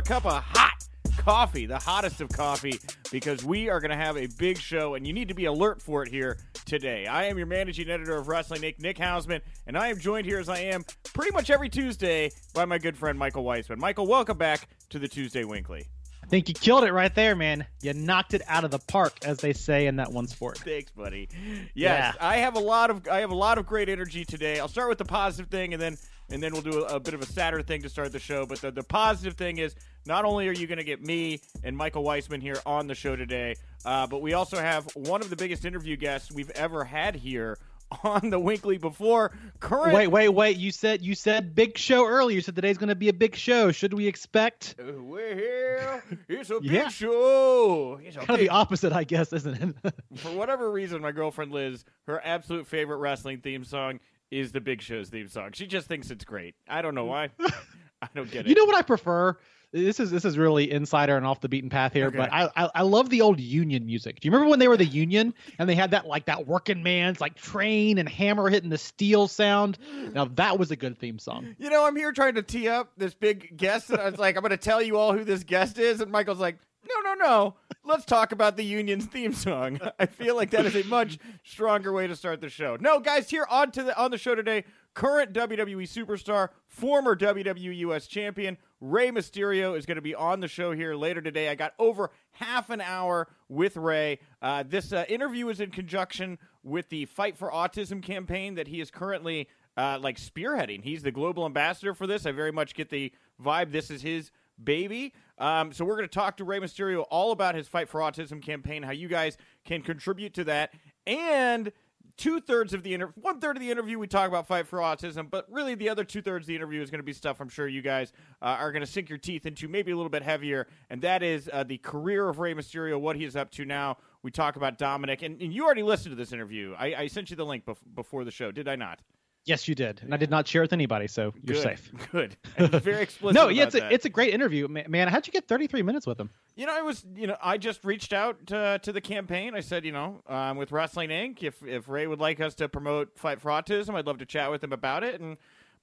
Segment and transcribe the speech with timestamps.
[0.00, 0.82] a cup of hot
[1.18, 2.78] coffee, the hottest of coffee,
[3.12, 5.82] because we are going to have a big show and you need to be alert
[5.82, 7.06] for it here today.
[7.06, 10.38] I am your managing editor of Wrestling Inc., Nick Hausman, and I am joined here
[10.38, 13.76] as I am pretty much every Tuesday by my good friend Michael Weisman.
[13.76, 15.88] Michael, welcome back to the Tuesday Winkley.
[16.30, 17.66] Think you killed it right there, man.
[17.82, 20.58] You knocked it out of the park, as they say in that one sport.
[20.58, 21.28] Thanks, buddy.
[21.74, 24.60] Yes, I have a lot of I have a lot of great energy today.
[24.60, 25.98] I'll start with the positive thing, and then
[26.30, 28.46] and then we'll do a, a bit of a sadder thing to start the show.
[28.46, 29.74] But the, the positive thing is
[30.06, 33.16] not only are you going to get me and Michael Weisman here on the show
[33.16, 37.16] today, uh, but we also have one of the biggest interview guests we've ever had
[37.16, 37.58] here
[38.04, 39.32] on the Winkley before.
[39.60, 40.56] Current Wait, wait, wait.
[40.56, 42.36] You said you said big show earlier.
[42.36, 43.72] You said today's going to be a big show.
[43.72, 46.02] Should we expect Uh, We're here.
[46.28, 46.88] It's a big Yeah.
[46.88, 48.00] show.
[48.02, 49.94] It's kind of the opposite, I guess, isn't it?
[50.16, 54.80] For whatever reason, my girlfriend Liz, her absolute favorite wrestling theme song is the Big
[54.80, 55.50] Show's theme song.
[55.54, 56.54] She just thinks it's great.
[56.68, 57.30] I don't know why.
[58.02, 58.48] I don't get it.
[58.48, 59.36] you know what I prefer?
[59.72, 62.16] This is this is really insider and off the beaten path here, Okay.
[62.16, 64.18] but I, I I love the old Union music.
[64.18, 66.82] Do you remember when they were the Union and they had that like that working
[66.82, 69.78] man's like train and hammer hitting the steel sound?
[70.12, 71.54] Now that was a good theme song.
[71.58, 74.36] You know, I'm here trying to tee up this big guest, and I was like,
[74.36, 76.56] I'm going to tell you all who this guest is, and Michael's like,
[76.88, 77.54] No, no, no.
[77.84, 79.80] Let's talk about the Union's theme song.
[79.98, 82.76] I feel like that is a much stronger way to start the show.
[82.80, 87.76] No, guys, here on to the on the show today, current WWE superstar, former WWE
[87.78, 91.48] US champion, Rey Mysterio is going to be on the show here later today.
[91.48, 94.20] I got over half an hour with Rey.
[94.40, 98.80] Uh, this uh, interview is in conjunction with the Fight for Autism campaign that he
[98.80, 100.82] is currently uh, like spearheading.
[100.82, 102.24] He's the global ambassador for this.
[102.24, 104.30] I very much get the vibe this is his
[104.62, 105.12] baby.
[105.38, 108.42] Um, so we're going to talk to Rey Mysterio all about his Fight for Autism
[108.42, 110.72] campaign, how you guys can contribute to that,
[111.06, 111.72] and
[112.20, 114.78] two thirds of the interview, one third of the interview, we talk about Fight for
[114.80, 117.40] Autism, but really the other two thirds of the interview is going to be stuff
[117.40, 120.10] I'm sure you guys uh, are going to sink your teeth into, maybe a little
[120.10, 123.50] bit heavier, and that is uh, the career of Rey Mysterio, what he is up
[123.52, 123.96] to now.
[124.22, 126.74] We talk about Dominic, and, and you already listened to this interview.
[126.78, 129.00] I, I sent you the link bef- before the show, did I not?
[129.46, 131.62] Yes, you did, and I did not share it with anybody, so you're Good.
[131.62, 131.92] safe.
[132.12, 132.36] Good.
[132.58, 133.34] Very explicit.
[133.34, 133.92] No, yeah, it's a that.
[133.92, 135.08] it's a great interview, man.
[135.08, 136.30] How'd you get 33 minutes with him?
[136.56, 139.54] You know, I was, you know, I just reached out to, to the campaign.
[139.54, 142.68] I said, you know, um, with Wrestling Inc., if if Rey would like us to
[142.68, 145.20] promote Fight for Autism, I'd love to chat with him about it.
[145.20, 145.38] And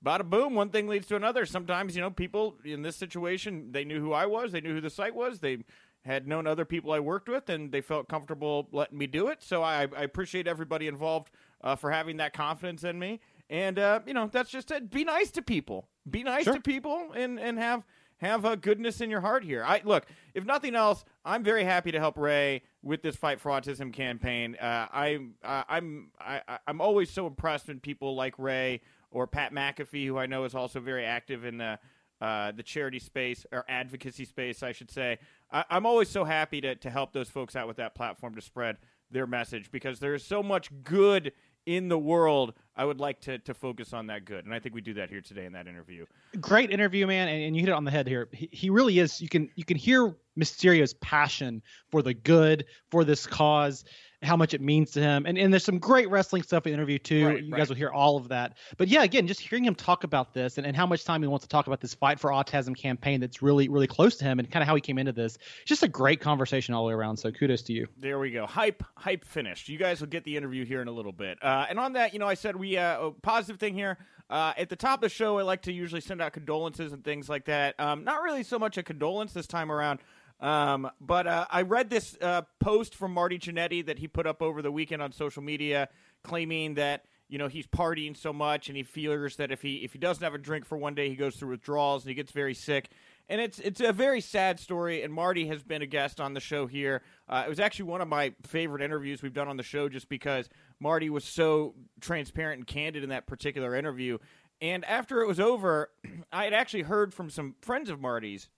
[0.06, 1.46] bada boom, one thing leads to another.
[1.46, 4.82] Sometimes, you know, people in this situation, they knew who I was, they knew who
[4.82, 5.64] the site was, they
[6.06, 9.44] had known other people I worked with, and they felt comfortable letting me do it.
[9.44, 11.32] So I, I appreciate everybody involved
[11.62, 13.20] uh, for having that confidence in me.
[13.50, 14.90] And uh, you know, that's just it.
[14.90, 15.88] Be nice to people.
[16.10, 16.56] Be nice Sure.
[16.56, 17.84] to people, and and have
[18.18, 19.64] have a goodness in your heart here.
[19.64, 23.52] I look, if nothing else, I'm very happy to help Rey with this fight for
[23.52, 24.56] autism campaign.
[24.60, 28.82] Uh, I, I I'm I, I'm always so impressed when people like Rey
[29.12, 31.80] or Pat McAfee, who I know is also very active in the
[32.20, 35.20] uh, the charity space or advocacy space, I should say.
[35.52, 38.42] I, I'm always so happy to to help those folks out with that platform to
[38.42, 38.78] spread
[39.12, 41.32] their message because there is so much good
[41.66, 42.54] in the world.
[42.78, 45.10] I would like to to focus on that good, and I think we do that
[45.10, 46.06] here today in that interview.
[46.40, 48.30] Great interview, man, and, and you hit it on the head here.
[48.32, 49.20] He, he really is.
[49.20, 53.84] You can you can hear Mysterio's passion for the good, for this cause,
[54.24, 56.74] how much it means to him, and and there's some great wrestling stuff in the
[56.76, 57.26] interview too.
[57.26, 57.58] Right, you right.
[57.60, 58.58] guys will hear all of that.
[58.78, 61.28] But yeah, again, just hearing him talk about this and, and how much time he
[61.28, 64.40] wants to talk about this fight for autism campaign that's really really close to him,
[64.40, 65.38] and kind of how he came into this.
[65.66, 67.18] Just a great conversation all the way around.
[67.18, 67.88] So kudos to you.
[67.98, 68.46] There we go.
[68.46, 69.70] Hype, hype finished.
[69.70, 71.38] You guys will get the interview here in a little bit.
[71.42, 73.98] Uh, and on that, you know, I said we uh, a positive thing here.
[74.30, 77.04] Uh, at the top of the show, I like to usually send out condolences and
[77.04, 77.80] things like that.
[77.80, 80.00] Um, not really so much a condolence this time around.
[80.40, 84.42] Um, but uh, I read this uh, post from Marty Jannetty that he put up
[84.42, 85.90] over the weekend on social media,
[86.24, 89.94] claiming that you know he's partying so much and he fears that if he if
[89.94, 92.32] he doesn't have a drink for one day, he goes through withdrawals and he gets
[92.32, 92.90] very sick.
[93.30, 95.02] And it's it's a very sad story.
[95.02, 97.02] And Marty has been a guest on the show here.
[97.28, 100.08] Uh, it was actually one of my favorite interviews we've done on the show, just
[100.08, 104.18] because Marty was so transparent and candid in that particular interview.
[104.62, 105.90] And after it was over,
[106.32, 108.50] I had actually heard from some friends of Marty's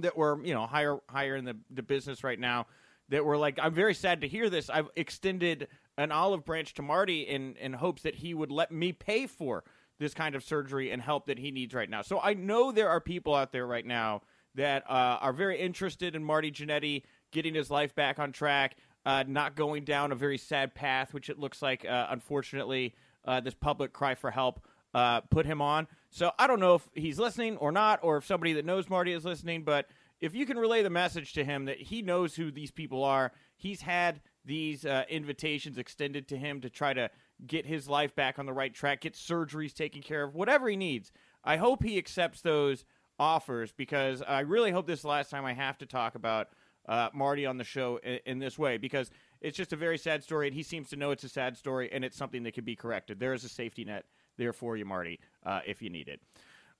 [0.00, 2.66] that were you know higher higher in the, the business right now
[3.10, 4.70] that were like i'm very sad to hear this.
[4.70, 8.92] I've extended an olive branch to marty in in hopes that he would let me
[8.92, 9.64] pay for
[9.98, 12.02] this kind of surgery and help that he needs right now.
[12.02, 14.22] So i know there are people out there right now
[14.56, 19.24] that uh, are very interested in marty Jannetty getting his life back on track uh,
[19.26, 23.54] not going down a very sad path which it looks like uh, unfortunately uh, this
[23.54, 24.60] public cry for help
[24.94, 25.88] uh, put him on.
[26.10, 29.12] So I don't know if he's listening or not, or if somebody that knows Marty
[29.12, 29.64] is listening.
[29.64, 29.88] But
[30.20, 33.32] if you can relay the message to him that he knows who these people are,
[33.56, 37.10] he's had these uh, invitations extended to him to try to
[37.46, 40.76] get his life back on the right track, get surgeries taken care of, whatever he
[40.76, 41.10] needs.
[41.42, 42.84] I hope he accepts those
[43.18, 46.48] offers because I really hope this is the last time I have to talk about
[46.86, 49.10] uh, Marty on the show in, in, this way because
[49.40, 51.90] it's just a very sad story, and he seems to know it's a sad story,
[51.92, 53.18] and it's something that can be corrected.
[53.18, 54.04] There is a safety net
[54.36, 56.20] there for you, Marty, uh, if you need it.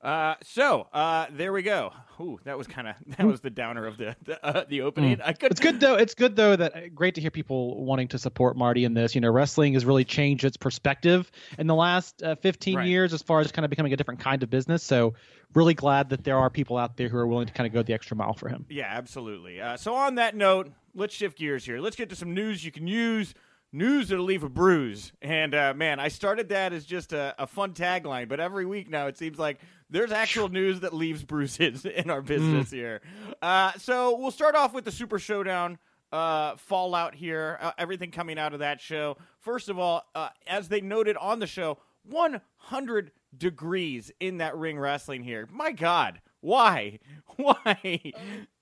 [0.05, 1.91] Uh, so uh, there we go.
[2.21, 5.17] Ooh, that was kind of that was the downer of the the, uh, the opening.
[5.17, 5.23] Mm.
[5.25, 5.51] I could.
[5.51, 5.95] It's good though.
[5.95, 9.15] It's good though that uh, great to hear people wanting to support Marty in this.
[9.15, 12.87] You know, wrestling has really changed its perspective in the last uh, 15 right.
[12.87, 14.83] years as far as kind of becoming a different kind of business.
[14.83, 15.15] So
[15.55, 17.83] really glad that there are people out there who are willing to kind of go
[17.83, 18.67] the extra mile for him.
[18.69, 19.61] Yeah, absolutely.
[19.61, 21.81] Uh, so on that note, let's shift gears here.
[21.81, 23.35] Let's get to some news you can use
[23.75, 25.13] news that'll leave a bruise.
[25.21, 28.89] And uh, man, I started that as just a, a, fun tagline, but every week
[28.89, 29.59] now it seems like
[29.91, 32.75] there's actual news that leaves bruises in our business mm.
[32.75, 33.01] here.
[33.43, 35.79] Uh, so we'll start off with the Super Showdown
[36.13, 39.17] uh, fallout here, uh, everything coming out of that show.
[39.41, 44.79] First of all, uh, as they noted on the show, 100 degrees in that ring
[44.79, 45.49] wrestling here.
[45.53, 46.99] My God, why?
[47.37, 48.01] Why?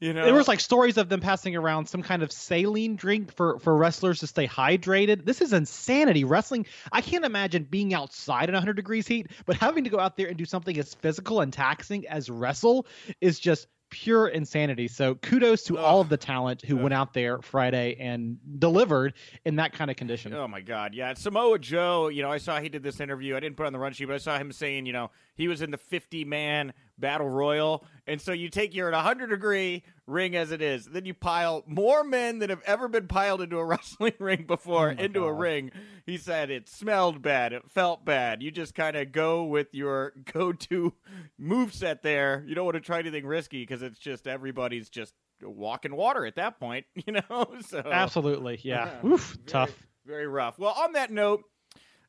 [0.00, 3.34] You know, there was like stories of them passing around some kind of saline drink
[3.34, 5.26] for for wrestlers to stay hydrated.
[5.26, 6.24] This is insanity.
[6.24, 10.16] Wrestling, I can't imagine being outside in 100 degrees heat, but having to go out
[10.16, 12.86] there and do something as physical and taxing as wrestle
[13.20, 14.88] is just pure insanity.
[14.88, 15.84] So kudos to Ugh.
[15.84, 16.82] all of the talent who Ugh.
[16.82, 19.12] went out there Friday and delivered
[19.44, 20.32] in that kind of condition.
[20.32, 21.12] Oh my God, yeah.
[21.12, 23.36] Samoa Joe, you know, I saw he did this interview.
[23.36, 25.46] I didn't put on the run sheet, but I saw him saying, you know, he
[25.46, 30.36] was in the 50 man battle royal, and so you take your 100 degree ring
[30.36, 33.64] as it is, then you pile more men that have ever been piled into a
[33.66, 35.26] wrestling ring before oh into God.
[35.26, 35.72] a ring.
[36.06, 38.42] He said it smelled bad, it felt bad.
[38.42, 40.92] You just kind of go with your go to
[41.38, 42.44] move set there.
[42.46, 46.36] You don't want to try anything risky because it's just everybody's just walking water at
[46.36, 47.46] that point, you know.
[47.66, 48.90] So absolutely, yeah.
[49.04, 50.58] Oof, very, tough, very rough.
[50.58, 51.44] Well, on that note,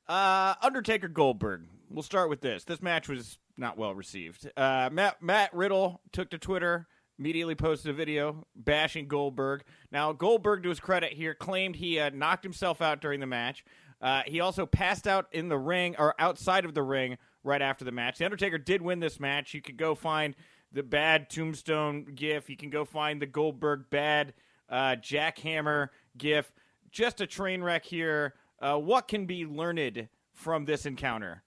[0.07, 1.67] uh, Undertaker Goldberg.
[1.89, 2.63] We'll start with this.
[2.63, 4.49] This match was not well received.
[4.57, 6.87] Uh, Matt Matt Riddle took to Twitter,
[7.19, 9.63] immediately posted a video bashing Goldberg.
[9.91, 13.63] Now Goldberg, to his credit here, claimed he knocked himself out during the match.
[14.01, 17.85] Uh, he also passed out in the ring or outside of the ring right after
[17.85, 18.17] the match.
[18.17, 19.53] The Undertaker did win this match.
[19.53, 20.35] You could go find
[20.73, 22.49] the bad Tombstone gif.
[22.49, 24.33] You can go find the Goldberg bad
[24.69, 26.51] uh, jackhammer gif.
[26.91, 28.33] Just a train wreck here.
[28.59, 31.43] Uh, what can be learned from this encounter?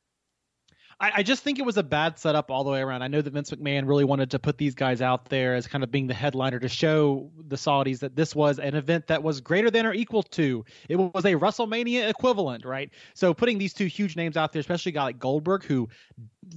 [0.99, 3.03] I, I, just think it was a bad setup all the way around.
[3.03, 5.85] I know that Vince McMahon really wanted to put these guys out there as kind
[5.85, 9.41] of being the headliner to show the Saudis that this was an event that was
[9.41, 10.65] greater than or equal to.
[10.89, 12.91] It was a WrestleMania equivalent, right?
[13.15, 15.89] So putting these two huge names out there, especially a guy like Goldberg, who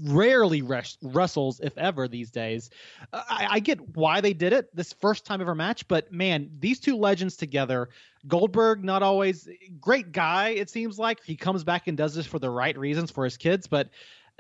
[0.04, 2.70] rarely res- wrestles, if ever, these days.
[3.14, 6.80] I, I get why they did it this first time ever match, but man, these
[6.80, 7.90] two legends together.
[8.28, 9.48] Goldberg, not always
[9.80, 11.24] great guy, it seems like.
[11.24, 13.90] He comes back and does this for the right reasons for his kids, but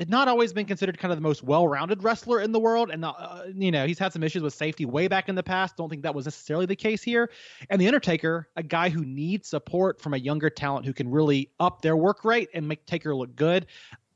[0.07, 3.43] not always been considered kind of the most well-rounded wrestler in the world, and uh,
[3.53, 5.75] you know he's had some issues with safety way back in the past.
[5.75, 7.29] Don't think that was necessarily the case here.
[7.69, 11.51] And the Undertaker, a guy who needs support from a younger talent who can really
[11.59, 13.65] up their work rate and make Taker look good.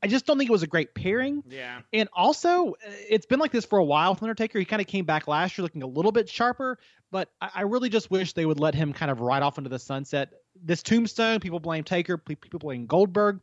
[0.04, 1.42] I just don't think it was a great pairing.
[1.48, 1.80] Yeah.
[1.94, 4.58] And also, uh, it's been like this for a while with Undertaker.
[4.58, 6.78] He kind of came back last year looking a little bit sharper,
[7.10, 9.70] but I, I really just wish they would let him kind of ride off into
[9.70, 10.28] the sunset.
[10.62, 13.40] This Tombstone, people blame Taker, people blame Goldberg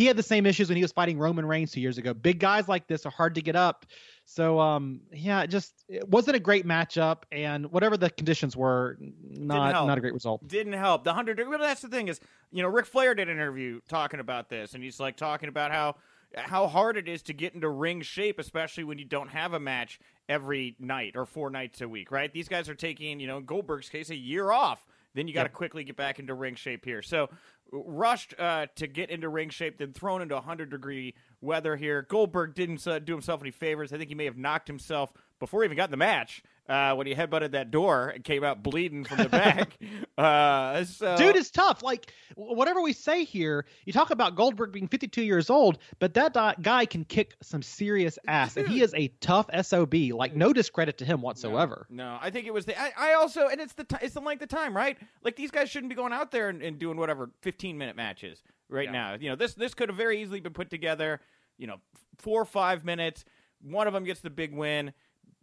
[0.00, 2.14] he had the same issues when he was fighting Roman Reigns two years ago.
[2.14, 3.84] Big guys like this are hard to get up.
[4.24, 9.86] So um yeah, just it wasn't a great matchup, and whatever the conditions were, not
[9.86, 10.48] not a great result.
[10.48, 11.04] Didn't help.
[11.04, 11.46] The hundred.
[11.46, 12.18] Well, that's the thing is,
[12.50, 15.70] you know, Ric Flair did an interview talking about this, and he's like talking about
[15.70, 15.96] how
[16.34, 19.60] how hard it is to get into ring shape, especially when you don't have a
[19.60, 22.32] match every night or four nights a week, right?
[22.32, 24.82] These guys are taking, you know, in Goldberg's case, a year off.
[25.14, 25.54] Then you got to yep.
[25.54, 27.02] quickly get back into ring shape here.
[27.02, 27.28] So
[27.72, 32.06] rushed uh, to get into ring shape, then thrown into 100 degree weather here.
[32.08, 33.92] Goldberg didn't uh, do himself any favors.
[33.92, 36.94] I think he may have knocked himself before he even got in the match uh,
[36.94, 39.76] when he headbutted that door and came out bleeding from the back.
[40.18, 41.16] uh, so...
[41.16, 41.82] Dude is tough.
[41.82, 46.62] Like whatever we say here, you talk about Goldberg being 52 years old, but that
[46.62, 49.92] guy can kick some serious ass, and he is a tough sob.
[49.94, 51.86] Like no discredit to him whatsoever.
[51.90, 52.80] No, no I think it was the.
[52.80, 54.96] I, I, also, and it's the t- it's the length of time, right?
[55.24, 58.44] Like these guys shouldn't be going out there and, and doing whatever 15 minute matches
[58.68, 58.92] right yeah.
[58.92, 59.14] now.
[59.14, 61.20] You know, this this could have very easily been put together.
[61.58, 61.80] You know,
[62.18, 63.24] four or five minutes.
[63.62, 64.92] One of them gets the big win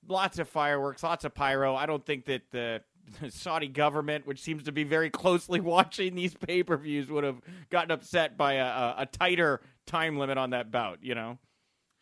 [0.08, 1.76] lots of fireworks, lots of pyro.
[1.76, 2.82] I don't think that the
[3.30, 7.42] Saudi government, which seems to be very closely watching these pay per views, would have
[7.70, 11.00] gotten upset by a, a, a, tighter time limit on that bout.
[11.02, 11.38] You know.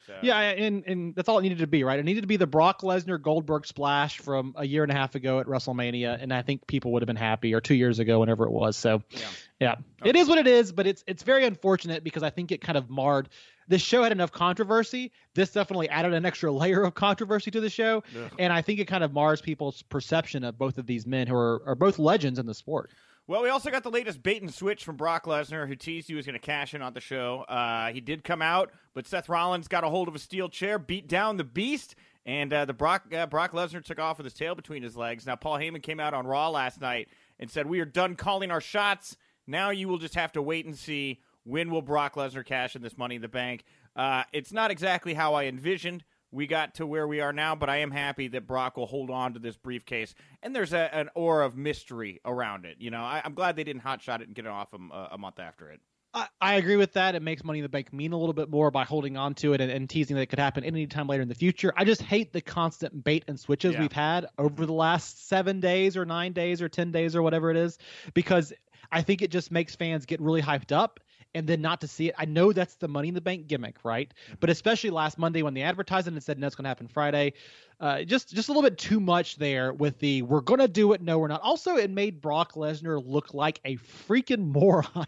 [0.08, 0.14] So.
[0.22, 1.98] Yeah, and and that's all it needed to be, right?
[1.98, 5.16] It needed to be the Brock Lesnar Goldberg splash from a year and a half
[5.16, 8.20] ago at WrestleMania, and I think people would have been happy, or two years ago,
[8.20, 8.78] whenever it was.
[8.78, 9.20] So, Yeah.
[9.60, 10.12] yeah, Okay.
[10.12, 12.78] it is what it is, but it's it's very unfortunate because I think it kind
[12.78, 13.30] of marred.
[13.68, 15.12] This show had enough controversy.
[15.34, 18.32] This definitely added an extra layer of controversy to the show, Ugh.
[18.38, 21.36] and I think it kind of mars people's perception of both of these men who
[21.36, 22.92] are, are both legends in the sport.
[23.28, 26.14] Well, we also got the latest bait and switch from Brock Lesnar, who teased he
[26.14, 27.40] was going to cash in on the show.
[27.50, 30.78] Uh, he did come out, but Seth Rollins got a hold of a steel chair,
[30.78, 31.96] beat down the Beast,
[32.28, 35.26] and uh, the Brock uh, Brock Lesnar took off with his tail between his legs.
[35.26, 37.08] Now, Paul Heyman came out on Raw last night
[37.40, 39.18] and said, "We are done calling our shots.
[39.48, 42.82] Now you will just have to wait and see when will Brock Lesnar cash in
[42.82, 43.64] this Money in the Bank."
[43.96, 46.04] Uh, it's not exactly how I envisioned
[46.36, 49.10] we got to where we are now, but I am happy that Brock will hold
[49.10, 50.14] on to this briefcase.
[50.44, 52.76] And there's a, an aura of mystery around it.
[52.80, 55.08] You know, I, I'm glad they didn't hotshot it and get it off him uh,
[55.12, 55.80] a month after it.
[56.14, 57.16] I, I agree with that.
[57.16, 59.54] It makes Money in the Bank mean a little bit more by holding on to
[59.54, 61.74] it and, and teasing that it could happen any time later in the future.
[61.78, 63.82] I just hate the constant bait and switches Yeah.
[63.82, 67.50] we've had over the last seven days or nine days or 10 days or whatever
[67.50, 67.78] it is,
[68.14, 68.52] because
[68.92, 71.00] I think it just makes fans get really hyped up
[71.36, 72.16] and then not to see it.
[72.18, 74.12] I know that's the Money in the Bank gimmick, right?
[74.26, 74.36] Mm-hmm.
[74.40, 76.88] But especially last Monday when they advertised it and said, no, it's going to happen
[76.88, 77.34] Friday.
[77.80, 81.02] Uh, just just a little bit too much there with the we're gonna do it.
[81.02, 81.42] No we're not.
[81.42, 85.08] Also it made brock lesnar look like a freaking moron.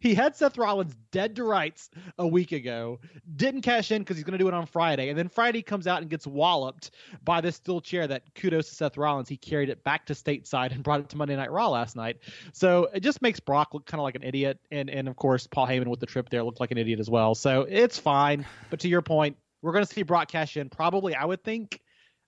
[0.00, 2.98] He had seth rollins dead to rights a week ago
[3.36, 6.00] didn't cash in because he's gonna do it on friday and then friday comes out
[6.00, 6.90] and gets walloped
[7.24, 10.72] by this steel chair that kudos to seth rollins he carried it back to stateside
[10.72, 12.18] and brought it to monday night raw last night.
[12.52, 15.46] So it just makes brock look kind of like an idiot and and of course
[15.46, 17.34] paul heyman with the trip there looked like an idiot as well.
[17.34, 18.46] So it's fine.
[18.70, 21.81] But to your point we're gonna see brock cash in probably i would think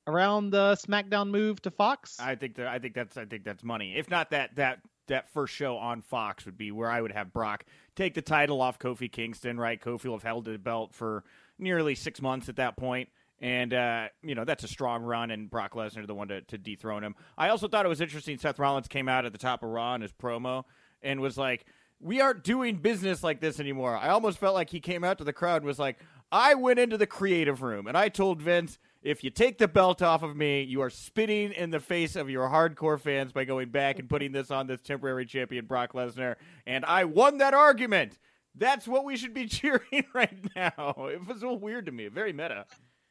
[0.07, 2.19] around the SmackDown move to Fox.
[2.21, 3.97] I think that I think that's I think that's money.
[3.97, 7.33] If not that that that first show on Fox would be where I would have
[7.33, 9.59] Brock take the title off Kofi Kingston.
[9.59, 11.25] Right, Kofi will have held the belt for
[11.59, 13.09] nearly six months at that point.
[13.41, 16.59] And uh, you know that's a strong run, and Brock Lesnar the one to, to
[16.59, 17.15] dethrone him.
[17.37, 18.39] I also thought it was interesting.
[18.39, 20.65] Seth Rollins came out at the top of Raw in his promo
[21.03, 21.67] and was like,
[22.01, 25.25] "We aren't doing business like this anymore." I almost felt like he came out to
[25.25, 25.99] the crowd and was like,
[26.31, 30.01] "I went into the creative room and I told Vince." If you take the belt
[30.01, 33.69] off of me, you are spitting in the face of your hardcore fans by going
[33.69, 36.37] back and putting this on this temporary champion, Brock Lesnar.
[36.67, 38.19] And I won that argument.
[38.55, 40.95] That's what we should be cheering right now.
[41.13, 42.09] It was so weird to me.
[42.09, 42.65] Very meta.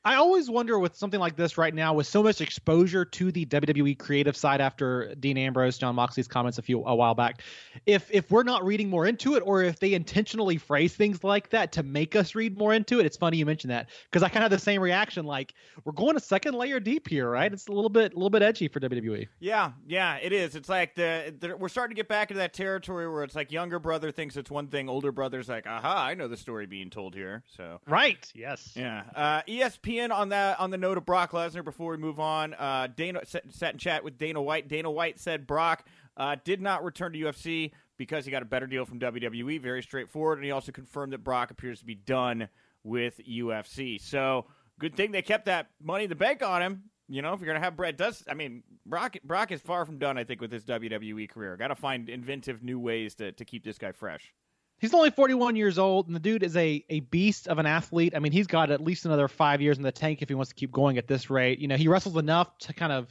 [0.06, 3.46] I always wonder with something like this right now, with so much exposure to the
[3.46, 7.42] WWE creative side after Dean Ambrose, Jon Moxley's comments a few a while back,
[7.86, 11.50] if if we're not reading more into it, or if they intentionally phrase things like
[11.50, 13.06] that to make us read more into it.
[13.06, 15.26] It's funny you mentioned that because I kind of had the same reaction.
[15.26, 17.52] Like we're going a second layer deep here, right?
[17.52, 18.84] It's a little bit a little bit edgy for.
[18.84, 19.28] WWE.
[19.40, 20.56] Yeah, yeah, it is.
[20.56, 23.52] It's like the, the we're starting to get back into that territory where it's like
[23.52, 26.90] younger brother thinks it's one thing, older brother's like, aha, I know the story being
[26.90, 27.44] told here.
[27.56, 28.30] So Right.
[28.36, 28.74] Yes.
[28.76, 29.04] Yeah.
[29.16, 29.42] Uh,
[29.94, 31.64] ESPN on that on the note of Brock Lesnar.
[31.64, 34.68] Before we move on, uh, Dana sat, in chat with Dana White.
[34.68, 38.68] Dana White said Brock uh, did not return to UFC because he got a better
[38.68, 39.62] deal from WWE.
[39.62, 42.50] Very straightforward, and he also confirmed that Brock appears to be done
[42.84, 44.00] with UFC.
[44.02, 44.46] So
[44.80, 46.84] good thing they kept that money in the bank on him.
[47.10, 49.18] You know, if you're gonna have Brett, does I mean Brock?
[49.24, 50.18] Brock is far from done.
[50.18, 53.64] I think with his WWE career, got to find inventive new ways to to keep
[53.64, 54.34] this guy fresh.
[54.84, 58.12] He's only 41 years old, and the dude is a, a beast of an athlete.
[58.18, 60.50] I mean, he's got at least another five years in the tank if he wants
[60.50, 61.60] to keep going at this rate.
[61.60, 63.08] You know, he wrestles enough to kind of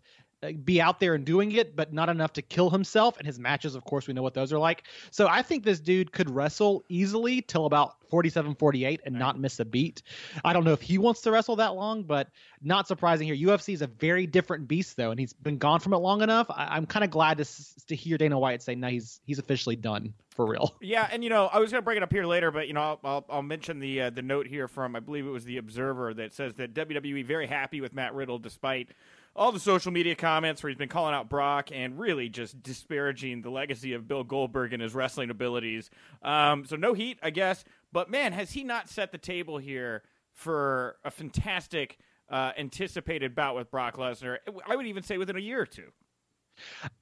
[0.65, 3.17] be out there and doing it, but not enough to kill himself.
[3.19, 4.85] And his matches, of course, we know what those are like.
[5.11, 9.61] So I think this dude could wrestle easily till about 47, 48 and not miss
[9.61, 10.03] a beat.
[10.45, 12.29] I don't know if he wants to wrestle that long, but
[12.61, 13.49] not surprising here.
[13.49, 16.47] UFC is a very different beast, though, and he's been gone from it long enough.
[16.51, 19.39] I, I'm kind of glad to s- to hear Dana White say, "No, he's he's
[19.39, 22.13] officially done for real." Yeah, and you know, I was going to bring it up
[22.13, 24.95] here later, but you know, I'll, I'll, I'll mention the uh, the note here from
[24.95, 28.39] I believe it was the Observer that says that WWE very happy with Matt Riddle
[28.39, 28.91] despite
[29.35, 33.43] all the social media comments where he's been calling out Brock and really just disparaging
[33.43, 35.91] the legacy of Bill Goldberg and his wrestling abilities.
[36.23, 37.65] Um, so no heat, I guess.
[37.93, 41.99] But man, has he not set the table here for a fantastic
[42.29, 44.39] uh, anticipated bout with Brock Lesnar?
[44.67, 45.93] I would even say within a year or two.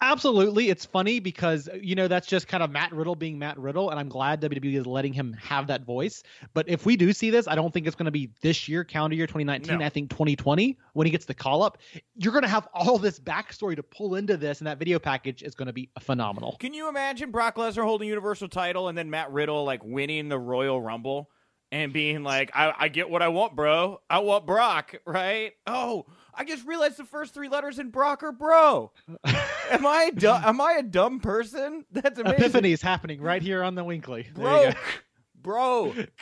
[0.00, 0.68] Absolutely.
[0.70, 3.90] It's funny because, uh, you know, that's just kind of Matt Riddle being Matt Riddle.
[3.90, 6.22] And I'm glad WWE is letting him have that voice.
[6.54, 8.84] But if we do see this, I don't think it's going to be this year,
[8.84, 9.78] calendar year 2019.
[9.78, 9.84] No.
[9.84, 11.78] I think 2020, when he gets the call up,
[12.16, 14.60] you're going to have all this backstory to pull into this.
[14.60, 16.56] And that video package is going to be phenomenal.
[16.60, 20.38] Can you imagine Brock Lesnar holding Universal title and then Matt Riddle like winning the
[20.38, 21.30] Royal Rumble
[21.72, 24.00] and being like, I, I get what I want, bro.
[24.08, 25.52] I want Brock, right?
[25.66, 28.92] Oh, I just realized the first three letters in Brock are bro.
[29.70, 31.84] am I du- am I a dumb person?
[31.92, 32.38] That's amazing.
[32.38, 34.28] Epiphany is happening right here on the Winkley.
[34.34, 34.74] There you
[35.42, 36.04] bro, bro.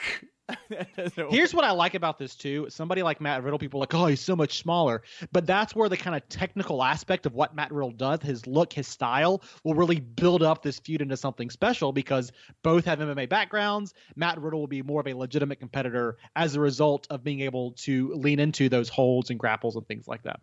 [1.31, 2.67] Here's what I like about this too.
[2.71, 5.03] Somebody like Matt Riddle, people like, oh, he's so much smaller.
[5.33, 8.73] But that's where the kind of technical aspect of what Matt Riddle does, his look,
[8.73, 13.29] his style, will really build up this feud into something special because both have MMA
[13.29, 13.95] backgrounds.
[14.17, 17.73] Matt Riddle will be more of a legitimate competitor as a result of being able
[17.73, 20.41] to lean into those holds and grapples and things like that.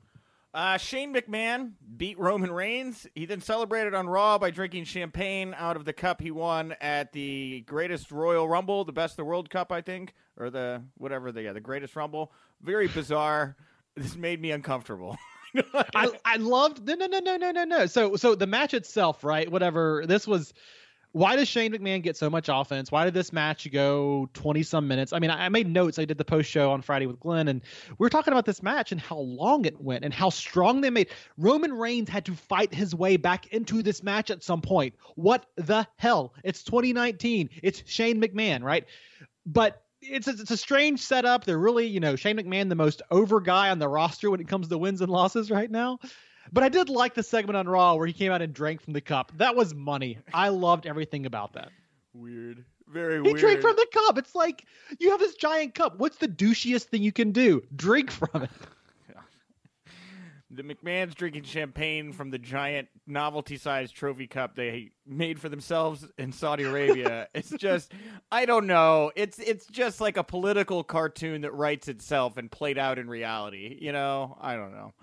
[0.55, 3.05] Uh, Shane McMahon beat Roman Reigns.
[3.13, 7.12] He then celebrated on Raw by drinking champagne out of the cup he won at
[7.12, 11.33] the greatest Royal Rumble, the best of the World Cup, I think, or the whatever
[11.33, 12.31] the yeah, the greatest Rumble.
[12.62, 13.57] Very bizarre.
[13.97, 15.17] this made me uncomfortable.
[15.93, 17.85] I I loved no no no no no no no.
[17.85, 19.51] So so the match itself, right?
[19.51, 20.05] Whatever.
[20.07, 20.53] This was
[21.15, 22.91] why does Shane McMahon get so much offense?
[22.91, 25.13] Why did this match go 20 some minutes?
[25.13, 25.98] I mean, I, made notes.
[25.98, 28.62] I did the post show on Friday with Glenn, and we were talking about this
[28.62, 31.07] match and how long it went and how strong they made.
[31.38, 34.93] Roman Reigns had to fight his way back into this match at some point.
[35.15, 36.34] What the hell?
[36.43, 37.50] It's 2019.
[37.63, 38.84] It's Shane McMahon, right?
[39.45, 41.45] But it's a, it's a strange setup.
[41.45, 44.50] They're really, you know, Shane McMahon, the most over guy on the roster when it
[44.50, 45.98] comes to wins and losses right now.
[46.51, 48.93] But I did like the segment on Raw where he came out and drank from
[48.93, 49.31] the cup.
[49.37, 50.19] That was money.
[50.33, 51.69] I loved everything about that.
[52.13, 52.63] Weird.
[52.87, 53.35] Very he weird.
[53.35, 54.17] He drank from the cup.
[54.17, 54.65] It's like
[54.99, 55.97] you have this giant cup.
[55.97, 57.63] What's the douchiest thing you can do?
[57.75, 58.49] Drink from it.
[60.51, 66.31] The McMahon's drinking champagne from the giant novelty-sized trophy cup they made for themselves in
[66.31, 67.27] Saudi Arabia.
[67.35, 67.91] it's just,
[68.31, 69.11] I don't know.
[69.15, 73.77] It's it's just like a political cartoon that writes itself and played out in reality.
[73.81, 74.93] You know, I don't know.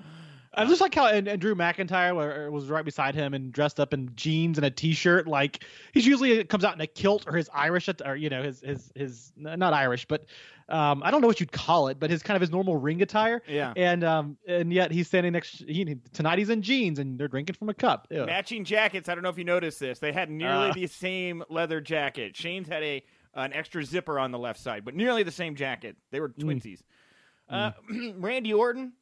[0.54, 3.94] I just like how and, and Drew McIntyre was right beside him and dressed up
[3.94, 5.26] in jeans and a t-shirt.
[5.26, 8.61] Like he's usually comes out in a kilt or his Irish or you know his
[8.61, 10.26] his his not Irish, but
[10.68, 13.00] um, I don't know what you'd call it, but his kind of his normal ring
[13.00, 13.42] attire.
[13.49, 13.73] Yeah.
[13.76, 15.64] And um and yet he's standing next.
[15.66, 18.06] He, tonight he's in jeans and they're drinking from a cup.
[18.11, 18.26] Ew.
[18.26, 19.09] Matching jackets.
[19.09, 20.00] I don't know if you noticed this.
[20.00, 22.37] They had nearly uh, the same leather jacket.
[22.37, 23.02] Shane's had a
[23.35, 25.97] an extra zipper on the left side, but nearly the same jacket.
[26.11, 26.44] They were mm.
[26.44, 26.80] twinsies.
[27.50, 27.73] Mm.
[28.00, 28.92] Uh, Randy Orton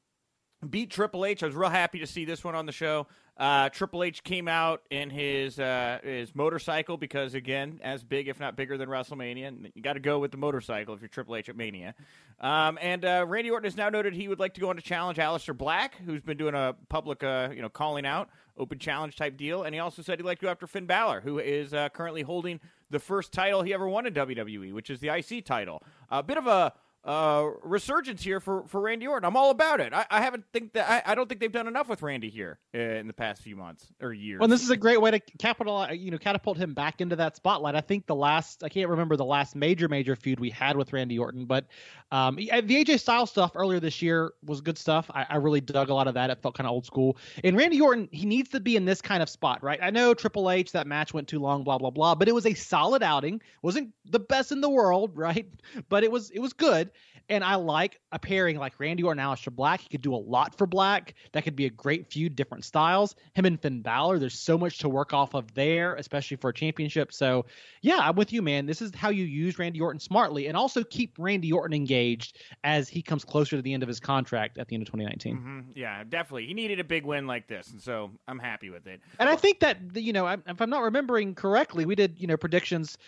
[0.68, 1.42] beat Triple H.
[1.42, 3.06] I was real happy to see this one on the show.
[3.36, 8.38] Uh, Triple H came out in his uh, his motorcycle because, again, as big if
[8.38, 11.48] not bigger than WrestleMania, you got to go with the motorcycle if you're Triple H
[11.48, 11.94] at Mania.
[12.40, 14.82] Um, and uh, Randy Orton has now noted he would like to go on to
[14.82, 19.16] challenge Aleister Black, who's been doing a public, uh, you know, calling out, open challenge
[19.16, 19.62] type deal.
[19.62, 22.22] And he also said he'd like to go after Finn Balor, who is uh, currently
[22.22, 25.82] holding the first title he ever won in WWE, which is the IC title.
[26.10, 29.26] A bit of a uh, resurgence here for, for Randy Orton.
[29.26, 29.94] I'm all about it.
[29.94, 32.58] I, I haven't think that I, I don't think they've done enough with Randy here
[32.74, 34.38] uh, in the past few months or years.
[34.38, 37.36] Well, this is a great way to capitalize, you know, catapult him back into that
[37.36, 37.74] spotlight.
[37.74, 40.92] I think the last I can't remember the last major major feud we had with
[40.92, 41.66] Randy Orton, but
[42.12, 45.10] um, the AJ Styles stuff earlier this year was good stuff.
[45.14, 46.28] I, I really dug a lot of that.
[46.28, 47.16] It felt kind of old school.
[47.42, 49.78] And Randy Orton, he needs to be in this kind of spot, right?
[49.82, 52.44] I know Triple H that match went too long, blah blah blah, but it was
[52.44, 53.40] a solid outing.
[53.62, 55.48] wasn't the best in the world, right?
[55.88, 56.89] But it was it was good.
[57.28, 59.80] And I like a pairing like Randy Orton and Aleister Black.
[59.80, 61.14] He could do a lot for Black.
[61.32, 63.14] That could be a great feud, different styles.
[63.34, 66.54] Him and Finn Balor, there's so much to work off of there, especially for a
[66.54, 67.12] championship.
[67.12, 67.46] So,
[67.82, 68.66] yeah, I'm with you, man.
[68.66, 72.88] This is how you use Randy Orton smartly and also keep Randy Orton engaged as
[72.88, 75.36] he comes closer to the end of his contract at the end of 2019.
[75.36, 75.60] Mm-hmm.
[75.76, 76.46] Yeah, definitely.
[76.46, 79.00] He needed a big win like this, and so I'm happy with it.
[79.20, 82.36] And I think that, you know, if I'm not remembering correctly, we did, you know,
[82.36, 82.98] predictions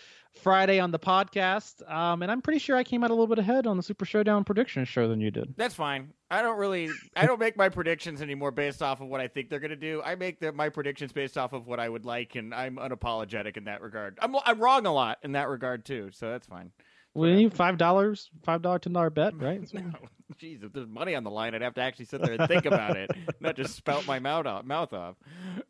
[0.41, 3.39] Friday on the podcast, um, and I'm pretty sure I came out a little bit
[3.39, 5.53] ahead on the Super Showdown prediction show than you did.
[5.55, 6.11] That's fine.
[6.31, 9.49] I don't really, I don't make my predictions anymore based off of what I think
[9.49, 10.01] they're going to do.
[10.03, 13.57] I make the, my predictions based off of what I would like, and I'm unapologetic
[13.57, 14.17] in that regard.
[14.21, 16.71] I'm, I'm wrong a lot in that regard too, so that's fine.
[17.13, 19.61] Well, you five dollars, five dollar, ten dollar bet, right?
[19.73, 19.91] no,
[20.41, 22.65] jeez, if there's money on the line, I'd have to actually sit there and think
[22.65, 24.65] about it, not just spout my mouth off.
[24.65, 25.15] Mouth off.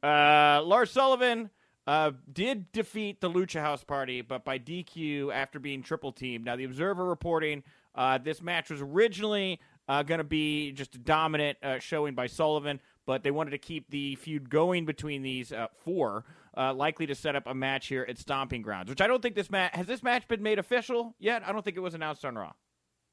[0.02, 1.49] Uh, Lars Sullivan
[1.86, 6.46] uh, did defeat the Lucha House Party, but by DQ after being triple teamed.
[6.46, 7.63] Now, the Observer reporting
[7.96, 12.28] uh, this match was originally uh, going to be just a dominant uh, showing by
[12.28, 17.06] Sullivan, but they wanted to keep the feud going between these uh, four, uh, likely
[17.08, 19.76] to set up a match here at Stomping Grounds, which I don't think this match
[19.76, 21.43] has this match been made official yet.
[21.46, 22.54] I don't think it was announced on Raw.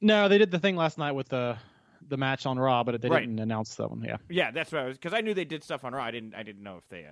[0.00, 1.56] No, they did the thing last night with the
[2.09, 3.20] the match on Raw, but they right.
[3.20, 4.02] didn't announce that one.
[4.02, 6.02] Yeah, yeah, that's what I was because I knew they did stuff on Raw.
[6.02, 7.06] I didn't I didn't know if they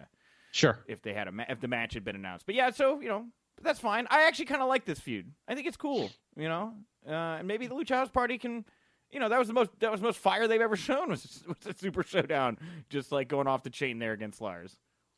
[0.52, 0.78] Sure.
[0.86, 3.08] If they had a ma- if the match had been announced, but yeah, so you
[3.08, 3.26] know
[3.62, 4.06] that's fine.
[4.10, 5.30] I actually kind of like this feud.
[5.46, 6.10] I think it's cool.
[6.36, 6.74] You know,
[7.06, 8.64] uh, and maybe the Lucha House Party can.
[9.10, 11.42] You know that was the most that was the most fire they've ever shown was,
[11.46, 12.58] was a Super Showdown,
[12.90, 14.76] just like going off the chain there against Lars.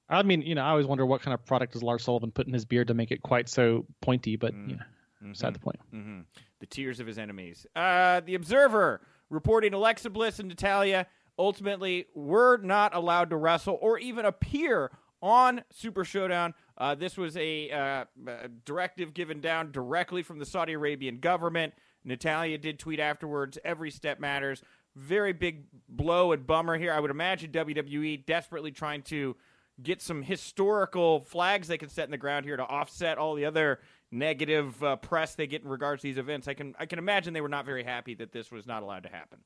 [0.08, 2.46] I mean, you know, I always wonder what kind of product does Lars Sullivan put
[2.46, 4.70] in his beard to make it quite so pointy, but mm.
[4.70, 5.32] yeah, mm-hmm.
[5.32, 5.78] beside the point.
[5.94, 6.20] Mm-hmm.
[6.58, 7.66] The tears of his enemies.
[7.76, 11.06] Uh, the Observer reporting Alexa Bliss and Natalya
[11.38, 14.90] ultimately were not allowed to wrestle or even appear
[15.22, 20.46] on Super Showdown Uh, this was a, uh, a directive given down directly from the
[20.46, 21.74] Saudi Arabian government.
[22.04, 23.58] Natalya did tweet afterwards.
[23.64, 24.62] Every step matters.
[24.96, 26.90] Very big blow and bummer here.
[26.92, 29.36] I would imagine WWE desperately trying to
[29.82, 33.44] get some historical flags they can set in the ground here to offset all the
[33.44, 33.80] other
[34.10, 36.48] negative uh, press they get in regards to these events.
[36.48, 39.02] I can I can imagine they were not very happy that this was not allowed
[39.04, 39.40] to happen.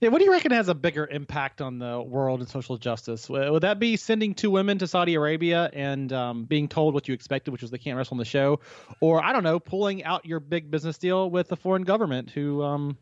[0.00, 3.28] Yeah, what do you reckon has a bigger impact on the world and social justice?
[3.28, 7.14] Would that be sending two women to Saudi Arabia and um, being told what you
[7.14, 8.60] expected, which was they can't wrestle on the show,
[9.00, 12.62] or I don't know, pulling out your big business deal with a foreign government who
[12.62, 12.98] um,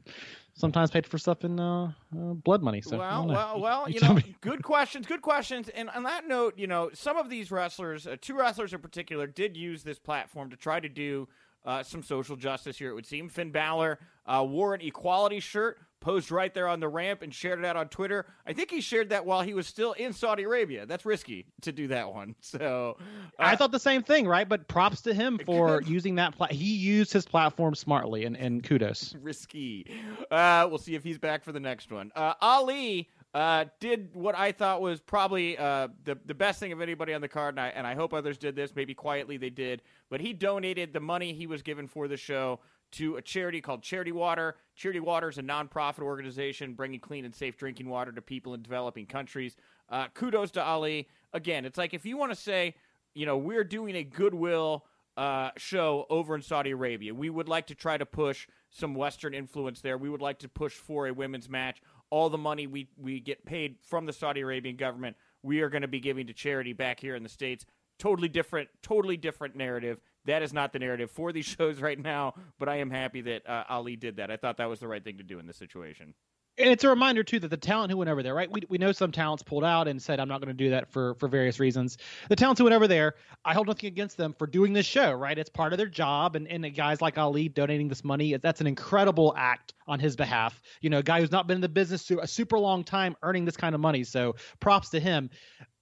[0.55, 2.81] sometimes paid for stuff in uh, uh, blood money.
[2.81, 5.69] So well, well, well, you, you know, good questions, good questions.
[5.71, 9.27] And on that note, you know, some of these wrestlers, uh, two wrestlers in particular,
[9.27, 11.29] did use this platform to try to do
[11.65, 12.91] uh, some social justice here.
[12.91, 16.89] It would seem Finn Balor uh, wore an equality shirt, posed right there on the
[16.89, 18.27] ramp, and shared it out on Twitter.
[18.47, 20.87] I think he shared that while he was still in Saudi Arabia.
[20.87, 22.35] That's risky to do that one.
[22.51, 23.03] So uh,
[23.39, 24.49] I thought the same thing, right?
[24.49, 26.37] But props to him for using that.
[26.37, 29.15] Pla- he used his platform smartly, and, and kudos.
[29.23, 29.87] risky.
[30.31, 32.11] Uh, we'll see if he's back for the next one.
[32.17, 33.09] Uh, Ali.
[33.33, 37.21] Uh, did what I thought was probably uh, the the best thing of anybody on
[37.21, 38.75] the card, and I, and I hope others did this.
[38.75, 42.59] Maybe quietly they did, but he donated the money he was given for the show
[42.93, 44.57] to a charity called Charity Water.
[44.75, 48.63] Charity Water is a nonprofit organization bringing clean and safe drinking water to people in
[48.63, 49.57] developing countries.
[49.89, 51.09] Uh, kudos to Ali.
[51.33, 52.75] Again, it's like if you want to say,
[53.15, 54.85] you know, we're doing a goodwill
[55.17, 59.35] uh, show over in Saudi Arabia, we would like to try to push some Western
[59.35, 59.99] influence there.
[59.99, 61.83] We would like to push for a women's match.
[62.11, 65.83] All the money we, we get paid from the Saudi Arabian government, we are going
[65.83, 67.65] to be giving to charity back here in the States.
[67.99, 70.01] Totally different, totally different narrative.
[70.27, 73.49] That is not the narrative for these shows right now, but I am happy that
[73.49, 74.31] uh, Ali did that.
[74.31, 76.15] I thought that was the right thing to do in this situation.
[76.59, 78.51] And it's a reminder too that the talent who went over there, right?
[78.51, 80.93] We, we know some talents pulled out and said, "I'm not going to do that
[80.93, 81.97] for for various reasons."
[82.29, 85.13] The talents who went over there, I hold nothing against them for doing this show,
[85.13, 85.39] right?
[85.39, 88.67] It's part of their job, and and guys like Ali donating this money, that's an
[88.67, 90.61] incredible act on his behalf.
[90.83, 93.47] You know, a guy who's not been in the business a super long time, earning
[93.47, 94.05] this kind of money.
[94.05, 95.31] So props to him.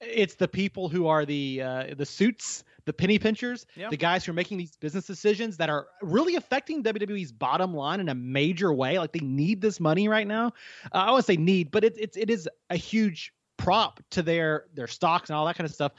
[0.00, 3.90] It's the people who are the uh, the suits the penny pinchers, yep.
[3.90, 8.00] the guys who are making these business decisions that are really affecting WWE's bottom line
[8.00, 8.98] in a major way.
[8.98, 10.54] Like they need this money right now.
[10.86, 14.64] Uh, I won't say need, but it's it's it is a huge prop to their
[14.72, 15.92] their stocks and all that kind of stuff.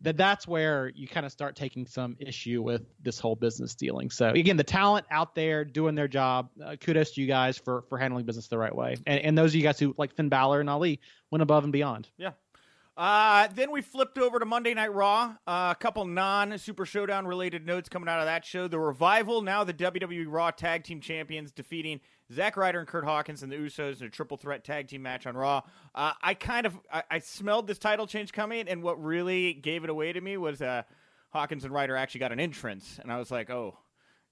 [0.00, 4.10] That that's where you kind of start taking some issue with this whole business dealing.
[4.10, 6.50] So again, the talent out there doing their job.
[6.60, 9.52] Uh, kudos to you guys for for handling business the right way, and, and those
[9.52, 10.98] of you guys who like Finn Balor and Ali
[11.30, 12.08] went above and beyond.
[12.18, 12.32] Yeah,
[12.96, 15.34] uh, then we flipped over to Monday Night Raw.
[15.46, 18.68] Uh, a couple non Super Showdown related notes coming out of that show.
[18.68, 22.00] The Revival, now the WWE Raw Tag Team Champions, defeating
[22.32, 25.26] Zack Ryder and Kurt Hawkins and the Usos in a triple threat tag team match
[25.26, 25.62] on Raw.
[25.94, 29.84] Uh, I kind of I, I, smelled this title change coming, and what really gave
[29.84, 30.82] it away to me was uh,
[31.30, 33.76] Hawkins and Ryder actually got an entrance, and I was like, oh,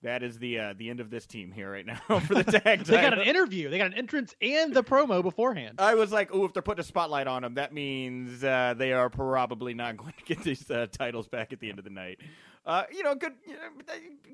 [0.02, 2.84] that is the uh, the end of this team here right now for the tag.
[2.84, 2.94] Team.
[2.94, 3.68] They got an interview.
[3.68, 5.76] They got an entrance and the promo beforehand.
[5.78, 8.92] I was like, oh, if they're putting a spotlight on them, that means uh, they
[8.92, 11.90] are probably not going to get these uh, titles back at the end of the
[11.90, 12.18] night.
[12.64, 13.60] Uh, you know, good, you know,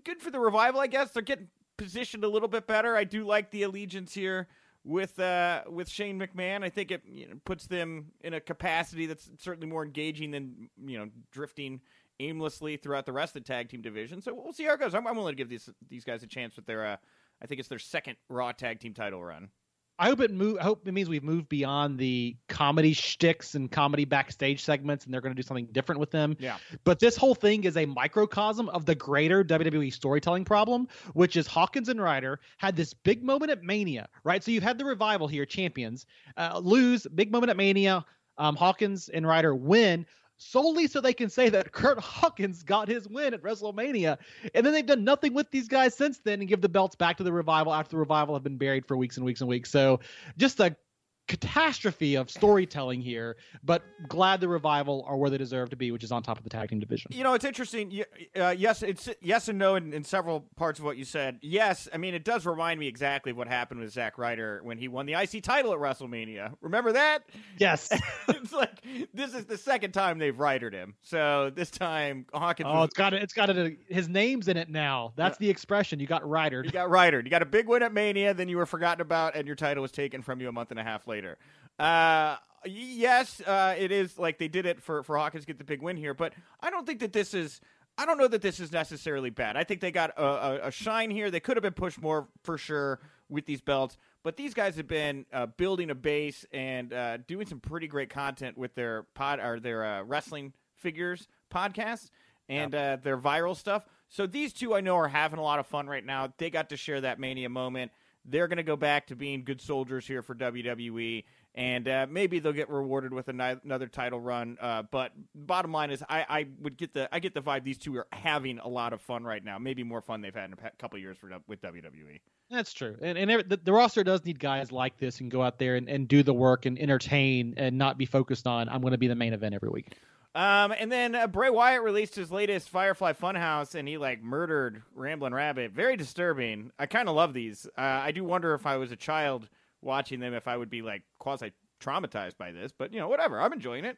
[0.05, 1.11] good for the revival, I guess.
[1.11, 2.97] They're getting positioned a little bit better.
[2.97, 4.49] I do like the allegiance here
[4.85, 6.63] with uh, with Shane McMahon.
[6.65, 10.71] I think it you know, puts them in a capacity that's certainly more engaging than
[10.85, 11.81] you know drifting
[12.21, 14.21] aimlessly throughout the rest of the tag team division.
[14.21, 14.95] So we'll see how it goes.
[14.95, 16.85] I'm, I'm willing to give these these guys a chance with their.
[16.85, 16.97] Uh,
[17.43, 19.51] I think it's their second Raw tag team title run.
[19.99, 20.59] I hope it move.
[20.61, 25.15] I hope it means we've moved beyond the comedy shticks and comedy backstage segments, and
[25.15, 26.37] they're going to do something different with them.
[26.39, 26.59] Yeah.
[26.85, 31.47] But this whole thing is a microcosm of the greater WWE storytelling problem, which is
[31.47, 34.45] Hawkins and Ryder had this big moment at Mania, right?
[34.45, 36.05] So you've had the revival here, champions
[36.37, 38.05] uh, lose, big moment at Mania.
[38.39, 40.05] Um, Hawkins and Ryder win
[40.39, 44.19] solely so they can say that Kurt Hawkins got his win at WrestleMania.
[44.55, 47.17] And then they've done nothing with these guys since then and give the belts back
[47.19, 49.71] to the revival after the revival have been buried for weeks and weeks and weeks.
[49.71, 50.01] So
[50.37, 50.77] just a
[51.27, 56.05] catastrophe of storytelling here, but glad the revival are where they deserve to be, which
[56.05, 57.11] is on top of the tag team division.
[57.13, 58.05] You know, it's interesting.
[58.35, 61.39] Uh, yes, it's yes and no in, in, several parts of what you said.
[61.43, 64.79] Yes, I mean it does remind me exactly of what happened with Zack Ryder when
[64.79, 66.55] he won the IC title at WrestleMania.
[66.61, 67.25] Remember that?
[67.59, 67.91] Yes.
[68.29, 68.81] it's like
[69.13, 70.95] this is the second time they've Rydered him.
[71.03, 72.69] So this time Hawkins.
[72.71, 73.23] Oh, was, it's got it.
[73.23, 73.79] It's got it.
[73.89, 75.13] His name's in it now.
[75.17, 75.47] That's yeah.
[75.47, 75.99] the expression.
[75.99, 76.67] You got Rydered.
[76.67, 77.27] You got Rydered.
[77.27, 79.83] You got a big win at Mania, then you were forgotten about, and your title
[79.83, 81.39] was taken from you a month and a half later later.
[81.79, 85.65] Uh, yes, uh, it is like they did it for for Hawkins to get the
[85.65, 87.61] big win here, but I don't think that this is.
[87.99, 89.57] I don't know that this is necessarily bad.
[89.57, 91.31] I think they got a, a, a shine here.
[91.31, 93.01] They could have been pushed more for sure
[93.31, 97.47] with these belts, but these guys have been uh, building a base and uh, doing
[97.47, 102.11] some pretty great content with their pod or their uh, wrestling figures podcast.
[102.49, 103.87] and uh, their viral stuff.
[104.09, 106.33] So these two I know are having a lot of fun right now.
[106.39, 107.91] They got to share that mania moment.
[108.29, 112.39] They're going to go back to being good soldiers here for WWE, and uh, maybe
[112.39, 114.59] they'll get rewarded with another title run.
[114.61, 117.79] Uh, but bottom line is, I, I, would get the I get the vibe these
[117.79, 119.59] two are having a lot of fun right now.
[119.59, 122.21] Maybe more fun they've had in a couple years for, with WWE.
[122.51, 125.59] That's true, and and the, the, roster does need guys like this and go out
[125.59, 128.93] there and, and do the work and entertain and not be focused on I'm going
[128.93, 129.95] to be the main event every week.
[130.37, 134.83] Um, and then uh, Bray Wyatt released his latest Firefly Funhouse, and he like murdered
[134.95, 135.73] Ramblin' Rabbit.
[135.73, 136.71] Very disturbing.
[136.79, 137.67] I kind of love these.
[137.77, 139.49] Uh, I do wonder if I was a child
[139.81, 142.71] watching them, if I would be like quasi traumatized by this.
[142.71, 143.41] But you know, whatever.
[143.41, 143.97] I'm enjoying it.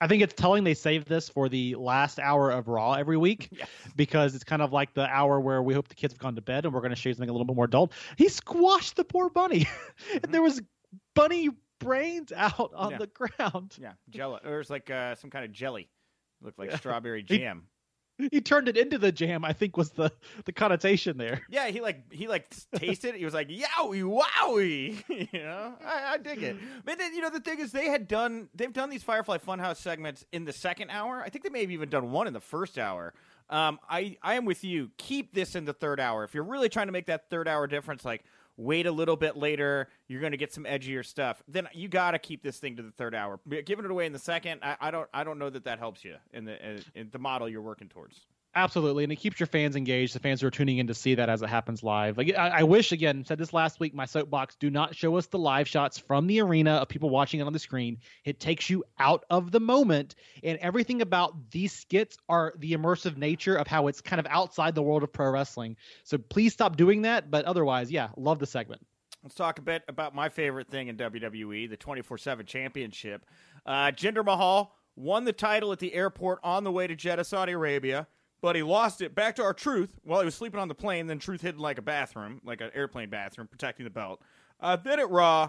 [0.00, 3.48] I think it's telling they saved this for the last hour of Raw every week
[3.52, 3.68] yes.
[3.96, 6.42] because it's kind of like the hour where we hope the kids have gone to
[6.42, 7.92] bed and we're going to show you something a little bit more adult.
[8.16, 9.66] He squashed the poor bunny.
[10.12, 10.32] Mm-hmm.
[10.32, 10.60] there was
[11.14, 11.48] bunny
[11.84, 12.98] brains out on yeah.
[12.98, 13.76] the ground.
[13.80, 14.40] Yeah, jello.
[14.44, 15.88] Or it's like uh, some kind of jelly.
[16.40, 16.76] It looked like yeah.
[16.76, 17.64] strawberry jam.
[18.18, 19.44] He, he, turned it into the jam.
[19.44, 20.12] I think was the
[20.44, 21.42] the connotation there.
[21.50, 23.14] Yeah, he like he like tasted.
[23.14, 23.18] it.
[23.18, 25.02] He was like yowie wowie.
[25.32, 26.56] you know, I, I dig it.
[26.84, 29.76] But then, you know the thing is, they had done they've done these Firefly Funhouse
[29.76, 31.22] segments in the second hour.
[31.24, 33.14] I think they may have even done one in the first hour.
[33.50, 34.90] Um, I I am with you.
[34.96, 37.66] Keep this in the third hour if you're really trying to make that third hour
[37.66, 38.04] difference.
[38.04, 38.24] Like
[38.56, 41.42] wait a little bit later, you're going to get some edgier stuff.
[41.48, 43.40] Then you got to keep this thing to the third hour.
[43.64, 46.04] Giving it away in the second, I, I don't, I don't know that that helps
[46.04, 48.20] you in the in the model you're working towards.
[48.56, 50.14] Absolutely, and it keeps your fans engaged.
[50.14, 52.16] The fans who are tuning in to see that as it happens live.
[52.16, 53.94] Like I, I, wish, again, said this last week.
[53.94, 57.40] My soapbox: do not show us the live shots from the arena of people watching
[57.40, 57.98] it on the screen.
[58.24, 60.14] It takes you out of the moment,
[60.44, 64.76] and everything about these skits are the immersive nature of how it's kind of outside
[64.76, 65.76] the world of pro wrestling.
[66.04, 67.32] So please stop doing that.
[67.32, 68.86] But otherwise, yeah, love the segment.
[69.24, 73.26] Let's talk a bit about my favorite thing in WWE, the 24/7 Championship.
[73.66, 77.50] Uh, Jinder Mahal won the title at the airport on the way to Jeddah, Saudi
[77.50, 78.06] Arabia
[78.44, 81.06] but he lost it back to R-Truth while he was sleeping on the plane.
[81.06, 84.20] Then Truth hid in like a bathroom, like an airplane bathroom, protecting the belt.
[84.60, 85.48] Uh, then at Raw,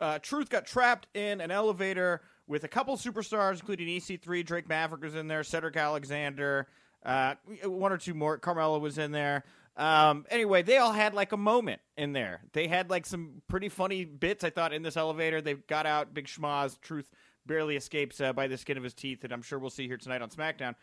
[0.00, 4.42] uh, Truth got trapped in an elevator with a couple superstars, including EC3.
[4.42, 6.66] Drake Maverick was in there, Cedric Alexander,
[7.04, 8.38] uh, one or two more.
[8.38, 9.44] Carmella was in there.
[9.76, 12.40] Um, anyway, they all had like a moment in there.
[12.54, 15.42] They had like some pretty funny bits, I thought, in this elevator.
[15.42, 16.80] They got out, big schmaz.
[16.80, 17.10] Truth
[17.44, 19.98] barely escapes uh, by the skin of his teeth, and I'm sure we'll see here
[19.98, 20.74] tonight on SmackDown.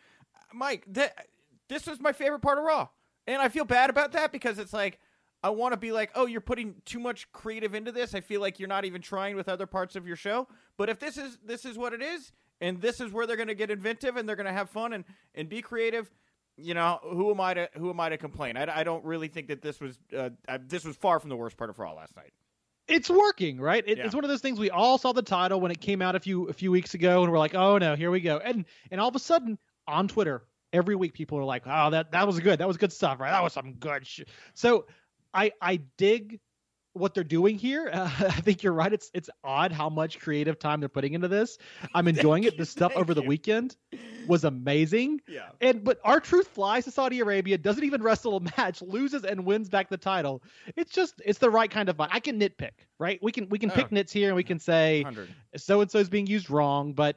[0.54, 1.26] Mike, that
[1.68, 2.88] this was my favorite part of Raw.
[3.26, 4.98] And I feel bad about that because it's like
[5.42, 8.40] I want to be like, "Oh, you're putting too much creative into this." I feel
[8.40, 10.48] like you're not even trying with other parts of your show.
[10.76, 13.48] But if this is this is what it is and this is where they're going
[13.48, 15.04] to get inventive and they're going to have fun and
[15.34, 16.10] and be creative,
[16.56, 18.56] you know, who am I to who am I to complain?
[18.56, 21.36] I, I don't really think that this was uh, I, this was far from the
[21.36, 22.32] worst part of Raw last night
[22.88, 23.84] it's working, right?
[23.86, 24.06] It, yeah.
[24.06, 26.20] It's one of those things we all saw the title when it came out a
[26.20, 29.00] few a few weeks ago, and we're like, oh no, here we go, and and
[29.00, 32.40] all of a sudden on Twitter, every week people are like, "Oh, that that was
[32.40, 32.60] good.
[32.60, 33.30] That was good stuff, right?
[33.30, 34.86] That was some good shit." So,
[35.32, 36.40] I I dig
[36.98, 37.88] what they're doing here.
[37.92, 38.92] Uh, I think you're right.
[38.92, 41.58] It's it's odd how much creative time they're putting into this.
[41.94, 42.58] I'm enjoying it.
[42.58, 43.76] The stuff over the weekend
[44.26, 45.20] was amazing.
[45.26, 45.48] Yeah.
[45.60, 49.68] And but R-Truth flies to Saudi Arabia, doesn't even wrestle a match, loses and wins
[49.68, 50.42] back the title.
[50.76, 52.08] It's just it's the right kind of fun.
[52.12, 53.18] I can nitpick, right?
[53.22, 53.74] We can we can oh.
[53.74, 55.04] pick nits here and we can say
[55.56, 57.16] so and so is being used wrong, but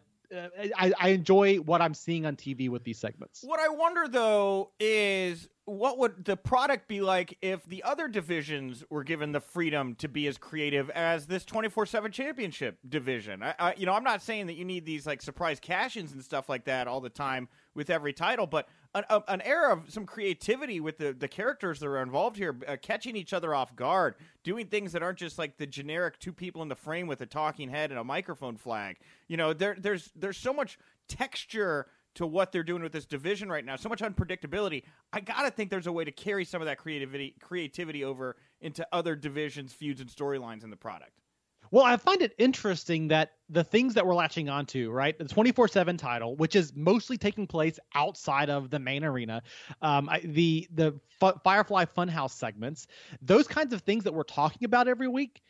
[0.78, 3.44] I, I enjoy what I'm seeing on TV with these segments.
[3.44, 8.84] What I wonder though is what would the product be like if the other divisions
[8.89, 13.44] were given the freedom to be as creative as this 24/7 championship division?
[13.44, 16.24] I, I, you know, I'm not saying that you need these like surprise cash-ins and
[16.24, 19.89] stuff like that all the time with every title, but an, a, an era of
[19.89, 23.75] some creativity with the, the characters that are involved here, uh, catching each other off
[23.75, 27.21] guard, doing things that aren't just like the generic two people in the frame with
[27.21, 28.97] a talking head and a microphone flag.
[29.27, 30.77] You know, there there's there's so much
[31.08, 34.84] texture to what they're doing with this division right now, so much unpredictability.
[35.13, 38.86] I gotta think there's a way to carry some of that creativity creativity over into
[38.91, 41.21] other divisions, feuds, and storylines in the product.
[41.72, 45.70] Well, I find it interesting that the things that we're latching onto, right, the 24
[45.70, 49.42] 7 title, which is mostly taking place outside of the main arena,
[49.82, 52.88] um, I, the the F- Firefly Funhouse segments,
[53.22, 55.42] those kinds of things that we're talking about every week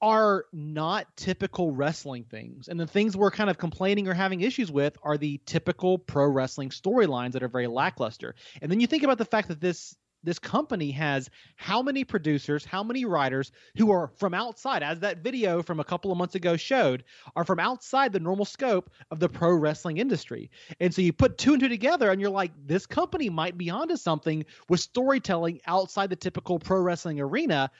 [0.00, 2.68] are not typical wrestling things.
[2.68, 6.28] And the things we're kind of complaining or having issues with are the typical pro
[6.28, 8.34] wrestling storylines that are very lackluster.
[8.60, 12.64] And then you think about the fact that this this company has how many producers,
[12.64, 16.34] how many writers who are from outside, as that video from a couple of months
[16.34, 17.04] ago showed,
[17.36, 20.50] are from outside the normal scope of the pro wrestling industry.
[20.80, 23.70] And so you put two and two together and you're like, this company might be
[23.70, 27.70] onto something with storytelling outside the typical pro wrestling arena.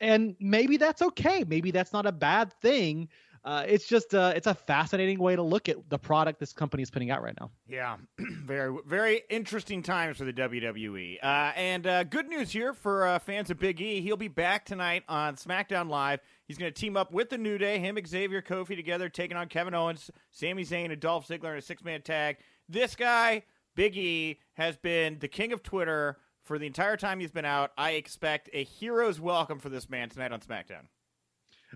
[0.00, 1.44] And maybe that's okay.
[1.46, 3.08] Maybe that's not a bad thing.
[3.44, 6.82] Uh, it's just uh, it's a fascinating way to look at the product this company
[6.82, 7.50] is putting out right now.
[7.66, 11.18] Yeah, very very interesting times for the WWE.
[11.22, 14.02] Uh, and uh, good news here for uh, fans of Big E.
[14.02, 16.20] He'll be back tonight on SmackDown Live.
[16.46, 19.48] He's going to team up with the New Day, him, Xavier, Kofi together, taking on
[19.48, 22.36] Kevin Owens, Sami Zayn, and Dolph Ziggler in a six man tag.
[22.68, 27.30] This guy, Big E, has been the king of Twitter for the entire time he's
[27.30, 27.70] been out.
[27.78, 30.88] I expect a hero's welcome for this man tonight on SmackDown.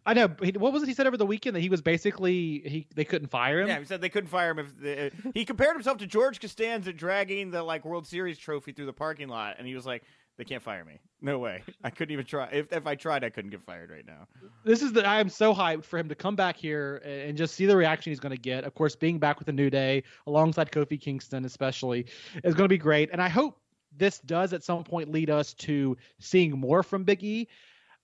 [0.06, 0.28] I know.
[0.28, 3.28] What was it he said over the weekend that he was basically he they couldn't
[3.28, 3.68] fire him?
[3.68, 6.92] Yeah, he said they couldn't fire him if the, he compared himself to George Costanza
[6.92, 10.02] dragging the like World Series trophy through the parking lot, and he was like,
[10.36, 10.98] "They can't fire me.
[11.22, 11.62] No way.
[11.82, 12.50] I couldn't even try.
[12.52, 14.26] If if I tried, I couldn't get fired right now."
[14.64, 17.54] This is the I am so hyped for him to come back here and just
[17.54, 18.64] see the reaction he's going to get.
[18.64, 22.06] Of course, being back with the New Day alongside Kofi Kingston, especially,
[22.42, 23.08] is going to be great.
[23.10, 23.58] And I hope
[23.96, 27.48] this does at some point lead us to seeing more from Big E.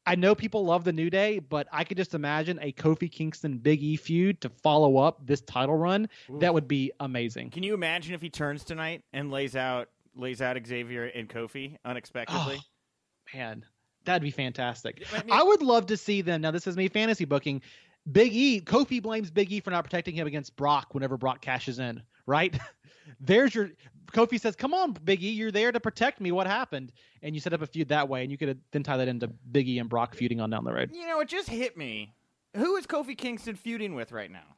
[0.06, 3.58] I know people love the New Day, but I could just imagine a Kofi Kingston
[3.58, 6.08] Big E feud to follow up this title run.
[6.30, 6.38] Ooh.
[6.38, 7.50] That would be amazing.
[7.50, 11.76] Can you imagine if he turns tonight and lays out lays out Xavier and Kofi
[11.84, 12.58] unexpectedly?
[12.58, 13.64] Oh, man,
[14.04, 15.04] that'd be fantastic.
[15.12, 16.40] I, mean, I would love to see them.
[16.40, 17.62] Now, this is me fantasy booking.
[18.10, 21.78] Big E, Kofi blames Big E for not protecting him against Brock whenever Brock cashes
[21.78, 22.58] in, right?
[23.18, 23.70] There's your
[24.12, 26.32] Kofi says, "Come on, Biggie, you're there to protect me.
[26.32, 26.92] What happened?"
[27.22, 29.28] And you set up a feud that way, and you could then tie that into
[29.52, 30.90] Biggie and Brock feuding on down the road.
[30.92, 32.12] You know, it just hit me.
[32.56, 34.56] Who is Kofi Kingston feuding with right now?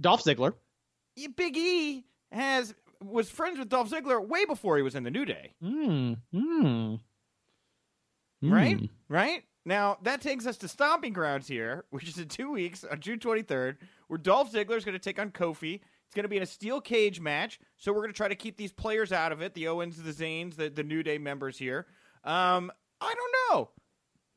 [0.00, 0.54] Dolph Ziggler.
[1.36, 5.24] Big E has was friends with Dolph Ziggler way before he was in the New
[5.24, 5.54] Day.
[5.62, 6.14] Hmm.
[6.32, 6.94] Hmm.
[8.42, 8.76] Right.
[8.76, 8.88] Mm.
[9.08, 9.42] Right.
[9.64, 13.18] Now that takes us to Stomping Grounds here, which is in two weeks on June
[13.18, 15.80] 23rd, where Dolph Ziggler is going to take on Kofi.
[16.08, 18.34] It's going to be in a steel cage match, so we're going to try to
[18.34, 19.52] keep these players out of it.
[19.52, 21.86] The Owens, the Zayns, the, the New Day members here.
[22.24, 23.68] Um, I don't know.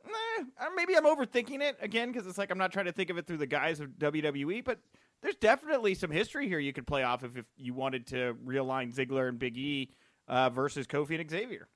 [0.06, 3.18] Eh, maybe I'm overthinking it again because it's like I'm not trying to think of
[3.18, 4.80] it through the guise of WWE, but
[5.22, 8.94] there's definitely some history here you could play off of if you wanted to realign
[8.94, 9.94] Ziggler and Big E
[10.28, 11.70] uh, versus Kofi and Xavier.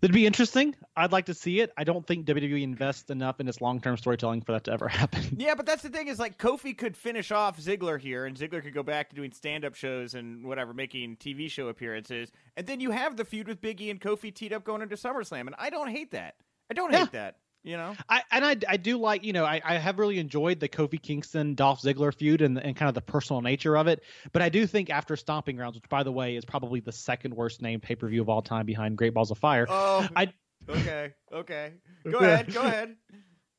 [0.00, 0.74] That'd be interesting.
[0.96, 1.72] I'd like to see it.
[1.76, 5.22] I don't think WWE invests enough in its long-term storytelling for that to ever happen.
[5.36, 8.62] Yeah, but that's the thing is like Kofi could finish off Ziggler here, and Ziggler
[8.62, 12.80] could go back to doing stand-up shows and whatever, making TV show appearances, and then
[12.80, 15.70] you have the feud with Biggie and Kofi teed up going into SummerSlam, and I
[15.70, 16.36] don't hate that.
[16.70, 17.00] I don't yeah.
[17.00, 17.36] hate that.
[17.64, 20.60] You know, I and I, I do like you know I, I have really enjoyed
[20.60, 24.02] the Kofi Kingston Dolph Ziggler feud and and kind of the personal nature of it,
[24.32, 27.32] but I do think after Stomping Grounds, which by the way is probably the second
[27.34, 29.64] worst named pay per view of all time behind Great Balls of Fire.
[29.66, 30.30] Oh, I
[30.68, 31.72] okay, okay,
[32.04, 32.96] go ahead, go ahead.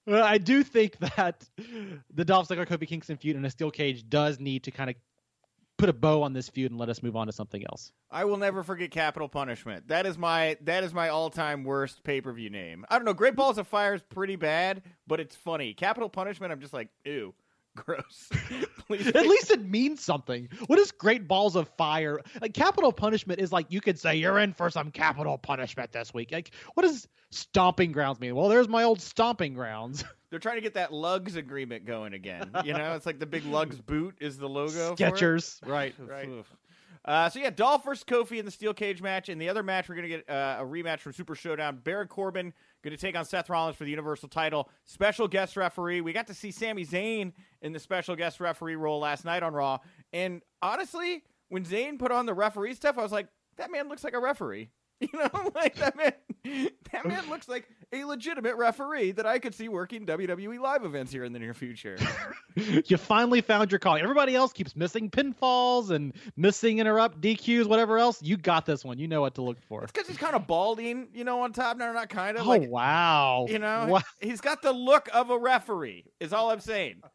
[0.08, 1.44] Well, I do think that
[2.13, 4.96] the Dolph Ziggler Kofi Kingston feud in a steel cage does need to kind of
[5.78, 7.92] put a bow on this feud and let us move on to something else.
[8.12, 9.88] I will never forget Capital Punishment.
[9.88, 12.86] That is my that is my all time worst pay per view name.
[12.90, 13.14] I don't know.
[13.14, 15.74] Great Balls of Fire is pretty bad, but it's funny.
[15.74, 17.34] Capital Punishment, I'm just like, ew.
[17.76, 18.30] Gross.
[18.90, 20.50] At least it means something.
[20.68, 22.20] What is great balls of fire?
[22.42, 26.14] Like capital punishment is like you could say you're in for some capital punishment this
[26.14, 26.32] week.
[26.32, 28.36] Like what does stomping grounds mean?
[28.36, 30.04] Well, there's my old stomping grounds.
[30.30, 32.52] They're trying to get that lugs agreement going again.
[32.66, 34.96] You know, it's like the big lugs boot is the logo.
[34.96, 35.94] Skechers, right?
[36.06, 36.30] Right.
[37.06, 39.30] Uh, so yeah, Dolph versus Kofi in the steel cage match.
[39.30, 41.80] In the other match, we're gonna get uh, a rematch from Super Showdown.
[41.84, 42.52] Baron Corbin
[42.86, 44.69] going to take on Seth Rollins for the Universal title.
[44.86, 46.02] Special guest referee.
[46.02, 49.54] We got to see Sami Zayn in the special guest referee role last night on
[49.54, 49.80] Raw.
[50.13, 54.04] And honestly, when Zayn put on the referee stuff, I was like, that man looks
[54.04, 54.69] like a referee.
[55.02, 56.14] You know, like that man.
[56.92, 57.08] That oh.
[57.10, 61.26] man looks like a legitimate referee that I could see working WWE live events here
[61.26, 61.98] in the near future.
[62.56, 64.04] you finally found your calling.
[64.04, 68.22] Everybody else keeps missing pinfalls and missing interrupt DQs, whatever else.
[68.22, 68.98] You got this one.
[68.98, 69.84] You know what to look for.
[69.84, 71.78] It's because he's kind of balding, you know, on top.
[71.78, 72.46] No, not kind of.
[72.46, 73.48] Oh like, wow!
[73.50, 74.02] You know, wow.
[74.22, 76.06] he's got the look of a referee.
[76.20, 77.02] Is all I'm saying.
[77.04, 77.08] Uh,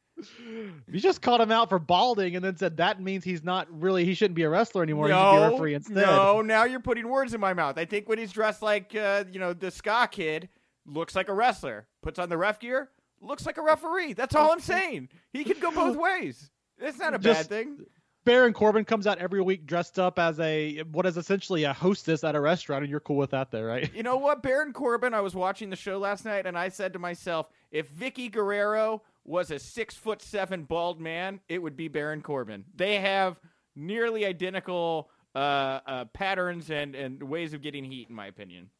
[0.90, 4.04] You just called him out for balding and then said that means he's not really
[4.04, 5.09] he shouldn't be a wrestler anymore.
[5.09, 6.06] No, he should be a referee instead.
[6.06, 7.78] No, now you're putting words in my mouth.
[7.78, 10.48] I think when he's dressed like uh, you know the ska kid,
[10.87, 11.87] looks like a wrestler.
[12.02, 14.14] Puts on the ref gear, looks like a referee.
[14.14, 15.09] That's all I'm saying.
[15.33, 16.50] He can go both ways.
[16.78, 17.87] It's not a just, bad thing.
[18.24, 22.22] Baron Corbin comes out every week dressed up as a what is essentially a hostess
[22.22, 23.92] at a restaurant, and you're cool with that, there, right?
[23.95, 25.14] You know what, Baron Corbin?
[25.14, 29.03] I was watching the show last night, and I said to myself, if Vickie Guerrero
[29.25, 32.64] was a six foot seven bald man, it would be Baron Corbin.
[32.75, 33.41] They have
[33.77, 38.71] nearly identical uh, uh, patterns and, and ways of getting heat, in my opinion.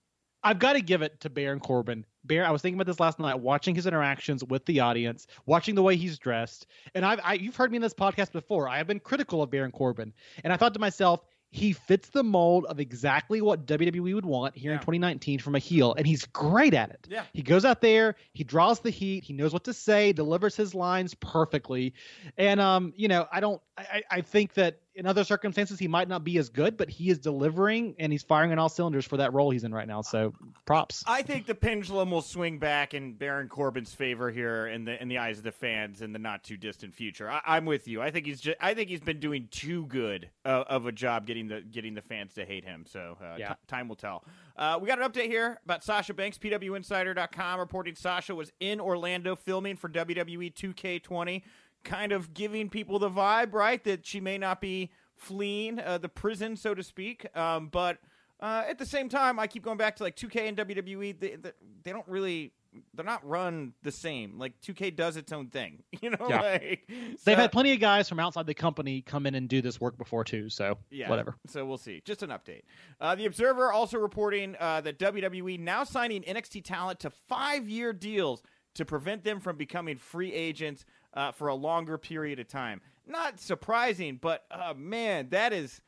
[0.43, 2.07] I've got to give it to Baron Corbin.
[2.25, 5.75] Baron, I was thinking about this last night, watching his interactions with the audience, watching
[5.75, 8.69] the way he's dressed, and I've I, you've heard me in this podcast before.
[8.69, 10.13] I have been critical of Baron Corbin,
[10.43, 14.57] and I thought to myself, he fits the mold of exactly what WWE would want
[14.57, 14.77] here Yeah.
[14.77, 17.09] in 2019 from a heel, and he's great at it.
[17.11, 17.25] Yeah.
[17.33, 20.75] He goes out there, he draws the heat, he knows what to say, delivers his
[20.75, 21.93] lines perfectly,
[22.39, 26.09] and um, you know, I don't, I, I think that in other circumstances he might
[26.09, 29.17] not be as good, but he is delivering and he's firing on all cylinders for
[29.19, 30.03] that role he's in right now.
[30.03, 30.33] So
[30.67, 31.05] props.
[31.07, 35.09] I think the pendulum will swing back in Baron Corbin's favor here in the in
[35.09, 37.31] the eyes of the fans in the not too distant future.
[37.31, 38.03] I, I'm with you.
[38.03, 41.27] I think he's just, I think he's been doing too good uh, of a job
[41.27, 42.85] getting the getting the fans to hate him.
[42.87, 43.49] So uh, Yeah.
[43.51, 44.25] ti- time will tell.
[44.57, 46.37] Uh, we got an update here about Sasha Banks.
[46.39, 51.43] PWInsider.com reporting Sasha was in Orlando filming for WWE 2K20,
[51.85, 56.09] kind of giving people the vibe, right, that she may not be fleeing uh, the
[56.09, 57.27] prison, so to speak.
[57.37, 57.99] Um, but
[58.41, 61.19] uh, at the same time, I keep going back to like 2K and WWE.
[61.19, 61.53] They, they,
[61.83, 62.53] they don't really.
[62.95, 64.39] They're not run the same.
[64.39, 66.29] Like 2K does its own thing, you know.
[66.29, 66.41] Yeah.
[66.41, 69.61] Like, They've so- had plenty of guys from outside the company come in and do
[69.61, 70.49] this work before too.
[70.49, 71.35] So yeah, whatever.
[71.49, 72.01] So we'll see.
[72.05, 72.63] Just an update.
[73.01, 78.41] Uh, the Observer also reporting uh, that WWE now signing NXT talent to five-year deals
[78.75, 80.85] to prevent them from becoming free agents
[81.15, 82.81] uh, for a longer period of time.
[83.07, 85.81] Not surprising, but uh, man, that is.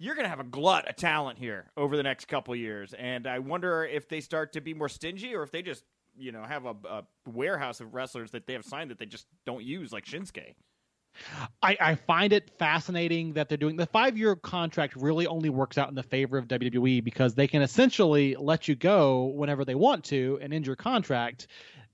[0.00, 3.26] You're going to have a glut of talent here over the next couple years, and
[3.26, 5.82] I wonder if they start to be more stingy or if they just,
[6.16, 9.26] you know, have a, a warehouse of wrestlers that they have signed that they just
[9.44, 10.54] don't use, like Shinsuke.
[11.62, 15.78] I, I find it fascinating that they're doing the five year contract really only works
[15.78, 19.74] out in the favor of WWE because they can essentially let you go whenever they
[19.74, 21.48] want to and end your contract,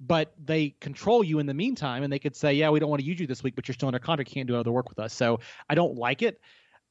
[0.07, 3.01] but they control you in the meantime and they could say, Yeah, we don't want
[3.01, 4.89] to use you this week, but you're still under contract, you can't do other work
[4.89, 5.13] with us.
[5.13, 6.41] So I don't like it.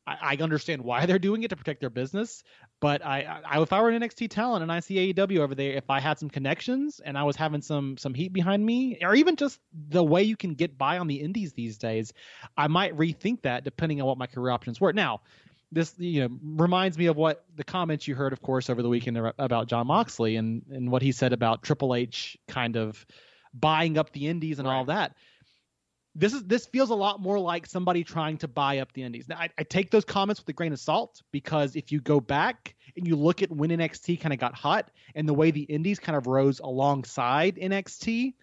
[0.06, 2.44] I, I understand why they're doing it to protect their business,
[2.80, 5.74] but I, I if I were an NXT talent and I see AEW over there,
[5.74, 9.16] if I had some connections and I was having some some heat behind me, or
[9.16, 9.60] even just
[9.90, 12.14] the way you can get by on the indies these days,
[12.58, 14.94] I might rethink that depending on what my career options were.
[14.94, 15.22] Now,
[15.74, 18.90] this you know reminds me of what the comments you heard, of course, over the
[18.90, 23.06] weekend about Jon Moxley and and what he said about Triple H kind of
[23.54, 25.16] buying up the indies and all of that.
[26.16, 29.28] This is this feels a lot more like somebody trying to buy up the indies.
[29.28, 32.20] Now, I, I take those comments with a grain of salt because if you go
[32.20, 35.64] back and you look at when NXT kind of got hot and the way the
[35.64, 38.34] indies kind of rose alongside NXT,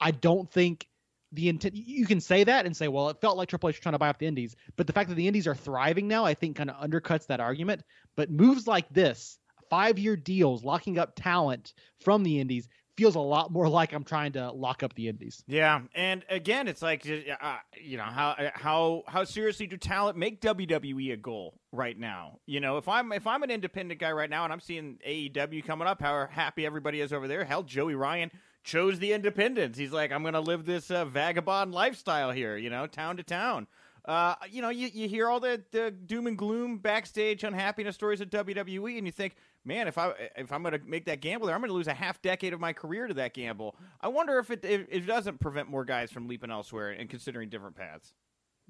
[0.00, 0.86] I don't think
[1.32, 3.80] the intent you can say that and say, well, it felt like Triple H was
[3.80, 6.24] trying to buy up the indies, but the fact that the indies are thriving now,
[6.24, 7.82] I think, kind of undercuts that argument.
[8.16, 12.68] But moves like this, five-year deals, locking up talent from the indies,
[12.98, 15.44] feels a lot more like I'm trying to lock up the indies.
[15.46, 20.40] Yeah, and again, it's like uh, you know how how how seriously do talent make
[20.40, 22.40] WWE a goal right now?
[22.46, 25.64] You know, if I'm if I'm an independent guy right now and I'm seeing AEW
[25.64, 27.44] coming up, how happy everybody is over there.
[27.44, 28.32] Hell, Joey Ryan
[28.68, 29.78] chose the independents.
[29.78, 32.56] He's like, I'm going to live this uh, vagabond lifestyle here.
[32.56, 33.66] You know, town to town.
[34.04, 38.20] Uh, you know, you, you hear all the, the doom and gloom backstage unhappiness stories
[38.20, 41.46] at WWE, and you think, man, if I if I'm going to make that gamble
[41.46, 43.76] there, I'm going to lose a half decade of my career to that gamble.
[44.00, 47.48] I wonder if it if it doesn't prevent more guys from leaping elsewhere and considering
[47.48, 48.12] different paths.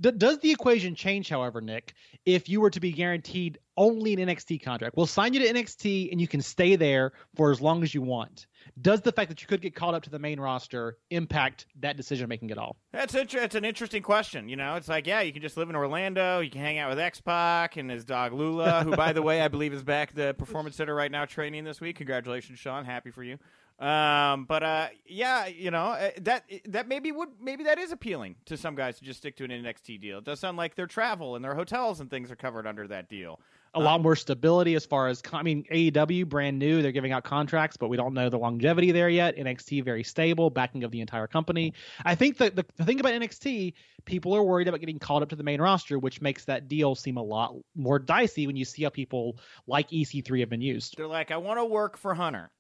[0.01, 1.95] D- does the equation change, however, Nick,
[2.25, 4.97] if you were to be guaranteed only an NXT contract?
[4.97, 8.03] We'll sign you to NXT and you can stay there for as long as you
[8.03, 8.47] want.
[8.81, 11.97] Does the fact that you could get called up to the main roster impact that
[11.97, 12.77] decision making at all?
[12.93, 14.49] That's inter- it's an interesting question.
[14.49, 16.41] You know, it's like, yeah, you can just live in Orlando.
[16.41, 19.41] You can hang out with X Pac and his dog Lula, who, by the way,
[19.41, 21.97] I believe is back at the Performance Center right now training this week.
[21.97, 22.85] Congratulations, Sean.
[22.85, 23.39] Happy for you.
[23.79, 28.35] Um, but uh, yeah, you know uh, that that maybe would maybe that is appealing
[28.47, 30.19] to some guys to just stick to an NXT deal.
[30.19, 33.09] It does sound like their travel and their hotels and things are covered under that
[33.09, 33.39] deal.
[33.75, 36.81] A lot more stability as far as, I mean, AEW, brand new.
[36.81, 39.37] They're giving out contracts, but we don't know the longevity there yet.
[39.37, 41.75] NXT, very stable, backing of the entire company.
[42.05, 43.75] I think that the, the thing about NXT,
[44.07, 46.95] people are worried about getting called up to the main roster, which makes that deal
[46.95, 50.97] seem a lot more dicey when you see how people like EC3 have been used.
[50.97, 52.51] They're like, I want to work for Hunter.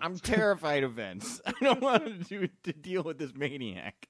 [0.00, 1.40] I'm terrified of Vince.
[1.46, 4.08] I don't want to do to deal with this maniac.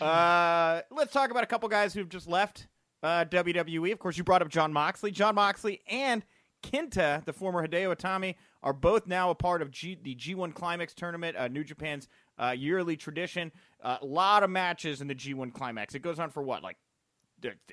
[0.00, 2.68] Uh, let's talk about a couple guys who've just left
[3.02, 3.92] uh, WWE.
[3.92, 5.10] Of course, you brought up Jon Moxley.
[5.10, 6.24] Jon Moxley and
[6.62, 10.94] Kenta, the former Hideo Itami, are both now a part of G- the G1 Climax
[10.94, 13.52] tournament, uh, New Japan's uh, yearly tradition.
[13.82, 15.94] A lot of matches in the G1 Climax.
[15.94, 16.76] It goes on for what, like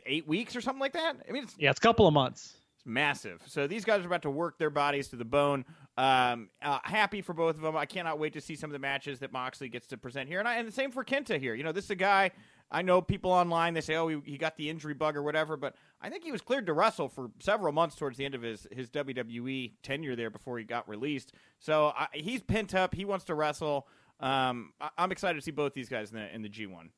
[0.05, 1.15] eight weeks or something like that?
[1.27, 2.53] I mean, it's Yeah, it's a couple of months.
[2.75, 3.41] it's massive.
[3.47, 5.65] So these guys are about to work their bodies to the bone.
[5.95, 7.77] Um, uh, happy for both of them.
[7.77, 10.39] I cannot wait to see some of the matches that Moxley gets to present here.
[10.39, 11.53] And, I, and the same for Kenta here.
[11.53, 12.31] You know, this is a guy.
[12.71, 13.75] I know people online.
[13.75, 16.31] They say, "Oh, he, he got the injury bug or whatever," but I think he
[16.31, 20.15] was cleared to wrestle for several months towards the end of his his WWE tenure
[20.15, 21.33] there before he got released.
[21.59, 22.95] So I, he's pent up.
[22.95, 23.87] He wants to wrestle.
[24.19, 26.89] Um, I, I'm excited to see both these guys in the in the G1.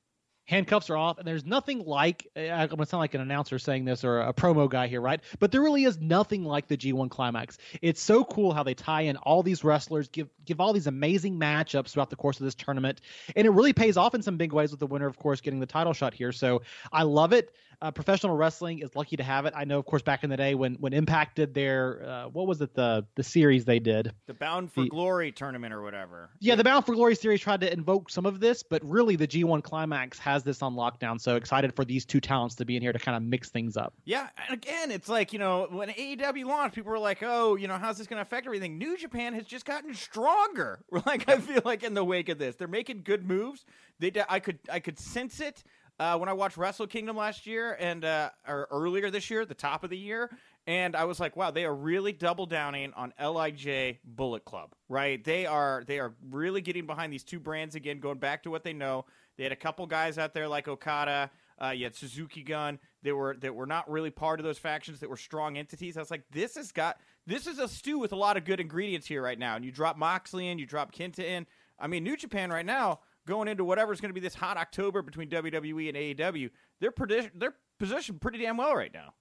[0.45, 4.03] Handcuffs are off, and there's nothing like I'm gonna sound like an announcer saying this
[4.03, 5.19] or a promo guy here, right?
[5.39, 7.57] But there really is nothing like the G1 Climax.
[7.81, 11.39] It's so cool how they tie in all these wrestlers, give give all these amazing
[11.39, 13.01] matchups throughout the course of this tournament,
[13.35, 15.59] and it really pays off in some big ways with the winner, of course, getting
[15.59, 16.31] the title shot here.
[16.31, 17.53] So I love it.
[17.81, 19.53] Uh, professional wrestling is lucky to have it.
[19.55, 22.47] I know, of course, back in the day when when Impact did their uh, what
[22.47, 26.29] was it the the series they did the Bound for the, Glory tournament or whatever.
[26.39, 29.27] Yeah, the Bound for Glory series tried to invoke some of this, but really the
[29.27, 31.19] G1 Climax has this on lockdown.
[31.19, 33.77] So excited for these two talents to be in here to kind of mix things
[33.77, 33.93] up.
[34.05, 37.67] Yeah, and again, it's like you know when AEW launched, people were like, "Oh, you
[37.67, 40.79] know, how's this going to affect everything?" New Japan has just gotten stronger.
[41.05, 43.65] Like I feel like in the wake of this, they're making good moves.
[43.99, 45.63] They, I could, I could sense it
[45.99, 49.53] uh, when I watched Wrestle Kingdom last year and uh, or earlier this year, the
[49.53, 50.29] top of the year,
[50.67, 55.23] and I was like, wow, they are really double downing on LIJ Bullet Club, right?
[55.23, 58.63] They are they are really getting behind these two brands again, going back to what
[58.63, 59.05] they know.
[59.37, 61.29] They had a couple guys out there like Okada.
[61.61, 64.99] Uh, you had Suzuki Gun that were that were not really part of those factions
[64.99, 65.95] that were strong entities.
[65.95, 68.59] I was like, this has got this is a stew with a lot of good
[68.59, 69.55] ingredients here right now.
[69.55, 71.45] And you drop Moxley in, you drop Kenta in.
[71.79, 75.01] I mean, New Japan right now going into whatever's going to be this hot October
[75.01, 76.49] between WWE and AEW,
[76.79, 76.93] they're
[77.35, 79.13] they're positioned pretty damn well right now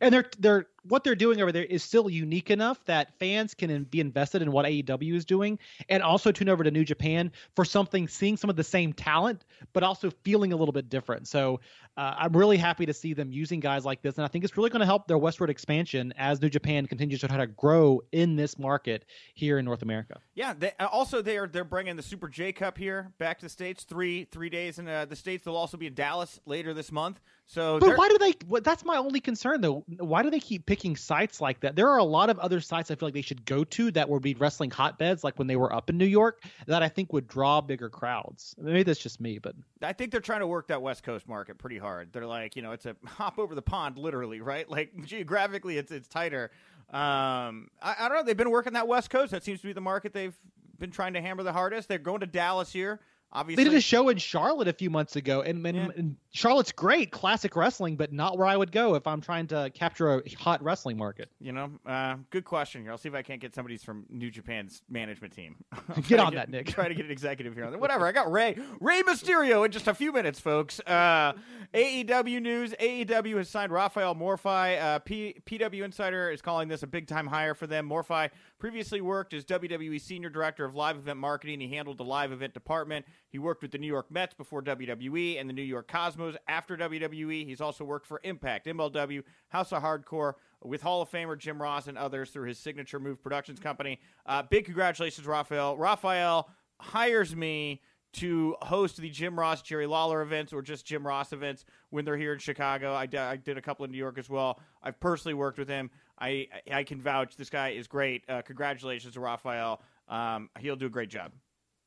[0.00, 3.84] and they're they're what they're doing over there is still unique enough that fans can
[3.84, 5.58] be invested in what AEW is doing,
[5.88, 9.44] and also tune over to New Japan for something, seeing some of the same talent,
[9.72, 11.28] but also feeling a little bit different.
[11.28, 11.60] So
[11.96, 14.56] uh, I'm really happy to see them using guys like this, and I think it's
[14.56, 18.02] really going to help their westward expansion as New Japan continues to try to grow
[18.12, 20.20] in this market here in North America.
[20.34, 20.54] Yeah.
[20.58, 23.50] They, uh, also, they are they're bringing the Super J Cup here back to the
[23.50, 23.84] states.
[23.84, 25.44] Three three days in uh, the states.
[25.44, 27.20] They'll also be in Dallas later this month.
[27.48, 28.34] So, but why do they?
[28.48, 29.84] Well, that's my only concern, though.
[29.98, 31.76] Why do they keep picking sites like that?
[31.76, 34.08] There are a lot of other sites I feel like they should go to that
[34.08, 37.12] would be wrestling hotbeds, like when they were up in New York, that I think
[37.12, 38.56] would draw bigger crowds.
[38.58, 41.56] Maybe that's just me, but I think they're trying to work that West Coast market
[41.56, 42.12] pretty hard.
[42.12, 44.68] They're like, you know, it's a hop over the pond, literally, right?
[44.68, 46.50] Like geographically, it's it's tighter.
[46.90, 48.22] Um, I, I don't know.
[48.24, 49.30] They've been working that West Coast.
[49.30, 50.36] That seems to be the market they've
[50.80, 51.88] been trying to hammer the hardest.
[51.88, 53.00] They're going to Dallas here.
[53.32, 55.88] Obviously, they did a show in Charlotte a few months ago, and, and, yeah.
[55.96, 59.70] and, Charlotte's great, classic wrestling, but not where I would go if I'm trying to
[59.74, 61.30] capture a hot wrestling market.
[61.40, 62.90] You know, uh, good question here.
[62.90, 65.56] I'll see if I can't get somebody from New Japan's management team.
[66.08, 66.66] get on get, that, Nick.
[66.66, 67.66] Try to get an executive here.
[67.78, 68.06] Whatever.
[68.06, 70.78] I got Rey Rey Mysterio in just a few minutes, folks.
[70.80, 71.32] Uh,
[71.72, 74.80] AEW news: AEW has signed Rafael Morffi.
[74.80, 77.88] Uh, P- PW Insider is calling this a big time hire for them.
[77.88, 81.60] Morffi previously worked as WWE Senior Director of Live Event Marketing.
[81.60, 83.06] He handled the live event department.
[83.28, 86.76] He worked with the New York Mets before WWE and the New York Cosmos after
[86.76, 87.46] WWE.
[87.46, 91.86] He's also worked for Impact, MLW, House of Hardcore, with Hall of Famer Jim Ross
[91.86, 94.00] and others through his Signature Move Productions company.
[94.24, 95.76] Uh, big congratulations, Rafael.
[95.76, 96.48] Rafael
[96.80, 97.82] hires me
[98.16, 102.16] to host the Jim Ross, Jerry Lawler events or just Jim Ross events when they're
[102.16, 102.94] here in Chicago.
[102.94, 104.58] I, d- I did a couple in New York as well.
[104.82, 105.90] I've personally worked with him.
[106.18, 107.36] I I can vouch.
[107.36, 108.24] This guy is great.
[108.28, 109.80] Uh, congratulations to Rafael.
[110.08, 111.32] Um, he'll do a great job.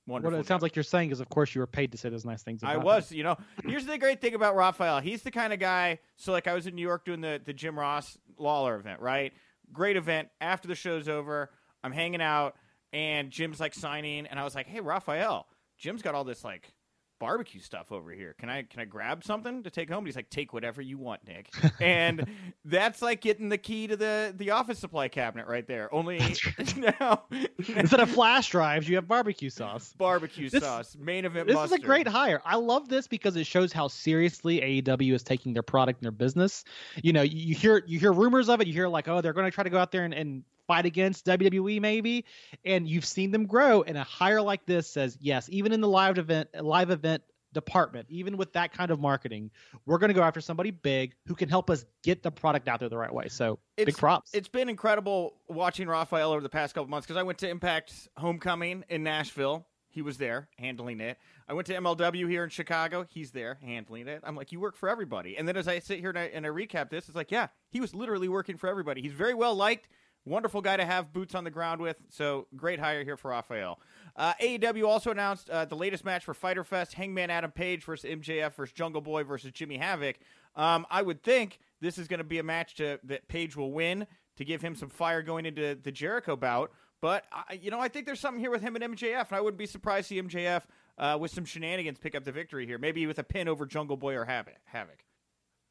[0.07, 0.37] Wonderful.
[0.37, 2.25] What it sounds like you're saying is, of course, you were paid to say those
[2.25, 2.61] nice things.
[2.63, 3.11] I was.
[3.11, 4.99] You know, here's the great thing about Rafael.
[4.99, 5.99] He's the kind of guy.
[6.15, 9.01] So, like, I was in New York doing the the Jim Ross Lawler event.
[9.01, 9.33] Right,
[9.71, 10.29] great event.
[10.41, 11.51] After the show's over,
[11.83, 12.55] I'm hanging out,
[12.91, 16.73] and Jim's like signing, and I was like, "Hey, Rafael, Jim's got all this like
[17.19, 18.33] barbecue stuff over here.
[18.39, 19.99] Can I can I grab something to take home?
[19.99, 21.53] And he's like, take whatever you want, Nick.
[21.81, 22.25] and
[22.65, 25.93] that's like getting the key to the the office supply cabinet right there.
[25.93, 26.19] Only
[26.99, 27.23] now
[27.75, 29.93] instead of flash drives, you have barbecue sauce.
[29.97, 31.47] Barbecue this, sauce, main event.
[31.47, 31.79] This mustard.
[31.79, 32.41] is a great hire.
[32.45, 36.11] I love this because it shows how seriously AEW is taking their product and their
[36.11, 36.63] business.
[37.03, 38.67] You know, you, you hear you hear rumors of it.
[38.67, 40.85] You hear like, oh, they're going to try to go out there and, and fight
[40.85, 42.25] against WWE maybe,
[42.63, 43.81] and you've seen them grow.
[43.81, 48.05] And a hire like this says yes, even in the live event live event department,
[48.09, 49.49] even with that kind of marketing,
[49.87, 52.79] we're going to go after somebody big who can help us get the product out
[52.79, 53.27] there the right way.
[53.29, 54.29] So it's, big props.
[54.31, 57.91] It's been incredible watching Rafael over the past couple months because I went to Impact
[58.15, 59.65] Homecoming in Nashville.
[59.91, 61.17] He was there handling it.
[61.47, 63.07] I went to MLW here in Chicago.
[63.09, 64.21] He's there handling it.
[64.23, 65.35] I'm like, you work for everybody.
[65.35, 67.47] And then as I sit here and I, and I recap this, it's like, yeah,
[67.71, 69.01] he was literally working for everybody.
[69.01, 69.89] He's very well liked.
[70.25, 72.01] Wonderful guy to have boots on the ground with.
[72.09, 73.79] So great hire here for Rafael.
[74.15, 78.09] Uh, AEW also announced uh, the latest match for Fighter Fest: Hangman Adam Page versus
[78.09, 80.17] MJF versus Jungle Boy versus Jimmy Havoc.
[80.55, 83.71] Um, I would think this is going to be a match to, that Page will
[83.71, 86.71] win to give him some fire going into the Jericho bout.
[87.01, 87.25] But
[87.59, 89.65] you know, I think there's something here with him and MJF, and I wouldn't be
[89.65, 90.63] surprised to see MJF
[90.97, 93.97] uh, with some shenanigans pick up the victory here, maybe with a pin over Jungle
[93.97, 95.05] Boy or Havoc.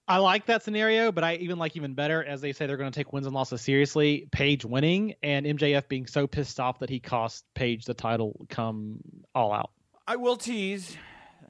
[0.08, 2.90] I like that scenario, but I even like even better, as they say they're going
[2.90, 4.26] to take wins and losses seriously.
[4.32, 9.00] Page winning and MJF being so pissed off that he cost Page the title come
[9.34, 9.70] all out.
[10.06, 10.96] I will tease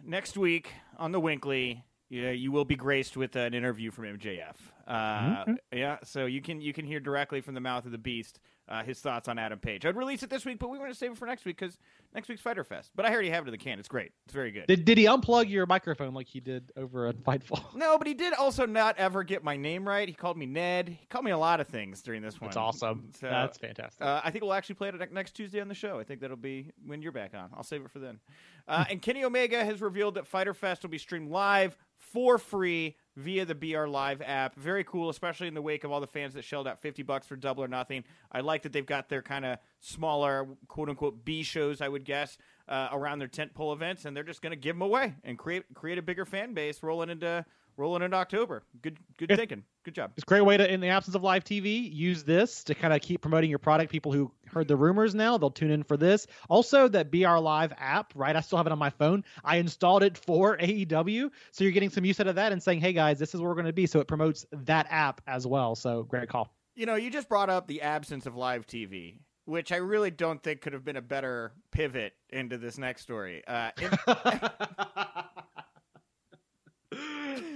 [0.04, 4.54] next week on the Winkley, yeah, you will be graced with an interview from MJF.
[4.86, 5.58] Uh, Okay.
[5.72, 8.82] Yeah, so you can you can hear directly from the mouth of the beast uh,
[8.82, 9.86] his thoughts on Adam Page.
[9.86, 11.78] I'd release it this week, but we want to save it for next week because
[12.14, 12.90] next week's Fighter Fest.
[12.94, 13.78] But I already have it in the can.
[13.78, 14.12] It's great.
[14.24, 14.66] It's very good.
[14.66, 17.62] Did, did he unplug your microphone like he did over at Fightful?
[17.74, 20.08] no, but he did also not ever get my name right.
[20.08, 20.88] He called me Ned.
[20.88, 22.48] He called me a lot of things during this one.
[22.48, 23.10] That's awesome.
[23.20, 24.02] So, That's fantastic.
[24.02, 25.98] Uh, I think we'll actually play it next Tuesday on the show.
[25.98, 27.50] I think that'll be when you're back on.
[27.56, 28.18] I'll save it for then.
[28.66, 32.96] Uh, and Kenny Omega has revealed that Fighter Fest will be streamed live for free
[33.18, 34.54] via the BR Live app.
[34.54, 37.26] Very cool, especially in the wake of all the fans that shelled out 50 bucks
[37.26, 38.04] for Double or Nothing.
[38.30, 42.04] I like that they've got their kind of smaller, quote unquote, B shows, I would
[42.04, 42.38] guess,
[42.68, 45.38] uh, around their tent tentpole events, and they're just going to give them away and
[45.38, 47.44] create create a bigger fan base rolling into
[47.76, 48.62] rolling into October.
[48.82, 49.64] Good good It- thinking.
[49.84, 50.12] Good job.
[50.16, 52.92] It's a great way to, in the absence of live TV, use this to kind
[52.92, 53.90] of keep promoting your product.
[53.90, 56.26] People who heard the rumors now, they'll tune in for this.
[56.48, 58.34] Also, that BR Live app, right?
[58.36, 59.24] I still have it on my phone.
[59.44, 61.30] I installed it for AEW.
[61.52, 63.48] So you're getting some use out of that and saying, hey guys, this is where
[63.50, 63.86] we're going to be.
[63.86, 65.74] So it promotes that app as well.
[65.74, 66.52] So great call.
[66.74, 70.42] You know, you just brought up the absence of live TV, which I really don't
[70.42, 73.42] think could have been a better pivot into this next story.
[73.46, 73.90] Uh, in-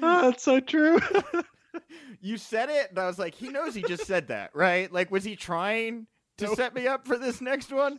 [0.01, 0.99] That's so true.
[2.21, 4.93] you said it, and I was like, he knows he just said that, right?
[4.93, 6.07] Like, was he trying
[6.43, 7.99] to set me up for this next one?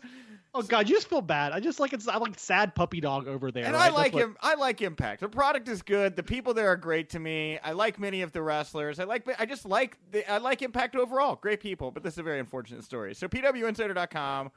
[0.54, 1.52] oh god, you just feel bad.
[1.52, 3.66] I just like it's I like sad puppy dog over there.
[3.66, 3.92] And right?
[3.92, 4.38] I like him.
[4.42, 5.22] I like Impact.
[5.22, 6.16] The product is good.
[6.16, 7.60] The people there are great to me.
[7.64, 9.00] I like many of the wrestlers.
[9.00, 9.28] I like.
[9.40, 9.98] I just like.
[10.12, 11.36] The, I like Impact overall.
[11.36, 11.92] Great people.
[11.92, 13.16] But this is a very unfortunate story.
[13.16, 14.52] So PWInsider.com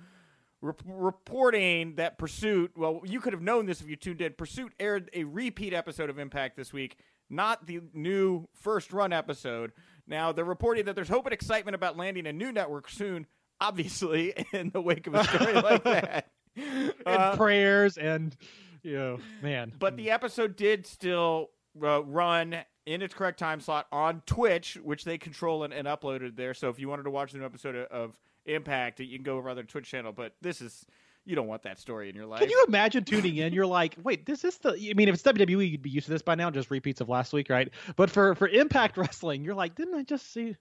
[0.61, 2.72] rep- reporting that Pursuit.
[2.76, 4.34] Well, you could have known this if you tuned in.
[4.34, 6.99] Pursuit aired a repeat episode of Impact this week,
[7.30, 9.72] not the new first run episode.
[10.07, 13.26] Now they're reporting that there's hope and excitement about landing a new network soon.
[13.61, 16.28] Obviously, in the wake of a story like that.
[16.57, 18.36] and Uh, prayers and
[18.82, 19.72] you know, man.
[19.78, 21.50] but the episode did still
[21.82, 26.36] uh, run in its correct time slot on Twitch, which they control and, and uploaded
[26.36, 26.54] there.
[26.54, 29.36] So if you wanted to watch the new episode of, of Impact, you can go
[29.38, 30.12] over to their Twitch channel.
[30.12, 30.86] But this is
[31.24, 32.38] you don't want that story in your life.
[32.40, 33.52] Can you imagine tuning in?
[33.52, 34.70] You're like, wait, this is the.
[34.70, 37.09] I mean, if it's WWE, you'd be used to this by now, just repeats of
[37.09, 37.68] last week, right?
[37.96, 40.54] But for for Impact Wrestling, you're like, didn't I just see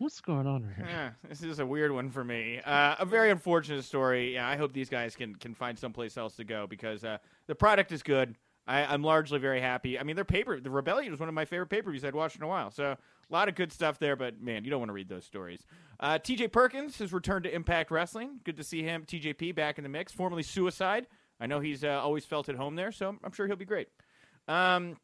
[0.00, 1.14] what's going on right here?
[1.24, 2.60] Eh, this is a weird one for me.
[2.64, 4.34] Uh, a very unfortunate story.
[4.34, 7.54] Yeah, I hope these guys can can find someplace else to go because uh, the
[7.54, 8.36] product is good.
[8.66, 9.98] I, I'm largely very happy.
[9.98, 12.14] I mean, their paper, the Rebellion, was one of my favorite pay per views I'd
[12.14, 12.70] watched in a while.
[12.70, 12.98] So a
[13.32, 14.16] lot of good stuff there.
[14.16, 15.66] But man, you don't want to read those stories.
[15.98, 16.48] Uh, T.J.
[16.48, 18.40] Perkins has returned to Impact Wrestling.
[18.44, 19.04] Good to see him.
[19.04, 20.12] TJP back in the mix.
[20.12, 21.06] Formerly Suicide.
[21.40, 23.88] I know he's uh, always felt at home there, so I'm sure he'll be great.
[24.46, 24.96] Um,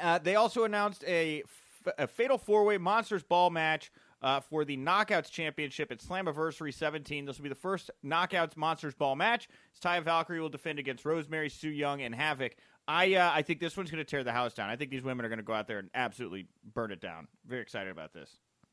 [0.00, 1.42] uh, they also announced a,
[1.86, 3.90] f- a fatal four way monsters ball match
[4.22, 7.24] uh, for the Knockouts Championship at Slammiversary 17.
[7.24, 9.48] This will be the first Knockouts Monsters Ball match.
[9.82, 12.56] Taya Valkyrie will defend against Rosemary, Su Yung, and Havoc.
[12.88, 14.68] I uh, I think this one's going to tear the house down.
[14.68, 17.28] I think these women are going to go out there and absolutely burn it down.
[17.46, 18.30] Very excited about this.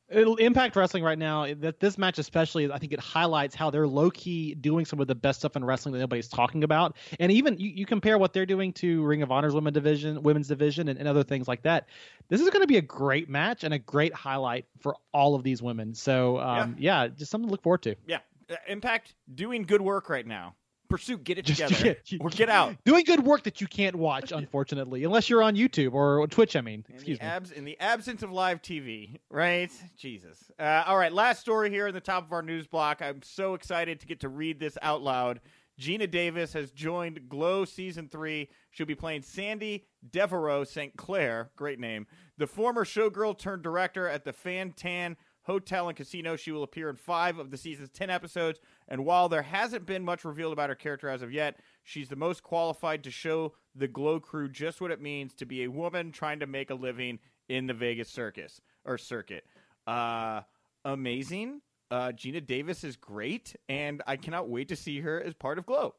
[0.10, 1.54] It'll Impact Wrestling right now.
[1.54, 5.08] That this match especially, I think it highlights how they're low key doing some of
[5.08, 6.96] the best stuff in wrestling that nobody's talking about.
[7.20, 10.48] And even you, you compare what they're doing to Ring of Honor's women division, women's
[10.48, 11.90] division, and, and other things like that.
[12.30, 15.44] This is going to be a great match and a great highlight for all of
[15.44, 15.94] these women.
[15.94, 17.08] So um, yeah.
[17.08, 17.96] just something to look forward to.
[18.06, 20.56] Yeah, uh, Impact doing good work right now.
[20.90, 22.76] Pursuit, get it Just- together yeah, or get out.
[22.86, 26.56] Doing good work that you can't watch, unfortunately, unless you're on YouTube or Twitch.
[26.56, 27.30] I mean, In excuse the, me.
[27.30, 29.72] abs- in the absence of live TV, right?
[29.98, 30.52] Jesus.
[30.60, 33.02] Uh, all right, last story here in the top of our news block.
[33.02, 35.40] I'm so excited to get to read this out loud.
[35.80, 38.50] Geena Davis has joined Glow Season 3.
[38.72, 40.96] She'll be playing Sandy Devereaux St.
[40.98, 41.52] Clair.
[41.56, 42.08] Great name.
[42.40, 45.18] The former showgirl turned director at the Fan Tan
[45.48, 46.36] Hotel and Casino.
[46.36, 48.60] She will appear in five of the season's 10 episodes.
[48.88, 52.16] And while there hasn't been much revealed about her character as of yet, she's the
[52.16, 56.12] most qualified to show the Glow crew just what it means to be a woman
[56.12, 59.46] trying to make a living in the Vegas circus or circuit.
[59.88, 60.42] Uh,
[60.84, 61.62] amazing.
[61.90, 65.66] Uh, Geena Davis is great, and I cannot wait to see her as part of
[65.66, 65.96] Glow.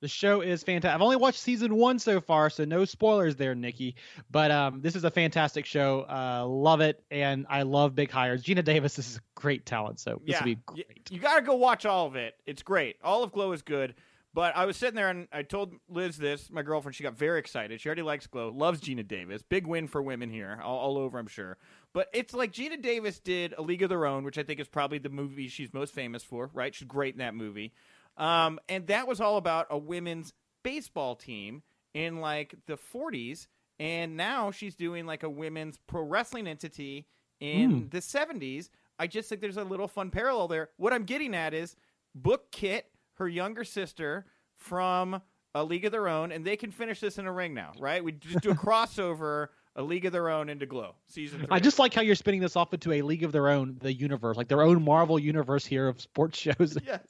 [0.00, 0.94] The show is fantastic.
[0.94, 3.96] I've only watched season one so far, so no spoilers there, Nikki.
[4.30, 6.06] But um, this is a fantastic show.
[6.08, 8.42] Uh, love it, and I love big hires.
[8.44, 11.10] Geena Davis is a great talent, so this yeah, will be great.
[11.10, 12.34] you got to go watch all of it.
[12.46, 12.96] It's great.
[13.02, 13.94] All of Glow is good.
[14.34, 16.94] But I was sitting there and I told Liz this, my girlfriend.
[16.94, 17.80] She got very excited.
[17.80, 19.42] She already likes Glow, loves Geena Davis.
[19.42, 21.56] Big win for women here, all, all over, I'm sure.
[21.92, 24.68] But it's like Geena Davis did A League of Their Own, which I think is
[24.68, 26.74] probably the movie she's most famous for, right?
[26.74, 27.72] She's great in that movie.
[28.18, 31.62] Um, and that was all about a women's baseball team
[31.94, 33.46] in like the 40s.
[33.78, 37.06] And now she's doing like a women's pro wrestling entity
[37.40, 38.68] in the 70s.
[38.98, 40.70] I just think there's a little fun parallel there.
[40.76, 41.76] What I'm getting at is
[42.14, 45.22] book Kit, her younger sister, from
[45.54, 48.02] a league of their own, and they can finish this in a ring now, right?
[48.02, 51.40] We just do a crossover, a league of their own into Glow season.
[51.40, 51.48] Three.
[51.50, 53.92] I just like how you're spinning this off into a league of their own, the
[53.92, 56.76] universe, like their own Marvel universe here of sports shows.
[56.86, 57.06] Yes.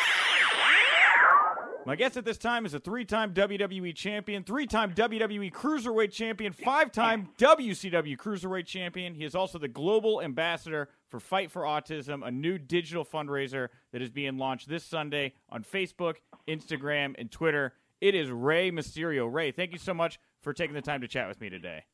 [1.87, 6.11] My guest at this time is a three time WWE champion, three time WWE Cruiserweight
[6.11, 9.15] champion, five time WCW Cruiserweight champion.
[9.15, 14.01] He is also the global ambassador for Fight for Autism, a new digital fundraiser that
[14.01, 16.15] is being launched this Sunday on Facebook,
[16.45, 17.71] Instagram, and Twitter.
[18.01, 19.33] It is Rey Mysterio.
[19.33, 21.85] Rey, thank you so much for taking the time to chat with me today.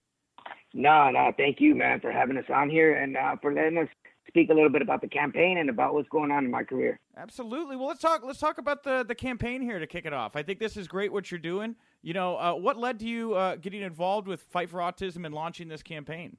[0.74, 3.90] No, no, thank you, man, for having us on here and uh, for letting us
[4.28, 7.00] speak a little bit about the campaign and about what's going on in my career.
[7.18, 7.76] Absolutely.
[7.76, 8.24] Well, let's talk.
[8.24, 10.36] Let's talk about the the campaign here to kick it off.
[10.36, 11.76] I think this is great what you're doing.
[12.02, 15.34] You know, uh, what led to you uh, getting involved with Fight for Autism and
[15.34, 16.38] launching this campaign?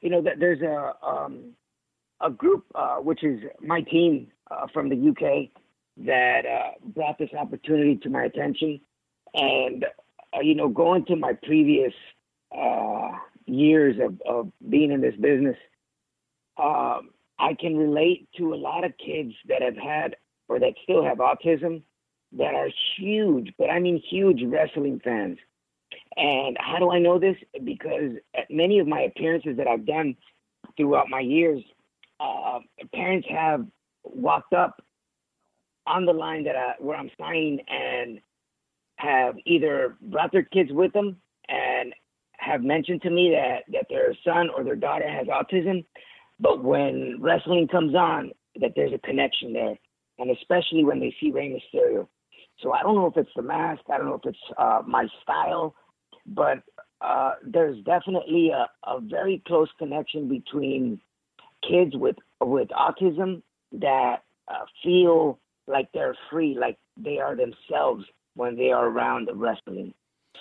[0.00, 1.52] You know, there's a um,
[2.20, 5.50] a group uh, which is my team uh, from the UK
[6.06, 8.80] that uh, brought this opportunity to my attention,
[9.34, 9.84] and
[10.34, 11.92] uh, you know, going to my previous
[13.46, 15.56] years of, of being in this business
[16.56, 20.16] um, I can relate to a lot of kids that have had
[20.48, 21.82] or that still have autism
[22.32, 25.38] that are huge, but I mean huge wrestling fans.
[26.16, 27.36] And how do I know this?
[27.64, 30.16] Because at many of my appearances that I've done
[30.76, 31.62] throughout my years,
[32.20, 32.60] uh,
[32.92, 33.66] parents have
[34.04, 34.82] walked up
[35.86, 38.20] on the line that I, where I'm signing and
[38.96, 41.16] have either brought their kids with them
[41.48, 41.92] and
[42.38, 45.84] have mentioned to me that that their son or their daughter has autism
[46.40, 49.76] but when wrestling comes on, that there's a connection there,
[50.18, 52.06] and especially when they see Rey Mysterio.
[52.60, 55.06] So I don't know if it's the mask, I don't know if it's uh, my
[55.22, 55.74] style,
[56.26, 56.62] but
[57.00, 61.00] uh, there's definitely a, a very close connection between
[61.68, 68.04] kids with with autism that uh, feel like they're free, like they are themselves
[68.34, 69.92] when they are around the wrestling.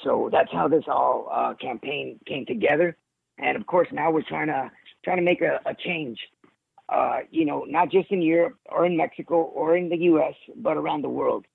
[0.04, 2.98] So that's how this all uh, campaign came together.
[3.38, 4.72] And of course, now we're trying to
[5.04, 6.20] trying to make a, a change.
[6.90, 10.78] Uh, you know, not just in Europe or in Mexico or in the U.S., but
[10.78, 11.46] around the world.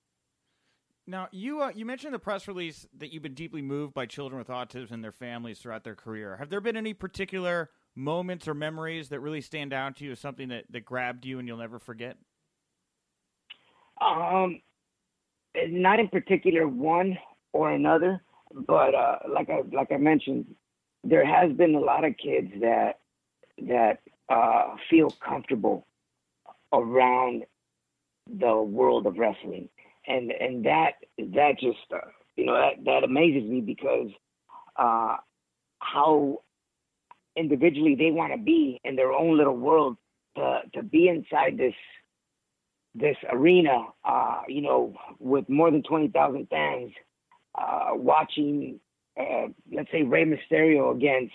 [1.05, 4.05] Now, you uh, you mentioned in the press release that you've been deeply moved by
[4.05, 6.37] children with autism and their families throughout their career.
[6.37, 10.19] Have there been any particular moments or memories that really stand out to you as
[10.19, 12.17] something that, that grabbed you and you'll never forget?
[14.01, 14.61] Um,
[15.67, 17.17] not in particular one
[17.53, 18.21] or another,
[18.67, 20.45] but uh, like I like I mentioned,
[21.03, 22.99] there has been a lot of kids that
[23.67, 23.99] that
[24.29, 25.85] uh, feel comfortable
[26.71, 27.43] around
[28.27, 29.69] the world of wrestling,
[30.07, 31.97] and and that that just uh,
[32.35, 34.09] you know that that amazes me because
[34.75, 35.17] uh,
[35.79, 36.41] how
[37.35, 39.97] individually they want to be in their own little world
[40.35, 41.73] to to be inside this
[42.95, 46.91] this arena, uh, you know, with more than twenty thousand fans
[47.55, 48.79] uh, watching,
[49.19, 51.33] uh, let's say Rey Mysterio against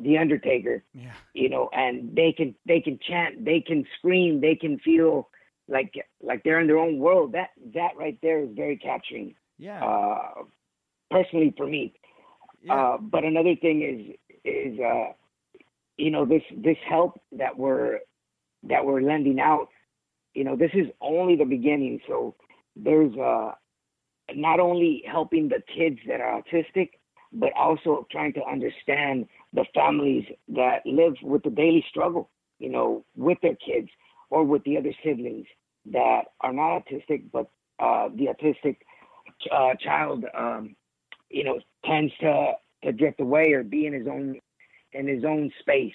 [0.00, 0.82] the Undertaker.
[0.94, 1.12] Yeah.
[1.34, 5.28] You know, and they can they can chant, they can scream, they can feel
[5.68, 7.32] like like they're in their own world.
[7.32, 9.34] That that right there is very capturing.
[9.58, 9.84] Yeah.
[9.84, 10.44] Uh,
[11.10, 11.94] personally for me.
[12.62, 12.74] Yeah.
[12.74, 15.12] Uh, but another thing is is uh,
[15.96, 18.00] you know this this help that we're
[18.64, 19.68] that we're lending out.
[20.34, 22.00] You know, this is only the beginning.
[22.08, 22.34] So
[22.74, 23.52] there's uh,
[24.34, 26.90] not only helping the kids that are autistic,
[27.32, 33.04] but also trying to understand the families that live with the daily struggle, you know,
[33.16, 33.88] with their kids
[34.30, 35.46] or with the other siblings
[35.86, 38.76] that are not autistic, but uh, the autistic
[39.50, 40.76] uh, child, um,
[41.30, 42.52] you know, tends to,
[42.84, 44.38] to drift away or be in his own
[44.92, 45.94] in his own space.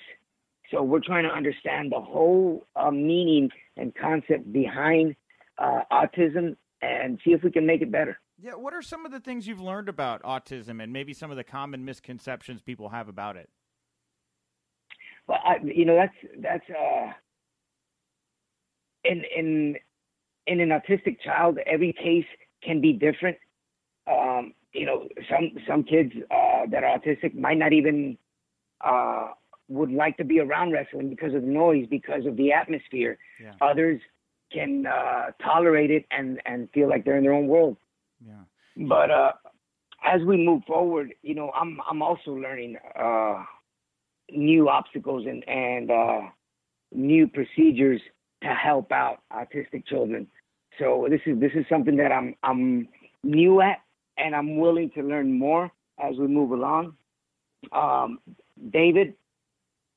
[0.72, 5.16] So we're trying to understand the whole uh, meaning and concept behind
[5.58, 8.20] uh, autism and see if we can make it better.
[8.40, 11.38] Yeah, what are some of the things you've learned about autism and maybe some of
[11.38, 13.50] the common misconceptions people have about it?
[15.28, 17.12] Well, I, you know, that's that's uh,
[19.04, 19.76] in in
[20.46, 22.26] in an autistic child, every case
[22.64, 23.38] can be different.
[24.10, 28.18] Um, you know, some some kids uh, that are autistic might not even
[28.82, 29.30] uh,
[29.68, 33.18] would like to be around wrestling because of the noise, because of the atmosphere.
[33.42, 33.54] Yeah.
[33.62, 34.00] Others
[34.54, 37.78] can uh, tolerate it and and feel like they're in their own world.
[38.26, 38.88] Yeah.
[38.88, 39.32] But uh,
[40.04, 43.44] as we move forward, you know, I'm I'm also learning uh,
[44.32, 46.22] new obstacles and and uh,
[46.94, 48.02] new procedures
[48.44, 50.28] to help out autistic children.
[50.80, 52.88] So this is this is something that I'm I'm
[53.24, 53.80] new at,
[54.18, 56.96] and I'm willing to learn more as we move along.
[57.72, 58.20] Um,
[58.72, 59.16] David,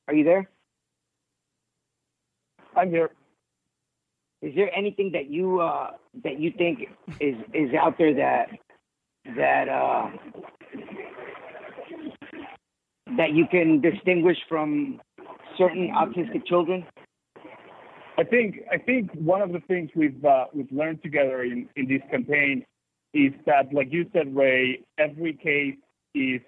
[0.07, 0.49] are you there?
[2.75, 3.11] I'm here.
[4.41, 5.91] Is there anything that you uh,
[6.23, 6.79] that you think
[7.19, 8.49] is is out there that
[9.37, 10.09] that uh,
[13.17, 14.99] that you can distinguish from
[15.57, 16.85] certain autistic children?
[18.17, 21.87] I think I think one of the things we've uh, we've learned together in, in
[21.87, 22.65] this campaign
[23.13, 25.75] is that, like you said, Rey, every case
[26.15, 26.41] is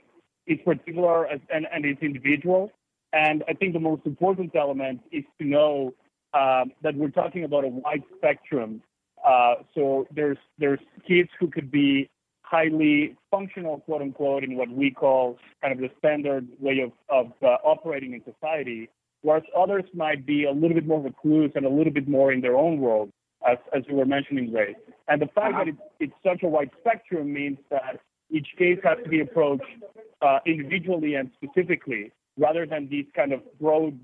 [0.48, 2.72] is particular and, and is individual.
[3.14, 5.94] And I think the most important element is to know
[6.34, 8.82] um, that we're talking about a wide spectrum.
[9.26, 12.10] Uh, so there's there's kids who could be
[12.42, 17.32] highly functional, quote unquote, in what we call kind of the standard way of, of
[17.42, 18.90] uh, operating in society,
[19.22, 22.42] whereas others might be a little bit more recluse and a little bit more in
[22.42, 23.10] their own world,
[23.50, 24.76] as, as you were mentioning, Rey.
[25.08, 28.98] And the fact that it's, it's such a wide spectrum means that each case has
[29.04, 29.64] to be approached
[30.22, 33.98] uh, individually and specifically, rather than these kind of broad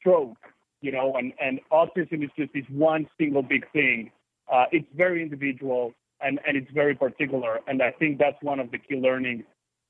[0.00, 0.36] stroke,
[0.80, 4.10] you know, and, and autism is just this one single big thing.
[4.52, 7.60] Uh, it's very individual and, and it's very particular.
[7.66, 9.44] And I think that's one of the key learnings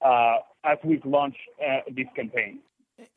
[0.05, 2.61] uh, as we've launched uh, this campaign.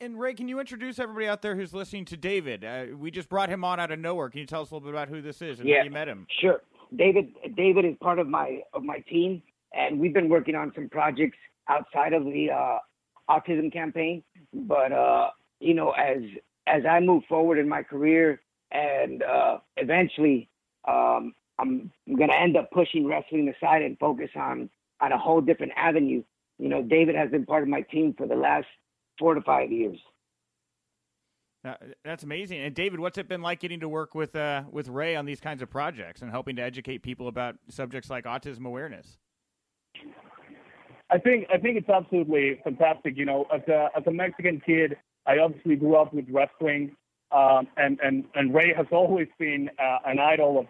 [0.00, 2.64] And Rey, can you introduce everybody out there who's listening to David?
[2.64, 4.28] Uh, we just brought him on out of nowhere.
[4.28, 5.90] Can you tell us a little bit about who this is and yeah, how you
[5.90, 6.26] met him?
[6.40, 6.60] Sure.
[6.94, 9.42] David David is part of my of my team,
[9.72, 12.78] and we've been working on some projects outside of the uh,
[13.30, 14.22] autism campaign.
[14.52, 16.18] But uh, you know, as
[16.70, 18.40] as I move forward in my career,
[18.70, 20.48] and uh, eventually,
[20.86, 25.40] um, I'm going to end up pushing wrestling aside and focus on on a whole
[25.40, 26.22] different avenue.
[26.58, 28.66] You know, David has been part of my team for the last
[29.18, 29.98] four to five years.
[31.64, 32.60] Uh, that's amazing.
[32.60, 35.40] And David, what's it been like getting to work with uh, with Rey on these
[35.40, 39.18] kinds of projects and helping to educate people about subjects like autism awareness?
[41.10, 43.16] I think I think it's absolutely fantastic.
[43.16, 44.96] You know, as a as a Mexican kid,
[45.26, 46.96] I obviously grew up with wrestling,
[47.32, 50.66] um, and and and Rey has always been uh, an idol of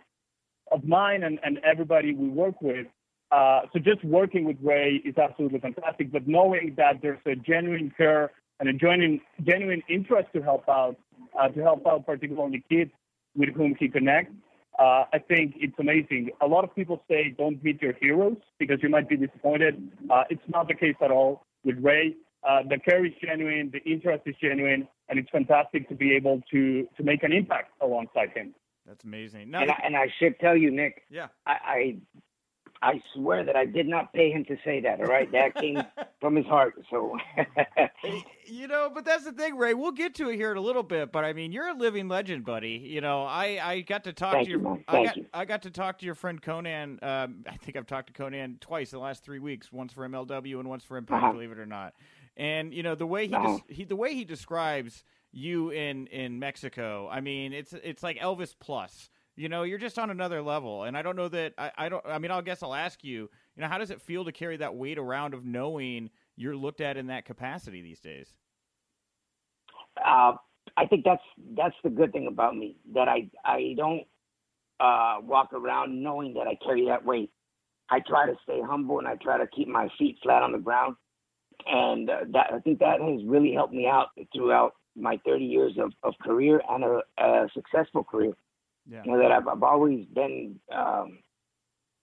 [0.73, 2.87] of mine and and everybody we work with.
[3.33, 6.11] Uh, so just working with Rey is absolutely fantastic.
[6.11, 10.97] But knowing that there's a genuine care and a genuine genuine interest to help out,
[11.39, 12.91] uh, to help out particularly kids
[13.37, 14.33] with whom he connects,
[14.79, 16.31] uh, I think it's amazing.
[16.41, 19.91] A lot of people say don't meet your heroes because you might be disappointed.
[20.11, 22.17] Uh, it's not the case at all with Rey.
[22.49, 26.41] Uh, the care is genuine, the interest is genuine, and it's fantastic to be able
[26.51, 28.55] to to make an impact alongside him.
[28.87, 29.51] That's amazing.
[29.51, 31.03] Now, and, I, and I should tell you, Nick.
[31.11, 31.29] Yeah.
[31.47, 31.97] I, I
[32.83, 35.01] I swear that I did not pay him to say that.
[35.01, 35.83] All right, that came
[36.19, 36.75] from his heart.
[36.91, 37.17] So,
[38.47, 39.75] you know, but that's the thing, Rey.
[39.75, 41.13] We'll get to it here in a little bit.
[41.13, 42.83] But I mean, you're a living legend, buddy.
[42.83, 45.27] You know, I, I got to talk Thank to your you, I got you.
[45.35, 47.03] I got to talk to your friend Konnan.
[47.03, 49.71] Um, I think I've talked to Konnan twice in the last three weeks.
[49.71, 51.23] Once for MLW and once for Impact.
[51.23, 51.33] Uh-huh.
[51.33, 51.95] Believe it or not.
[52.41, 53.61] And you know the way he, Uh-huh.
[53.69, 57.09] des- he the way he describes you in in Mexico.
[57.13, 59.11] I mean, it's it's like Elvis plus.
[59.37, 62.05] You know, you're just on another level, and I don't know that I, I don't.
[62.07, 63.31] I mean, I'll guess I'll ask you.
[63.57, 66.81] You know, how does it feel to carry that weight around of knowing you're looked
[66.83, 68.29] at in that capacity these days?
[70.05, 70.35] uh,
[70.77, 71.23] I think that's
[71.57, 74.05] that's the good thing about me that I I don't
[74.81, 77.31] uh, walk around knowing that I carry that weight.
[77.91, 80.59] I try to stay humble and I try to keep my feet flat on the
[80.59, 80.97] ground,
[81.67, 85.73] and uh, that I think that has really helped me out throughout my 30 years
[85.79, 88.33] of, of career and a, a successful career.
[88.91, 89.03] Yeah.
[89.05, 91.19] You know that I've, I've always been um,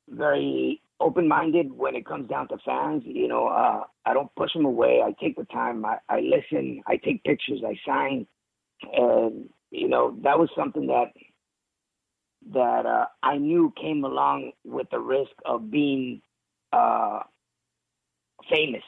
[0.09, 3.03] very open-minded when it comes down to fans.
[3.05, 5.01] You know, uh, I don't push them away.
[5.03, 5.85] I take the time.
[5.85, 6.81] I, I listen.
[6.87, 7.61] I take pictures.
[7.65, 8.27] I sign,
[8.93, 11.11] and you know that was something that
[12.53, 16.21] that uh, I knew came along with the risk of being
[16.71, 17.19] uh,
[18.49, 18.83] famous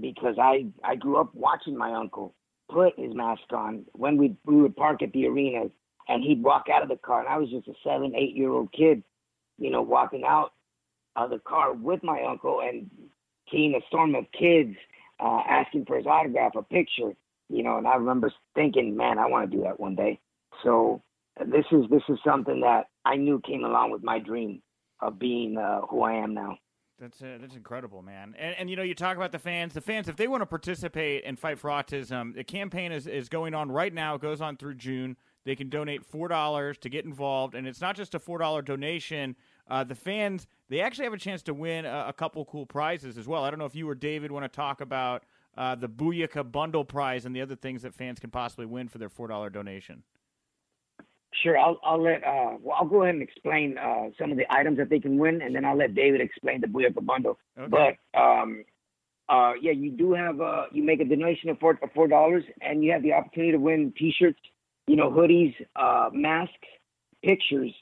[0.00, 2.34] because I I grew up watching my uncle
[2.70, 5.70] put his mask on when we we would park at the arenas
[6.08, 8.50] and he'd walk out of the car and I was just a seven eight year
[8.50, 9.02] old kid,
[9.58, 10.52] you know, walking out
[11.16, 12.90] of the car with my uncle and
[13.50, 14.76] seeing a storm of kids
[15.20, 17.12] uh, asking for his autograph, a picture,
[17.48, 20.20] you know, and I remember thinking, man, I want to do that one day.
[20.62, 21.02] So
[21.46, 24.62] this is this is something that I knew came along with my dream
[25.00, 26.58] of being uh, who I am now.
[27.00, 28.34] That's uh, that's incredible, man.
[28.38, 29.72] And and you know, you talk about the fans.
[29.74, 33.28] The fans, if they want to participate and fight for autism, the campaign is is
[33.28, 34.16] going on right now.
[34.16, 35.16] It goes on through June.
[35.44, 38.62] They can donate four dollars to get involved, and it's not just a four dollar
[38.62, 39.36] donation.
[39.68, 43.16] Uh, the fans they actually have a chance to win a, a couple cool prizes
[43.16, 43.44] as well.
[43.44, 45.22] I don't know if you or David want to talk about
[45.56, 48.98] uh, the Booyaka Bundle Prize and the other things that fans can possibly win for
[48.98, 50.02] their four dollar donation.
[51.42, 54.50] Sure, I'll I'll let uh well I'll go ahead and explain uh some of the
[54.52, 57.38] items that they can win, and then I'll let David explain the Booyaka bundle.
[57.58, 57.98] Okay.
[58.14, 58.64] But um,
[59.28, 62.44] uh, yeah, you do have uh you make a donation of four of four dollars,
[62.60, 64.40] and you have the opportunity to win T-shirts,
[64.86, 66.54] you know, hoodies, uh, masks,
[67.22, 67.72] pictures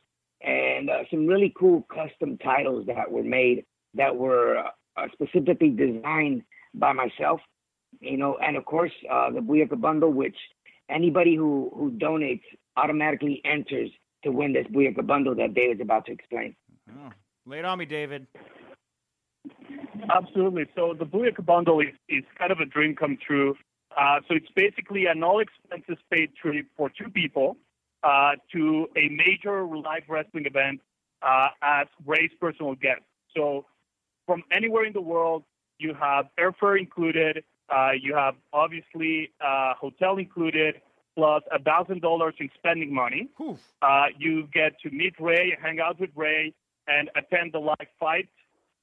[0.43, 6.43] and uh, some really cool custom titles that were made that were uh, specifically designed
[6.75, 7.41] by myself.
[8.01, 10.37] You know, and of course uh, the Booyaka bundle, which
[10.91, 12.43] anybody who who donates
[12.77, 13.91] automatically enters
[14.25, 16.57] to win this Booyaka bundle that David's about to explain.
[16.91, 17.11] Oh,
[17.47, 18.27] lay it on me, David.
[20.15, 20.67] Absolutely.
[20.75, 23.57] So the Booyaka bundle is, is kind of a dream come true.
[23.97, 27.57] Uh, so it's basically an all expenses paid trip for two people
[28.03, 30.81] uh, to a major live wrestling event
[31.23, 33.01] uh, as Rey's personal guest.
[33.35, 33.65] So
[34.27, 35.45] from anywhere in the world,
[35.79, 37.43] you have airfare included.
[37.69, 40.81] Uh, you have obviously uh, hotel included,
[41.17, 43.29] plus a thousand dollars in spending money.
[43.83, 46.55] Uh, you get to meet Rey, hang out with Rey,
[46.87, 48.29] and attend the live fight.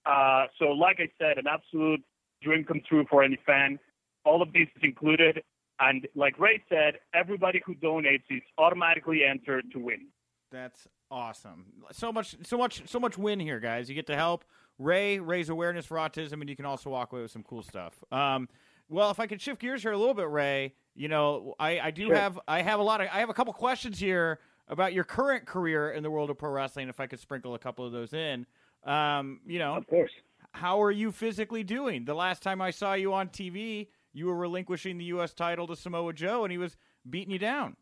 [0.06, 2.04] Uh, so, like I said, an absolute
[2.42, 3.80] dream come true for any fan.
[4.26, 5.42] All of this is included,
[5.80, 10.08] and like Rey said, everybody who donates is automatically entered to win.
[10.52, 11.66] That's awesome.
[11.92, 13.90] So much, so much, so much win here, guys.
[13.90, 14.44] You get to help
[14.80, 17.94] Rey raise awareness for autism, and you can also walk away with some cool stuff.
[18.12, 18.50] Um,
[18.90, 21.92] well, if I could shift gears here a little bit, Rey, you know, I, I
[21.92, 22.16] do Sure.
[22.16, 25.46] have, I have a lot of, I have a couple questions here about your current
[25.46, 26.90] career in the world of pro wrestling.
[26.90, 28.46] If I could sprinkle a couple of those in,
[28.86, 30.12] um, you know, Of course.
[30.52, 32.06] how are you physically doing?
[32.06, 35.34] The last time I saw you on TV, you were relinquishing the U.S.
[35.34, 36.78] title to Samoa Joe, and he was
[37.10, 37.76] beating you down.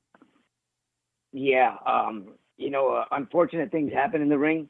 [1.34, 4.70] Yeah, um, you know, uh, unfortunate things happen in the ring,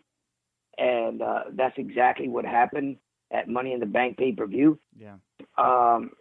[0.77, 2.97] and uh, that's exactly what happened
[3.31, 4.79] at Money in the Bank pay per view.
[4.97, 5.15] Yeah.
[5.57, 6.11] Um,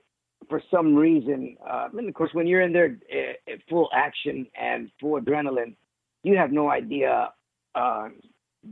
[0.51, 4.91] for some reason, uh, and of course, when you're in there uh, full action and
[5.01, 5.75] full adrenaline,
[6.23, 7.31] you have no idea
[7.75, 8.09] uh,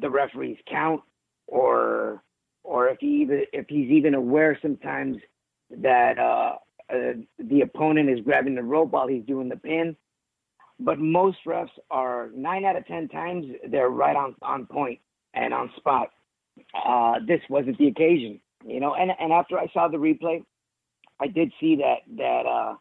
[0.00, 1.00] the referee's count
[1.46, 2.22] or
[2.64, 5.16] or if he even if he's even aware sometimes
[5.70, 6.56] that uh,
[6.92, 9.96] uh, the opponent is grabbing the rope while he's doing the pin
[10.80, 15.00] but most refs are nine out of ten times they're right on on point
[15.34, 16.10] and on spot.
[16.74, 18.94] Uh, this wasn't the occasion, you know.
[18.94, 20.44] And and after I saw the replay,
[21.20, 22.74] I did see that that uh,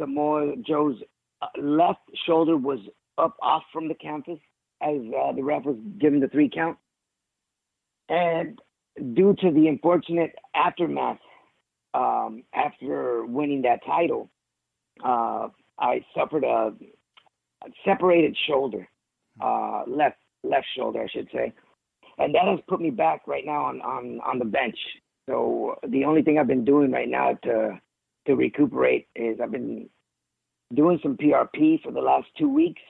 [0.00, 0.96] Samoa Joe's
[1.42, 2.78] uh, left shoulder was
[3.18, 4.38] up off from the canvas
[4.82, 6.76] as uh, the ref was giving the three count,
[8.08, 8.58] and
[9.14, 11.18] due to the unfortunate aftermath
[11.94, 14.30] um, after winning that title,
[15.04, 15.48] uh,
[15.78, 16.72] I suffered a
[17.84, 18.88] separated shoulder,
[19.40, 21.52] uh, left left shoulder, I should say,
[22.18, 24.78] and that has put me back right now on on on the bench.
[25.28, 27.80] So the only thing I've been doing right now to
[28.26, 29.88] to recuperate is I've been
[30.74, 32.80] doing some PRP for the last two weeks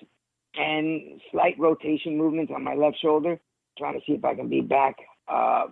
[0.57, 3.41] and slight rotation movements on my left shoulder,
[3.77, 4.97] trying to see if I can be back
[5.29, 5.67] uh,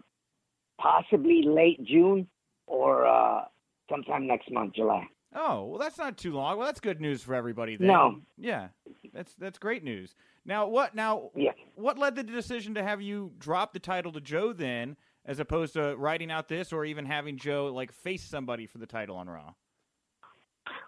[0.81, 2.27] possibly late June
[2.67, 3.45] or uh,
[3.89, 5.07] sometime next month, July.
[5.35, 6.59] Oh, well, that's not too long.
[6.59, 7.77] Well, that's good news for everybody.
[7.77, 7.87] Then.
[7.89, 8.17] No.
[8.37, 8.69] Yeah,
[9.15, 10.15] that's that's great news.
[10.45, 10.95] Now, what?
[10.95, 11.53] Now, Yeah.
[11.77, 14.97] what led the decision to have you drop the title to Joe then,
[15.27, 18.87] as opposed to writing out this, or even having Joe like face somebody for the
[18.87, 19.55] title on Raw?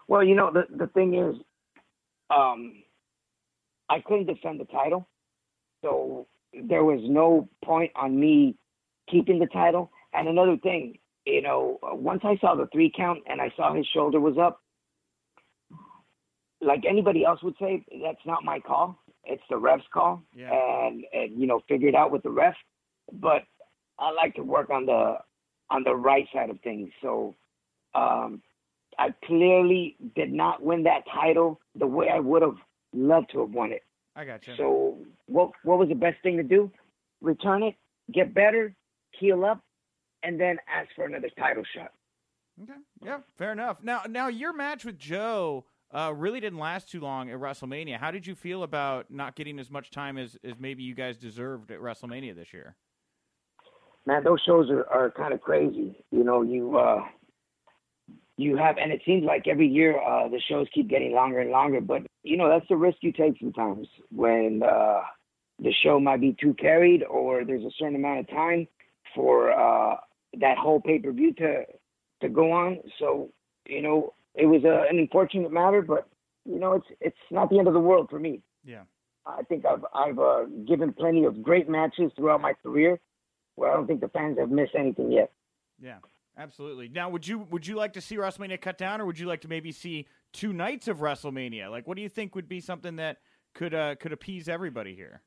[0.07, 1.35] Well, you know, the the thing is,
[2.29, 2.83] um,
[3.89, 5.07] I couldn't defend the title,
[5.83, 8.55] so there was no point on me
[9.09, 9.91] keeping the title.
[10.13, 13.85] And another thing, you know, once I saw the three count and I saw his
[13.93, 14.61] shoulder was up,
[16.61, 18.97] like anybody else would say, that's not my call.
[19.25, 20.51] It's the ref's call, Yeah.
[20.53, 22.55] and, and you know, figure it out with the ref.
[23.11, 23.43] But
[23.99, 25.17] I like to work on the
[25.69, 26.89] on the right side of things.
[27.01, 27.35] So
[27.93, 28.41] um,
[28.97, 32.57] I clearly did not win that title the way I would have
[32.93, 33.83] loved to have won it.
[34.15, 34.53] I got you.
[34.57, 36.71] So what what was the best thing to do?
[37.21, 37.75] Return it,
[38.13, 38.75] get better,
[39.11, 39.61] heal up,
[40.23, 41.91] and then ask for another title shot.
[42.61, 42.73] Okay.
[43.03, 43.83] Yeah, fair enough.
[43.83, 47.97] Now, now your match with Joe uh, really didn't last too long at WrestleMania.
[47.97, 51.17] How did you feel about not getting as much time as, as maybe you guys
[51.17, 52.75] deserved at WrestleMania this year?
[54.05, 55.95] Man, those shows are, are kind of crazy.
[56.11, 57.01] You know, you uh
[58.37, 61.51] you have and it seems like every year uh the shows keep getting longer and
[61.51, 65.01] longer, but you know, that's the risk you take sometimes when uh
[65.59, 68.67] the show might be too carried or there's a certain amount of time
[69.15, 69.95] for uh
[70.39, 71.63] that whole pay-per-view to
[72.21, 72.79] to go on.
[72.99, 73.29] So,
[73.67, 76.07] you know, it was a, an unfortunate matter, but
[76.45, 78.41] you know, it's it's not the end of the world for me.
[78.63, 78.83] Yeah.
[79.25, 82.99] I think I've I've uh, given plenty of great matches throughout my career,
[83.55, 85.31] where I don't think the fans have missed anything yet.
[85.81, 85.97] Yeah,
[86.37, 86.89] absolutely.
[86.89, 89.41] Now, would you would you like to see WrestleMania cut down, or would you like
[89.41, 91.69] to maybe see two nights of WrestleMania?
[91.69, 93.17] Like, what do you think would be something that
[93.53, 95.21] could uh, could appease everybody here?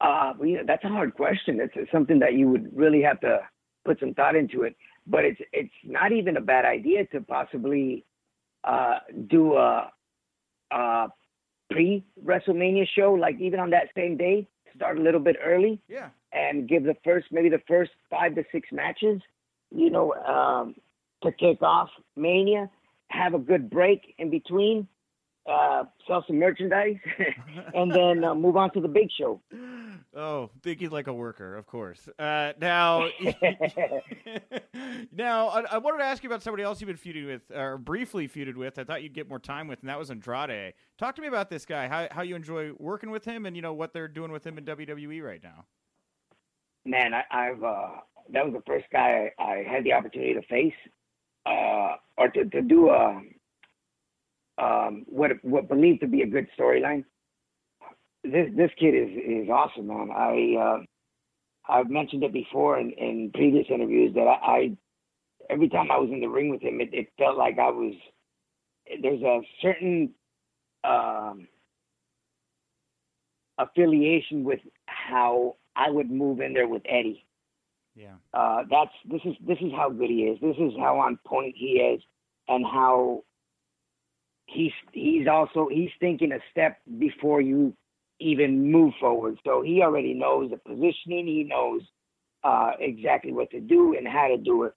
[0.00, 1.60] Uh, well, yeah, that's a hard question.
[1.60, 3.40] It's, it's something that you would really have to
[3.84, 4.76] put some thought into it.
[5.06, 8.04] But it's it's not even a bad idea to possibly
[8.64, 9.90] uh, do a,
[10.70, 11.08] a
[11.70, 16.08] pre WrestleMania show, like even on that same day, start a little bit early Yeah.
[16.32, 19.20] And give the first maybe the first five to six matches,
[19.70, 20.74] you know, um,
[21.22, 22.70] to kick off Mania.
[23.10, 24.86] Have a good break in between,
[25.48, 26.96] uh, sell some merchandise,
[27.74, 29.40] and then uh, move on to the big show.
[30.14, 32.08] Oh, thinking like a worker, of course.
[32.18, 33.08] Uh, now,
[35.12, 37.78] now I, I wanted to ask you about somebody else you've been feuding with, or
[37.78, 38.78] briefly feuded with.
[38.78, 40.74] I thought you'd get more time with, and that was Andrade.
[40.98, 41.88] Talk to me about this guy.
[41.88, 44.58] How how you enjoy working with him, and you know what they're doing with him
[44.58, 45.64] in WWE right now.
[46.88, 47.88] Man, I, I've uh,
[48.32, 50.72] that was the first guy I, had the opportunity to face,
[51.44, 53.20] uh, or to, to do a
[54.56, 57.04] um, what what believed to be a good storyline.
[58.24, 59.10] This this kid is
[59.44, 60.08] is awesome, man.
[60.10, 60.78] I uh,
[61.70, 64.76] I've mentioned it before in, in previous interviews that I, I
[65.50, 67.94] every time I was in the ring with him, it, it felt like I was.
[69.02, 70.14] There's a certain
[70.84, 71.48] um,
[73.58, 77.24] affiliation with how I would move in there with Eddie.
[77.94, 78.14] Yeah.
[78.34, 80.38] Uh, that's this is this is how good he is.
[80.40, 82.02] This is how on point he is,
[82.48, 83.24] and how
[84.46, 87.74] he's he's also he's thinking a step before you
[88.20, 89.38] even move forward.
[89.44, 91.26] So he already knows the positioning.
[91.26, 91.82] He knows
[92.42, 94.74] uh, exactly what to do and how to do it.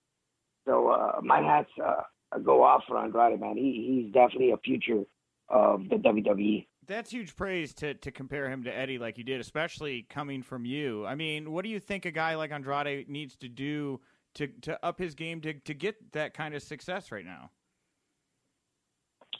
[0.67, 3.57] So uh, my hats uh, go off for Andrade, man.
[3.57, 5.03] He he's definitely a future
[5.49, 6.65] of the WWE.
[6.91, 10.65] That's huge praise to, to compare him to Eddie like you did, especially coming from
[10.65, 11.05] you.
[11.05, 14.01] I mean, what do you think a guy like Andrade needs to do
[14.33, 17.49] to, to up his game to, to get that kind of success right now?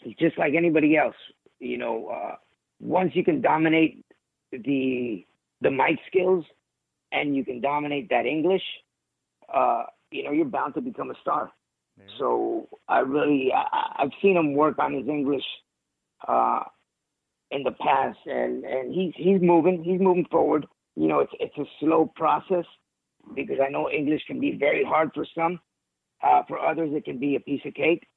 [0.02, 1.16] He's just like anybody else.
[1.60, 2.36] You know, uh,
[2.80, 4.06] once you can dominate
[4.54, 5.26] the
[5.60, 6.46] the mic skills
[7.12, 8.64] and you can dominate that English,
[9.54, 11.52] uh, you know, you're bound to become a star.
[11.98, 12.06] Yeah.
[12.18, 15.44] So I really, I, I've seen him work on his English
[16.26, 16.62] uh,
[17.52, 20.66] in the past, and and he's he's moving, he's moving forward.
[20.96, 22.66] You know, it's it's a slow process
[23.36, 25.60] because I know English can be very hard for some.
[26.24, 28.08] Uh, for others, it can be a piece of cake.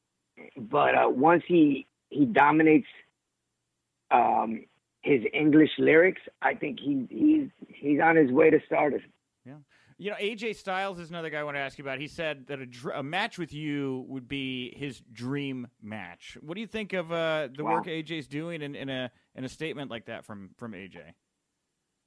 [0.57, 2.87] But uh, once he he dominates
[4.11, 4.65] um,
[5.03, 9.01] his English lyrics, I think he he's he's on his way to stardom.
[9.97, 11.99] You know, AJ Styles is another guy I want to ask you about.
[12.01, 16.37] He said that a, dr- a match with you would be his dream match.
[16.41, 17.75] What do you think of uh, the Wow.
[17.75, 20.99] work AJ's doing in, in a in a statement like that from from AJ?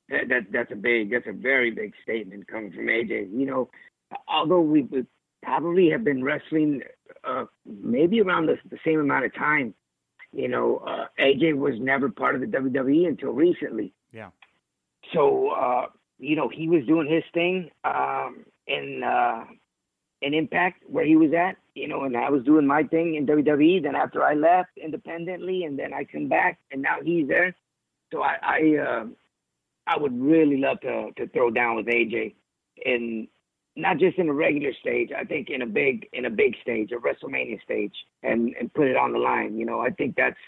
[0.10, 3.32] That, that that's a big that's a very big statement coming from AJ.
[3.32, 3.70] You know,
[4.28, 5.08] although we would
[5.42, 6.82] probably have been wrestling
[7.24, 9.74] uh, maybe around the, the same amount of time,
[10.34, 13.94] you know, uh, AJ was never part of the WWE until recently.
[14.12, 14.30] Yeah.
[15.14, 15.86] So uh,
[16.20, 19.46] you know, he was doing his thing um, in uh,
[20.22, 23.28] in Impact where he was at, you know, and I was doing my thing in
[23.28, 23.84] WWE.
[23.84, 27.56] Then after I left independently, and then I come back, and now he's there.
[28.12, 29.06] So I I, uh,
[29.86, 32.34] I would really love to to throw down with AJ
[32.84, 33.28] in
[33.76, 35.12] not just in a regular stage.
[35.18, 37.94] I think in a big in a big stage, a WrestleMania stage,
[38.24, 39.58] and and put it on the line.
[39.58, 40.40] You know, I think that's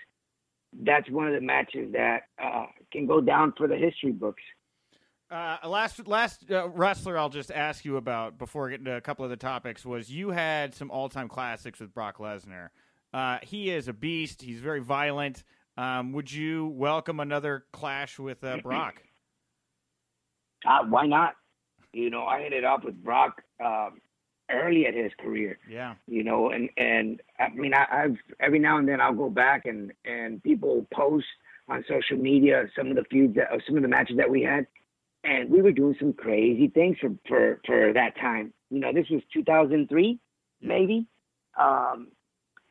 [0.84, 4.42] that's one of the matches that uh, can go down for the history books.
[5.32, 9.24] Uh, last last uh, wrestler I'll just ask you about before getting to a couple
[9.24, 12.70] of the topics was you had some all time classics with Brock Lesnar.
[13.14, 14.42] Uh, he is a beast.
[14.42, 15.44] He's very violent.
[15.78, 19.04] Um, would you welcome another clash with uh, Brock?
[20.68, 21.36] Uh, why not?
[21.94, 24.02] You know, I ended up with Brock um,
[24.52, 25.58] early at his career.
[25.70, 25.96] Yeah.
[26.06, 29.66] You know, and and I mean, I, I've every now and then I'll go back
[29.66, 31.28] and and people post
[31.70, 34.42] on social media some of the feuds that or some of the matches that we
[34.42, 34.68] had,
[35.24, 38.54] and we were doing some crazy things for for for that time.
[38.70, 40.20] You know, this was 2003,
[40.62, 41.08] maybe.
[41.60, 42.10] Um,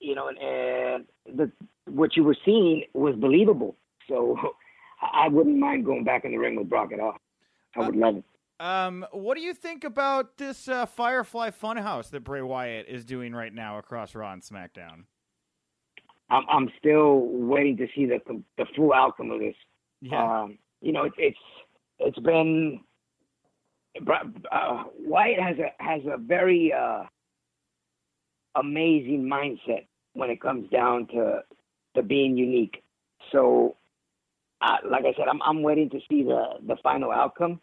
[0.00, 1.50] you know, and, and the
[1.86, 3.76] what you were seeing was believable.
[4.08, 4.36] So
[5.02, 7.16] I wouldn't mind going back in the ring with Brock at all.
[7.76, 8.24] I would love it.
[8.60, 13.32] Um, what do you think about this uh, Firefly Funhouse that Bray Wyatt is doing
[13.32, 15.04] right now across Raw and SmackDown?
[16.30, 18.20] I'm I'm still waiting to see the
[18.56, 19.54] the full outcome of this.
[20.00, 20.42] Yeah.
[20.42, 21.38] Um, you know, it's it's
[21.98, 22.80] it's been
[24.52, 27.04] uh, Wyatt has a has a very uh,
[28.54, 31.40] amazing mindset when it comes down to
[31.96, 32.82] to being unique.
[33.32, 33.76] So,
[34.60, 37.60] uh, like I said, I'm I'm waiting to see the the final outcome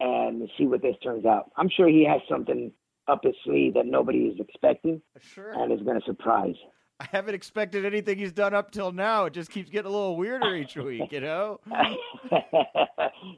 [0.00, 1.50] and see what this turns out.
[1.56, 2.72] I'm sure he has something
[3.08, 5.52] up his sleeve that nobody is expecting sure.
[5.52, 6.54] and is going to surprise.
[7.02, 9.24] I haven't expected anything he's done up till now.
[9.24, 11.58] It just keeps getting a little weirder each week, you know?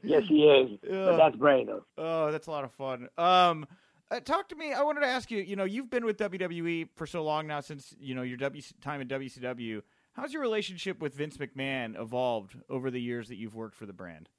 [0.03, 0.77] yes, he is.
[0.87, 1.83] But that's great, though.
[1.97, 3.09] Oh, that's a lot of fun.
[3.17, 3.65] Um,
[4.11, 4.71] uh, talk to me.
[4.71, 5.39] I wanted to ask you.
[5.39, 8.61] You know, you've been with WWE for so long now, since you know your W
[8.81, 9.81] time in WCW.
[10.13, 13.93] How's your relationship with Vince McMahon evolved over the years that you've worked for the
[13.93, 14.29] brand?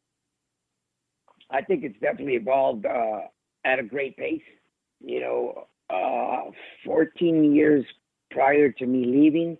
[1.50, 3.22] I think it's definitely evolved uh,
[3.64, 4.40] at a great pace.
[5.00, 6.52] You know, uh,
[6.84, 7.84] 14 years
[8.36, 9.56] prior to me leaving,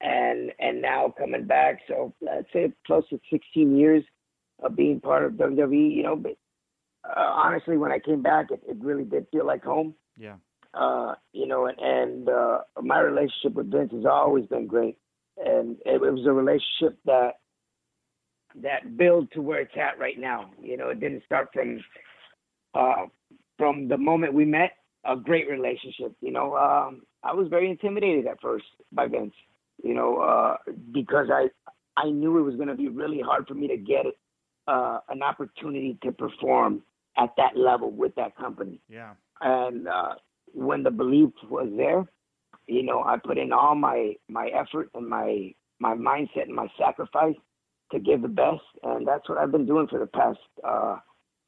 [0.00, 1.80] and and now coming back.
[1.86, 4.04] So let's say close to 16 years
[4.62, 5.94] of being part of WWE.
[5.94, 6.36] You know, but
[7.04, 9.94] uh, honestly, when I came back, it, it really did feel like home.
[10.18, 10.36] Yeah.
[10.74, 14.98] Uh, you know, and, and uh, my relationship with Vince has always been great,
[15.38, 17.38] and it, it was a relationship that
[18.62, 20.50] that built to where it's at right now.
[20.60, 21.78] You know, it didn't start from
[22.74, 23.06] uh,
[23.56, 24.72] from the moment we met.
[25.08, 26.14] A great relationship.
[26.20, 29.34] You know, um, I was very intimidated at first by Vince.
[29.82, 30.56] You know, uh,
[30.92, 31.48] because I
[31.96, 34.06] I knew it was going to be really hard for me to get
[34.66, 36.82] uh, an opportunity to perform
[37.16, 38.80] at that level with that company.
[38.88, 39.14] Yeah.
[39.40, 40.14] And uh,
[40.52, 42.06] when the belief was there,
[42.66, 46.68] you know, I put in all my my effort and my my mindset and my
[46.78, 47.36] sacrifice
[47.92, 50.96] to give the best, and that's what I've been doing for the past uh,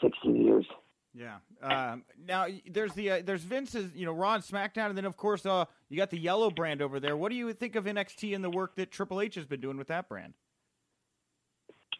[0.03, 0.66] 16 years.
[1.15, 1.37] Yeah.
[1.61, 5.16] Um, now there's the uh, there's Vince's you know Raw and SmackDown, and then of
[5.16, 7.16] course uh, you got the Yellow brand over there.
[7.16, 9.77] What do you think of NXT and the work that Triple H has been doing
[9.77, 10.35] with that brand?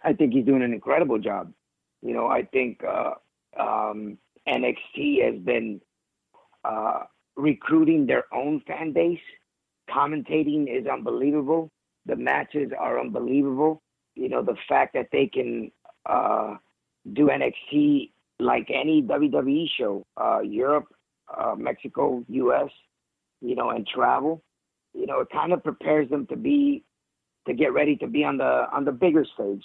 [0.05, 1.53] I think he's doing an incredible job.
[2.03, 3.15] You know, I think uh,
[3.59, 4.17] um,
[4.49, 5.81] NXT has been
[6.65, 7.01] uh,
[7.37, 9.21] recruiting their own fan base.
[9.91, 11.71] Commentating is unbelievable.
[12.07, 13.83] The matches are unbelievable.
[14.15, 15.71] You know, the fact that they can
[16.07, 16.57] uh,
[17.13, 20.87] do NXT like any WWE show, uh, Europe,
[21.37, 22.71] uh, Mexico, U.S.,
[23.41, 24.43] you know, and travel,
[24.95, 26.85] you know, it kind of prepares them to be
[27.47, 29.65] to get ready to be on the on the bigger stage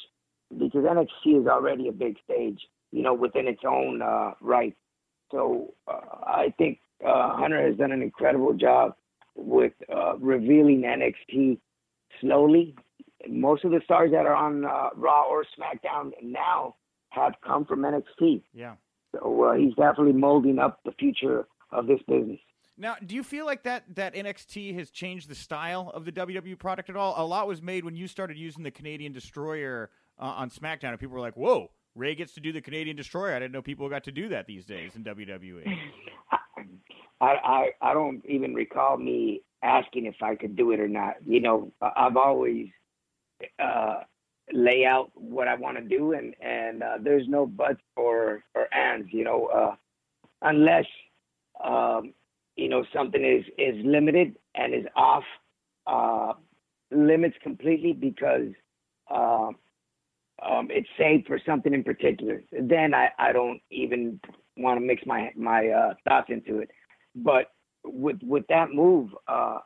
[0.57, 2.60] because NXT is already a big stage,
[2.91, 4.76] you know, within its own uh, right.
[5.31, 8.93] So uh, I think uh, Hunter has done an incredible job
[9.35, 11.57] with uh, revealing NXT
[12.22, 12.76] slowly.
[13.27, 16.76] Most of the stars that are on Raw or SmackDown now
[17.16, 18.44] have come from NXT.
[18.54, 18.76] Yeah.
[19.14, 22.40] So uh, he's definitely molding up the future of this business.
[22.78, 26.60] Now, do you feel like that that NXT has changed the style of the WWE
[26.60, 27.14] product at all?
[27.18, 31.00] A lot was made when you started using the Canadian Destroyer uh, on SmackDown, and
[31.00, 33.88] people were like, "Whoa, Rey gets to do the Canadian Destroyer." I didn't know people
[33.88, 35.64] got to do that these days in WWE.
[37.22, 41.16] I, I I don't even recall me asking if I could do it or not.
[41.26, 42.68] You know, I've always
[43.58, 44.02] uh,
[44.54, 48.74] lay out what I want to do, and and uh, there's no buts or or
[48.74, 49.08] ands.
[49.12, 49.76] You know, uh,
[50.42, 50.86] unless
[51.64, 52.14] um,
[52.56, 55.24] you know something is is limited and is off
[55.88, 56.34] uh,
[56.92, 58.50] limits completely because
[59.10, 59.50] uh,
[60.44, 62.44] um, it's saved for something in particular.
[62.52, 64.20] Then I I don't even
[64.58, 66.70] want to mix my my uh, thoughts into it.
[67.16, 67.52] But
[67.84, 69.60] with with that move, uh,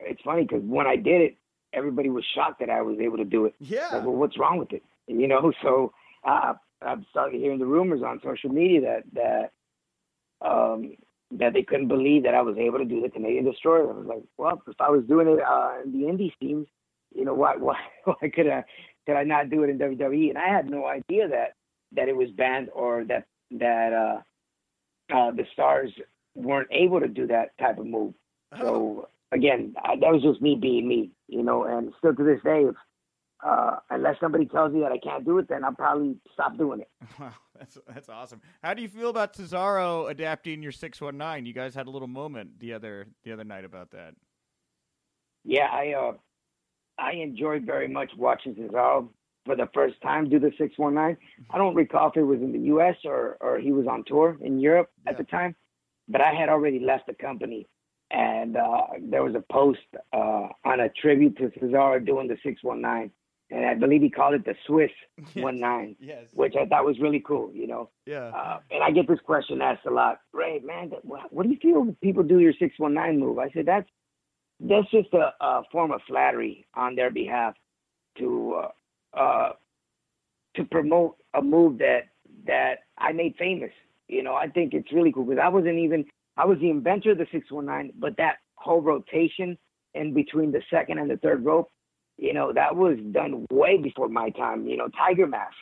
[0.00, 1.36] it's funny because when I did it,
[1.74, 3.54] everybody was shocked that I was able to do it.
[3.60, 3.88] Yeah.
[3.92, 4.82] Like, well, what's wrong with it?
[5.06, 5.92] You know, so
[6.24, 10.96] uh, I've started hearing the rumors on social media that that um,
[11.32, 13.90] that they couldn't believe that I was able to do the Canadian Destroyer.
[13.90, 16.66] I was like, well, if I was doing it uh, in the indie scenes,
[17.14, 18.64] you know, why why why could I
[19.06, 20.30] could I not do it in WWE?
[20.30, 21.54] And I had no idea that
[21.92, 25.90] that it was banned or that that uh, uh, the stars
[26.34, 28.14] weren't able to do that type of move.
[28.58, 31.64] So again, I, that was just me being me, you know.
[31.64, 32.74] And still to this day, if
[33.44, 36.80] uh, unless somebody tells me that I can't do it, then I'll probably stop doing
[36.80, 36.88] it.
[37.18, 38.40] Wow, that's that's awesome.
[38.62, 41.46] How do you feel about Cesaro adapting your six one nine?
[41.46, 44.14] You guys had a little moment the other the other night about that.
[45.44, 46.12] Yeah, I uh,
[46.98, 49.08] I enjoyed very much watching Cesaro
[49.44, 51.16] for the first time do the six one nine.
[51.50, 52.96] I don't recall if it was in the U.S.
[53.04, 55.54] or or he was on tour in Europe at the time,
[56.08, 57.68] but I had already left the company,
[58.10, 59.80] and uh, there was a post
[60.12, 63.10] uh, on a tribute to Cesaro doing the six one nine,
[63.50, 64.90] and I believe he called it the Swiss
[65.34, 66.24] one nine, Yes.
[66.32, 67.50] which I thought was really cool.
[67.52, 68.28] You know, Yeah.
[68.34, 70.20] uh, and I get this question asked a lot.
[70.32, 73.38] Rey, man, what, do you feel when people do your six one nine move?
[73.38, 73.88] I said that's
[74.60, 77.54] that's just a, a form of flattery on their behalf
[78.18, 78.60] to
[79.14, 79.52] uh, uh,
[80.56, 82.08] to promote a move that
[82.46, 83.72] that I made famous.
[84.08, 86.04] You know, I think it's really cool because I wasn't even
[86.36, 89.56] I was the inventor of the six one nine, but that whole rotation
[89.94, 91.70] in between the second and the third rope,
[92.18, 94.66] you know, that was done way before my time.
[94.66, 95.54] You know, Tiger Mask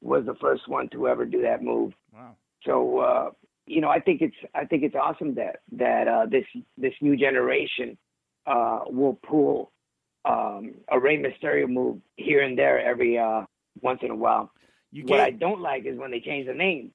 [0.00, 1.92] was the first one to ever do that move.
[2.12, 2.36] Wow.
[2.64, 3.30] So uh,
[3.66, 6.44] you know, I think it's I think it's awesome that that uh, this
[6.76, 7.98] this new generation
[8.46, 9.72] uh, will pull
[10.24, 13.42] um, a Rey Mysterio move here and there every uh,
[13.80, 14.50] once in a while.
[14.92, 16.92] You What I don't like is when they change the name.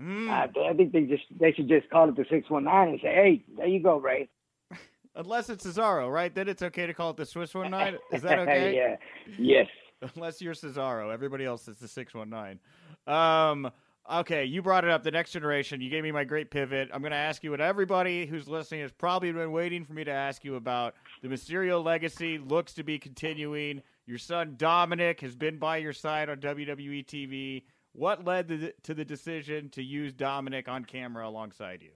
[0.00, 0.28] Mm.
[0.28, 3.00] Uh, I think they just they should just call it the six one nine and
[3.00, 4.28] say, "Hey, there you go, Rey."
[5.16, 6.34] Unless it's Cesaro, right?
[6.34, 7.96] Then it's okay to call it the Swiss One Nine.
[8.12, 8.76] Is that okay?
[8.76, 8.96] yeah.
[9.38, 9.66] Yes.
[10.14, 12.58] Unless you're Cesaro, everybody else is the six one nine.
[13.06, 13.70] Um,
[14.12, 15.02] okay, you brought it up.
[15.02, 15.80] The next generation.
[15.80, 16.90] You gave me my great pivot.
[16.92, 20.04] I'm going to ask you what everybody who's listening has probably been waiting for me
[20.04, 20.94] to ask you about.
[21.22, 23.80] The Mysterio legacy looks to be continuing.
[24.06, 27.62] Your son Dominic has been by your side on WWE TV.
[27.96, 31.92] What led to the, to the decision to use Dominic on camera alongside you?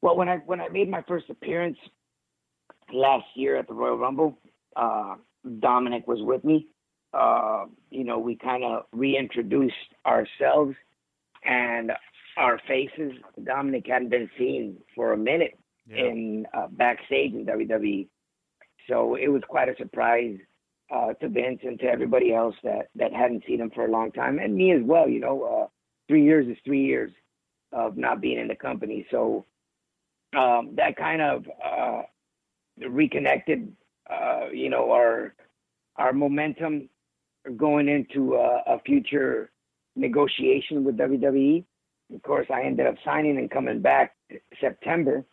[0.00, 1.76] Well, when I when I made my first appearance
[2.92, 4.38] last year at the Royal Rumble,
[4.76, 5.16] uh,
[5.60, 6.68] Dominic was with me.
[7.12, 9.74] Uh, you know, we kind of reintroduced
[10.06, 10.74] ourselves
[11.44, 11.92] and
[12.38, 13.12] our faces.
[13.44, 15.98] Dominic hadn't been seen for a minute yeah.
[15.98, 18.08] in uh, backstage in WWE,
[18.88, 20.38] so it was quite a surprise
[20.92, 24.12] uh, to Vince and to everybody else that that hadn't seen him for a long
[24.12, 25.08] time, and me as well.
[25.08, 25.66] You know, uh,
[26.08, 27.10] three years is three years
[27.72, 29.46] of not being in the company, so
[30.36, 32.02] um, that kind of uh,
[32.88, 33.72] reconnected,
[34.10, 35.34] uh, you know, our
[35.96, 36.88] our momentum
[37.56, 39.50] going into a, a, future
[39.96, 41.64] negotiation with WWE.
[42.14, 44.14] Of course, I ended up signing and coming back
[44.60, 45.24] September,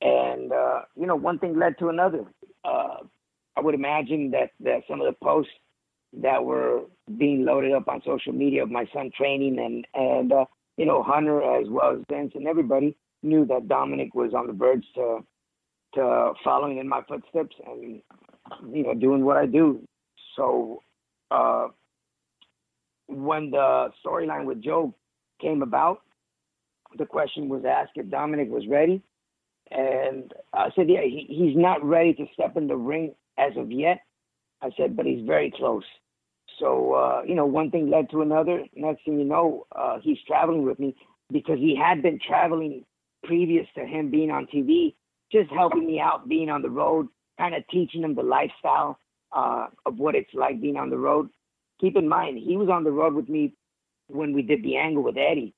[0.00, 2.24] and uh, you know, one thing led to another.
[3.56, 5.52] I would imagine that, that some of the posts
[6.22, 6.82] that were
[7.18, 10.44] being loaded up on social media of my son training and and uh,
[10.76, 14.52] you know Hunter as well as Vince and everybody knew that Dominic was on the
[14.52, 15.24] verge to
[15.94, 18.00] to following in my footsteps and
[18.72, 19.82] you know doing what I do.
[20.36, 20.82] So
[21.30, 21.68] uh,
[23.08, 24.94] when the storyline with Joe
[25.40, 26.02] came about,
[26.96, 29.02] the question was asked if Dominic was ready,
[29.70, 33.70] and I said, yeah, he, he's not ready to step in the ring as of
[33.70, 34.00] yet.
[34.62, 35.84] I said, but he's very close.
[36.58, 38.64] So uh, you know, one thing led to another.
[38.74, 40.94] Next thing you know, uh, he's traveling with me
[41.32, 42.84] because he had been traveling
[43.24, 44.94] previous to him being on TV,
[45.32, 47.08] just helping me out being on the road,
[47.38, 48.98] kind of teaching him the lifestyle
[49.32, 51.28] uh, of what it's like being on the road.
[51.80, 53.54] Keep in mind, he was on the road with me
[54.08, 55.54] when we did the angle with Eddie,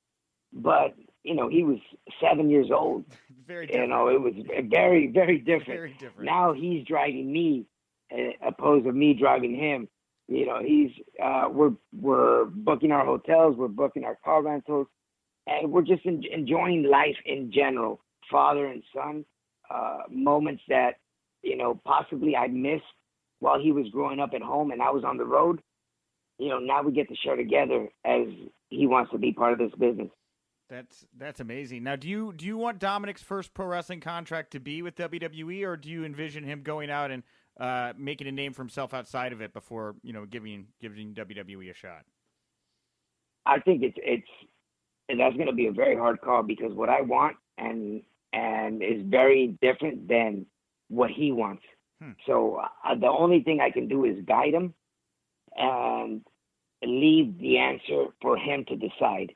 [0.52, 0.94] but
[1.26, 1.78] you know he was
[2.20, 3.04] seven years old.
[3.46, 3.88] Very different.
[3.88, 4.34] You know it was
[4.70, 5.66] very very different.
[5.66, 6.24] Very different.
[6.24, 7.66] Now he's driving me,
[8.12, 9.88] uh, opposed to me driving him.
[10.26, 10.90] You know he's
[11.22, 14.88] uh, we're we're booking our hotels, we're booking our car rentals
[15.46, 18.00] and we're just en- enjoying life in general,
[18.30, 19.24] father and son,
[19.70, 20.94] uh, moments that
[21.42, 22.82] you know possibly I missed
[23.40, 25.60] while he was growing up at home and I was on the road.
[26.38, 28.26] You know, now we get to share together as
[28.70, 30.08] he wants to be part of this business.
[30.68, 31.84] That's that's amazing.
[31.84, 35.64] Now, do you do you want Dominic's first pro wrestling contract to be with WWE,
[35.64, 37.22] or do you envision him going out and
[37.60, 41.70] uh, making a name for himself outside of it before you know giving giving WWE
[41.70, 42.02] a shot?
[43.44, 44.28] I think it's it's
[45.08, 48.02] and that's going to be a very hard call because what I want and
[48.32, 50.46] and is very different than
[50.88, 51.62] what he wants.
[52.02, 52.12] Hmm.
[52.26, 54.74] So uh, the only thing I can do is guide him
[55.56, 56.22] and
[56.82, 59.34] leave the answer for him to decide.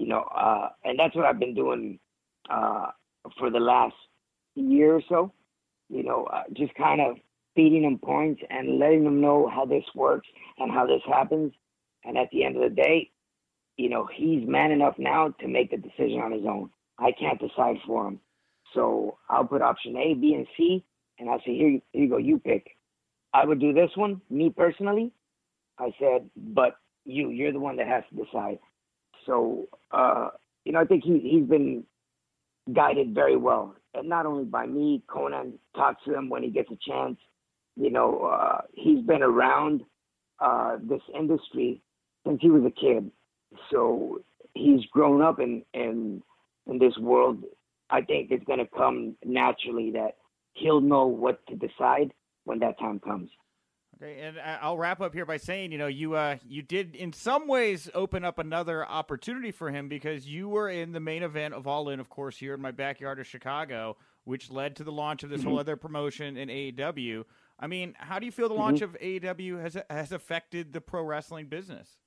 [0.00, 1.98] You know, uh, and that's what I've been doing
[2.48, 2.86] uh,
[3.38, 3.94] for the last
[4.54, 5.30] year or so.
[5.90, 7.16] You know, uh, just kind of
[7.54, 11.52] feeding him points and letting him know how this works and how this happens.
[12.04, 13.10] And at the end of the day,
[13.76, 16.70] you know, he's man enough now to make the decision on his own.
[16.98, 18.20] I can't decide for him.
[18.74, 20.82] So I'll put option A, B, and C,
[21.18, 22.68] and I'll say, here, here you go, you pick.
[23.34, 25.12] I would do this one, me personally.
[25.78, 28.60] I said, but you, you're the one that has to decide.
[29.30, 30.30] So, uh,
[30.64, 31.84] you know, I think he, he's been
[32.74, 35.02] guided very well, and not only by me.
[35.08, 37.16] Konnan talks to him when he gets a chance.
[37.76, 39.82] You know, uh, he's been around
[40.40, 41.80] uh, this industry
[42.26, 43.08] since he was a kid.
[43.70, 44.20] So
[44.54, 46.22] he's grown up in in
[46.66, 47.44] in this world.
[47.88, 50.16] I think it's going to come naturally that
[50.54, 52.12] he'll know what to decide
[52.44, 53.30] when that time comes.
[54.02, 57.12] Okay, and I'll wrap up here by saying, you know, you uh, you did in
[57.12, 61.52] some ways open up another opportunity for him because you were in the main event
[61.52, 64.92] of All In, of course, here in my backyard of Chicago, which led to the
[64.92, 65.50] launch of this mm-hmm.
[65.50, 67.24] whole other promotion in AEW.
[67.58, 68.62] I mean, how do you feel the mm-hmm.
[68.62, 71.98] launch of AEW has has affected the pro wrestling business?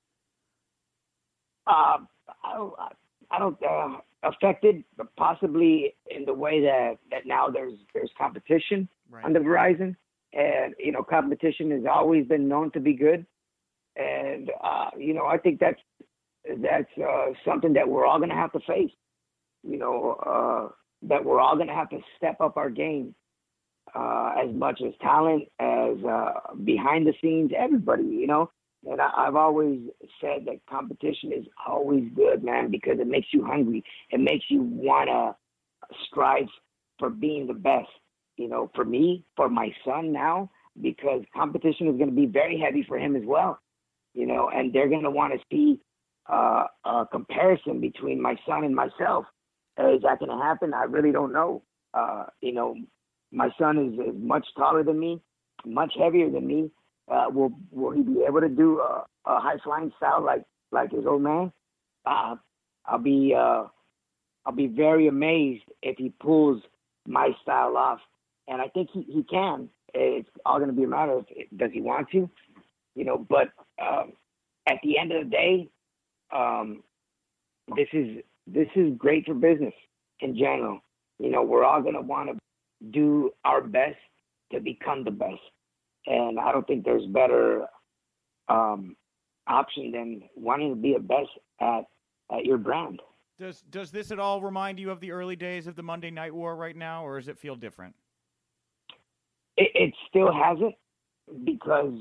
[1.68, 2.00] Uh,
[2.44, 2.74] I don't,
[3.30, 4.84] I don't uh, affected,
[5.16, 9.24] possibly in the way that, that now there's there's competition right.
[9.24, 9.96] on the horizon,
[10.34, 13.26] and you know competition has always been known to be good,
[13.96, 15.82] and uh, you know I think that's
[16.62, 18.92] that's uh, something that we're all going to have to face.
[19.64, 20.74] You know uh,
[21.10, 23.16] that we're all going to have to step up our game
[23.96, 28.04] uh, as much as talent as uh, behind the scenes, everybody.
[28.04, 28.52] You know,
[28.90, 29.80] and I, have always
[30.20, 33.84] said that competition is always good, man, because it makes you hungry.
[34.10, 35.36] It makes you want to
[36.08, 36.48] strive
[37.00, 37.90] for being the best.
[38.38, 40.50] You know, for me, for my son now,
[40.82, 43.60] because competition is going to be very heavy for him as well.
[44.14, 45.80] You know, and they're going to want to see
[46.32, 49.26] uh, a comparison between my son and myself.
[49.80, 50.74] Is that going to happen?
[50.74, 51.64] I really don't know.
[51.94, 52.76] Uh, you know,
[53.32, 55.20] my son is, is much taller than me,
[55.66, 56.70] much heavier than me.
[57.12, 60.92] Uh, will will he be able to do a, a high flying style like like
[60.92, 61.52] his old man?
[62.06, 62.36] Uh,
[62.86, 63.66] I'll be uh,
[64.46, 66.62] I'll be very amazed if he pulls
[67.08, 68.00] my style off,
[68.48, 69.70] and I think he, he can.
[69.94, 71.26] It's all going to be a matter of
[71.58, 72.30] does he want to,
[72.96, 73.18] you know.
[73.18, 73.50] But
[73.82, 74.14] um,
[74.68, 75.70] at the end of the day,
[76.36, 76.84] um,
[77.76, 79.74] this is this is great for business
[80.20, 80.80] in general.
[81.20, 83.98] You know, we're all going to want to do our best
[84.52, 85.42] to become the best,
[86.08, 87.66] and I don't think there's better
[88.50, 88.96] um,
[89.48, 91.30] option than wanting to be a best
[91.62, 91.84] at
[92.32, 93.00] at your brand.
[93.40, 96.34] Does does this at all remind you of the early days of the Monday Night
[96.34, 97.96] War right now, or does it feel different?
[99.58, 100.76] It, it still hasn't
[101.44, 101.94] because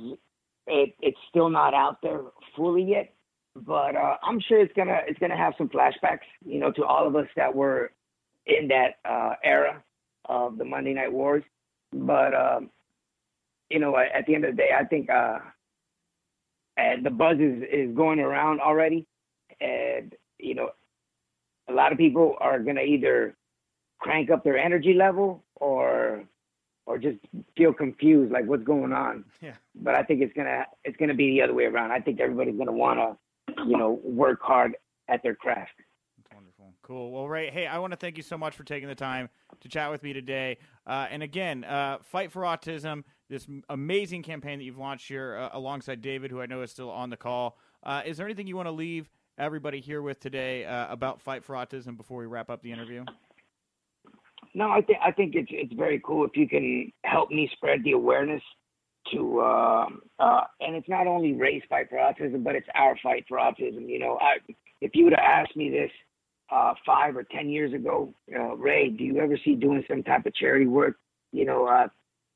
[0.66, 2.20] it it's still not out there
[2.56, 3.12] fully yet.
[3.54, 7.06] But uh, I'm sure it's gonna it's gonna have some flashbacks, you know, to all
[7.06, 7.92] of us that were
[8.46, 9.82] in that uh, era
[10.26, 11.44] of the Monday Night Wars.
[11.92, 12.70] But um,
[13.68, 15.38] you know, at the end of the day, I think uh,
[17.02, 19.06] the buzz is, is going around already,
[19.60, 20.70] and you know,
[21.68, 23.36] a lot of people are gonna either
[23.98, 26.24] crank up their energy level or
[26.86, 27.18] or just
[27.56, 29.24] feel confused, like what's going on.
[29.40, 29.54] Yeah.
[29.74, 31.92] But I think it's gonna it's gonna be the other way around.
[31.92, 33.16] I think everybody's gonna wanna,
[33.66, 34.76] you know, work hard
[35.08, 35.72] at their craft.
[36.18, 36.72] That's wonderful.
[36.82, 37.12] Cool.
[37.12, 39.28] Well, Rey, hey, I want to thank you so much for taking the time
[39.60, 40.58] to chat with me today.
[40.86, 45.50] Uh, and again, uh, Fight for Autism, this amazing campaign that you've launched here uh,
[45.52, 47.58] alongside David, who I know is still on the call.
[47.82, 51.44] Uh, is there anything you want to leave everybody here with today uh, about Fight
[51.44, 53.04] for Autism before we wrap up the interview?
[54.54, 57.82] No, I think I think it's it's very cool if you can help me spread
[57.84, 58.42] the awareness
[59.12, 59.86] to uh,
[60.18, 63.88] uh, and it's not only Rey's fight for autism, but it's our fight for autism.
[63.88, 64.36] You know, I,
[64.80, 65.90] if you would have asked me this
[66.50, 70.26] uh, five or ten years ago, uh, Rey, do you ever see doing some type
[70.26, 70.96] of charity work?
[71.32, 71.88] You know, uh,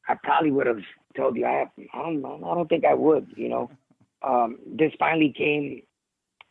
[0.09, 0.81] I probably would have
[1.17, 1.69] told you I have.
[1.93, 2.25] I don't.
[2.25, 3.27] I don't think I would.
[3.37, 3.71] You know,
[4.27, 5.83] um, this finally came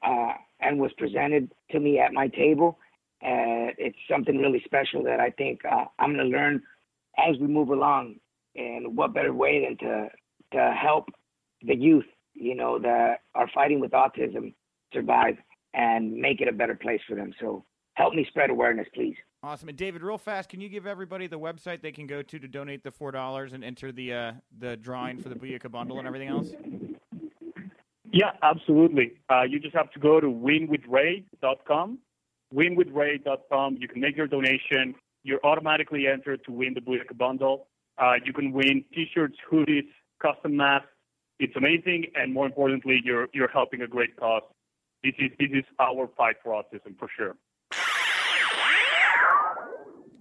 [0.06, 2.78] uh, and was presented to me at my table
[3.22, 6.62] uh, it's something really special that I think uh, I'm going to learn
[7.18, 8.16] as we move along.
[8.56, 10.10] And what better way than to
[10.54, 11.10] to help
[11.62, 14.54] the youth, you know, that are fighting with autism
[14.94, 15.36] survive
[15.74, 17.34] and make it a better place for them.
[17.40, 17.66] So
[17.96, 19.16] help me spread awareness, please.
[19.44, 19.70] Awesome.
[19.70, 22.48] And David, real fast, can you give everybody the website they can go to to
[22.48, 26.08] donate the four dollars and enter the uh, the drawing for the Booyaka bundle and
[26.08, 26.52] everything else?
[28.12, 29.14] Yeah, absolutely.
[29.30, 32.00] Uh, you just have to go to winwithray.com
[32.56, 33.78] winwithray.com.
[33.80, 34.96] You can make your donation.
[35.24, 37.68] You're automatically entered to win the Booyaka bundle.
[37.98, 39.88] Uh, you can win T-shirts, hoodies,
[40.22, 40.88] custom masks.
[41.40, 44.44] It's amazing, and more importantly, you're you're helping a great cause.
[45.04, 47.36] This is this is our fight for autism for sure.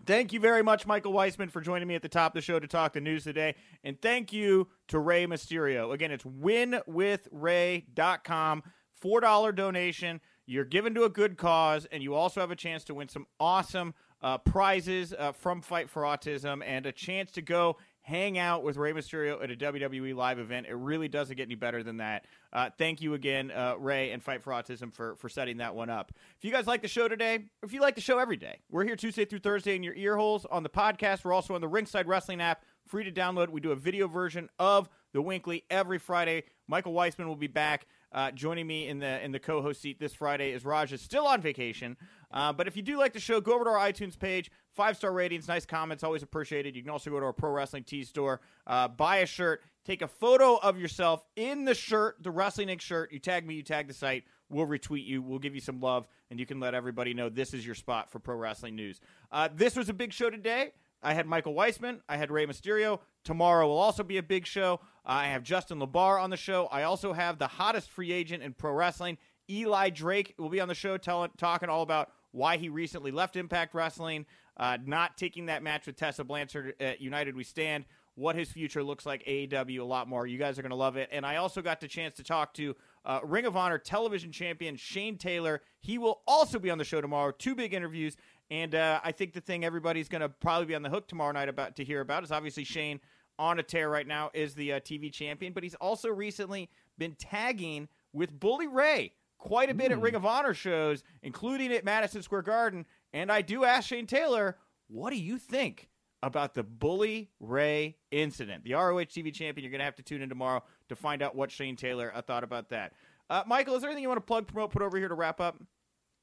[0.06, 2.58] Thank you very much, Michael Weissman, for joining me at the top of the show
[2.58, 3.54] to talk the news today.
[3.84, 5.94] And thank you to Rey Mysterio.
[5.94, 8.62] Again, it's winwithray.com.
[9.02, 10.20] $4 donation.
[10.46, 13.26] You're given to a good cause, and you also have a chance to win some
[13.40, 18.62] awesome uh, prizes uh, from Fight for Autism and a chance to go hang out
[18.62, 20.66] with Rey Mysterio at a WWE live event.
[20.66, 22.26] It really doesn't get any better than that.
[22.52, 25.88] Uh, thank you again, uh, Rey and Fight for Autism, for, for setting that one
[25.88, 26.12] up.
[26.36, 28.84] If you guys like the show today, if you like the show every day, we're
[28.84, 31.24] here Tuesday through Thursday in your ear holes on the podcast.
[31.24, 33.48] We're also on the Ringside Wrestling app, free to download.
[33.48, 36.44] We do a video version of the Winkley every Friday.
[36.68, 37.86] Michael Weisman will be back.
[38.14, 41.26] Uh, joining me in the in the co-host seat this Friday is Raj is still
[41.26, 41.96] on vacation.
[42.30, 44.52] Uh, but if you do like the show, go over to our iTunes page.
[44.72, 46.76] Five star ratings, nice comments, always appreciated.
[46.76, 50.00] You can also go to our Pro Wrestling Tee store, uh, buy a shirt, take
[50.00, 52.80] a photo of yourself in the shirt, the Wrestling Inc.
[52.80, 53.12] shirt.
[53.12, 54.24] You tag me, you tag the site.
[54.48, 55.20] We'll retweet you.
[55.20, 58.10] We'll give you some love, and you can let everybody know this is your spot
[58.10, 59.00] for pro wrestling news.
[59.32, 60.72] Uh, this was a big show today.
[61.02, 62.00] I had Michael Weissman.
[62.08, 63.00] I had Rey Mysterio.
[63.24, 64.80] Tomorrow will also be a big show.
[65.04, 66.66] I have Justin LaBar on the show.
[66.66, 69.18] I also have the hottest free agent in pro wrestling,
[69.50, 73.36] Eli Drake, will be on the show telling, talking all about why he recently left
[73.36, 74.26] Impact Wrestling,
[74.56, 77.84] uh, not taking that match with Tessa Blanchard at United We Stand,
[78.16, 80.26] what his future looks like, AEW, a lot more.
[80.26, 81.08] You guys are going to love it.
[81.12, 82.74] And I also got the chance to talk to
[83.04, 85.60] uh, Ring of Honor television champion Shane Taylor.
[85.80, 87.32] He will also be on the show tomorrow.
[87.32, 88.16] Two big interviews.
[88.50, 91.32] And uh, I think the thing everybody's going to probably be on the hook tomorrow
[91.32, 93.00] night about to hear about is obviously Shane
[93.38, 97.14] on a tear right now is the uh, TV champion, but he's also recently been
[97.14, 99.94] tagging with Bully Ray quite a bit mm.
[99.94, 102.86] at Ring of Honor shows, including at Madison Square Garden.
[103.12, 104.56] And I do ask Shane Taylor,
[104.88, 105.88] what do you think
[106.22, 108.64] about the Bully Ray incident?
[108.64, 111.36] The ROH TV champion, you're going to have to tune in tomorrow to find out
[111.36, 112.92] what Shane Taylor uh, thought about that.
[113.28, 115.40] Uh, Michael, is there anything you want to plug, promote, put over here to wrap
[115.40, 115.58] up?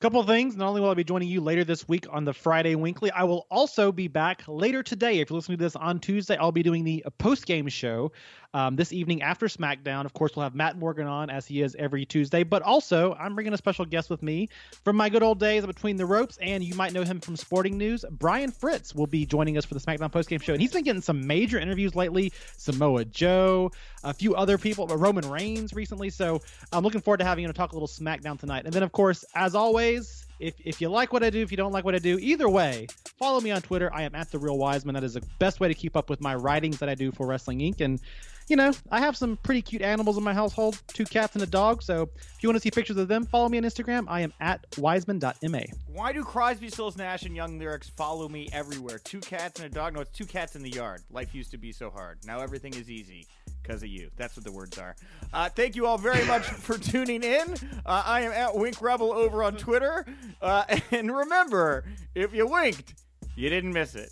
[0.01, 0.55] Couple things.
[0.57, 3.23] Not only will I be joining you later this week on the Friday Winkly, I
[3.23, 5.19] will also be back later today.
[5.19, 8.11] If you're listening to this on Tuesday, I'll be doing the post game show
[8.53, 10.05] um, this evening after SmackDown.
[10.05, 13.35] Of course, we'll have Matt Morgan on as he is every Tuesday, but also I'm
[13.35, 14.49] bringing a special guest with me
[14.83, 17.77] from my good old days between the ropes, and you might know him from Sporting
[17.77, 18.05] News.
[18.11, 21.01] Brian Fritz will be joining us for the SmackDown postgame show, and he's been getting
[21.01, 22.31] some major interviews lately.
[22.57, 23.71] Samoa Joe,
[24.03, 26.09] a few other people, Roman Reigns recently.
[26.09, 26.41] So
[26.71, 28.65] I'm looking forward to having him talk a little SmackDown tonight.
[28.65, 31.57] And then, of course, as always if if you like what I do, if you
[31.57, 32.87] don't like what I do, either way,
[33.17, 33.93] follow me on Twitter.
[33.93, 34.95] I am at the Real Wiseman.
[34.95, 37.27] That is the best way to keep up with my writings that I do for
[37.27, 37.79] Wrestling Inc.
[37.81, 38.01] And
[38.51, 41.47] you know, I have some pretty cute animals in my household, two cats and a
[41.47, 41.81] dog.
[41.81, 44.03] So if you want to see pictures of them, follow me on Instagram.
[44.09, 45.61] I am at wiseman.ma.
[45.87, 48.99] Why do Crosby, Stills, Nash, and Young Lyrics follow me everywhere?
[48.99, 49.93] Two cats and a dog?
[49.93, 51.01] No, it's two cats in the yard.
[51.09, 52.17] Life used to be so hard.
[52.25, 53.25] Now everything is easy
[53.63, 54.09] because of you.
[54.17, 54.97] That's what the words are.
[55.31, 57.53] Uh, thank you all very much for tuning in.
[57.85, 60.05] Uh, I am at Wink Rebel over on Twitter.
[60.41, 62.95] Uh, and remember, if you winked,
[63.37, 64.11] you didn't miss it.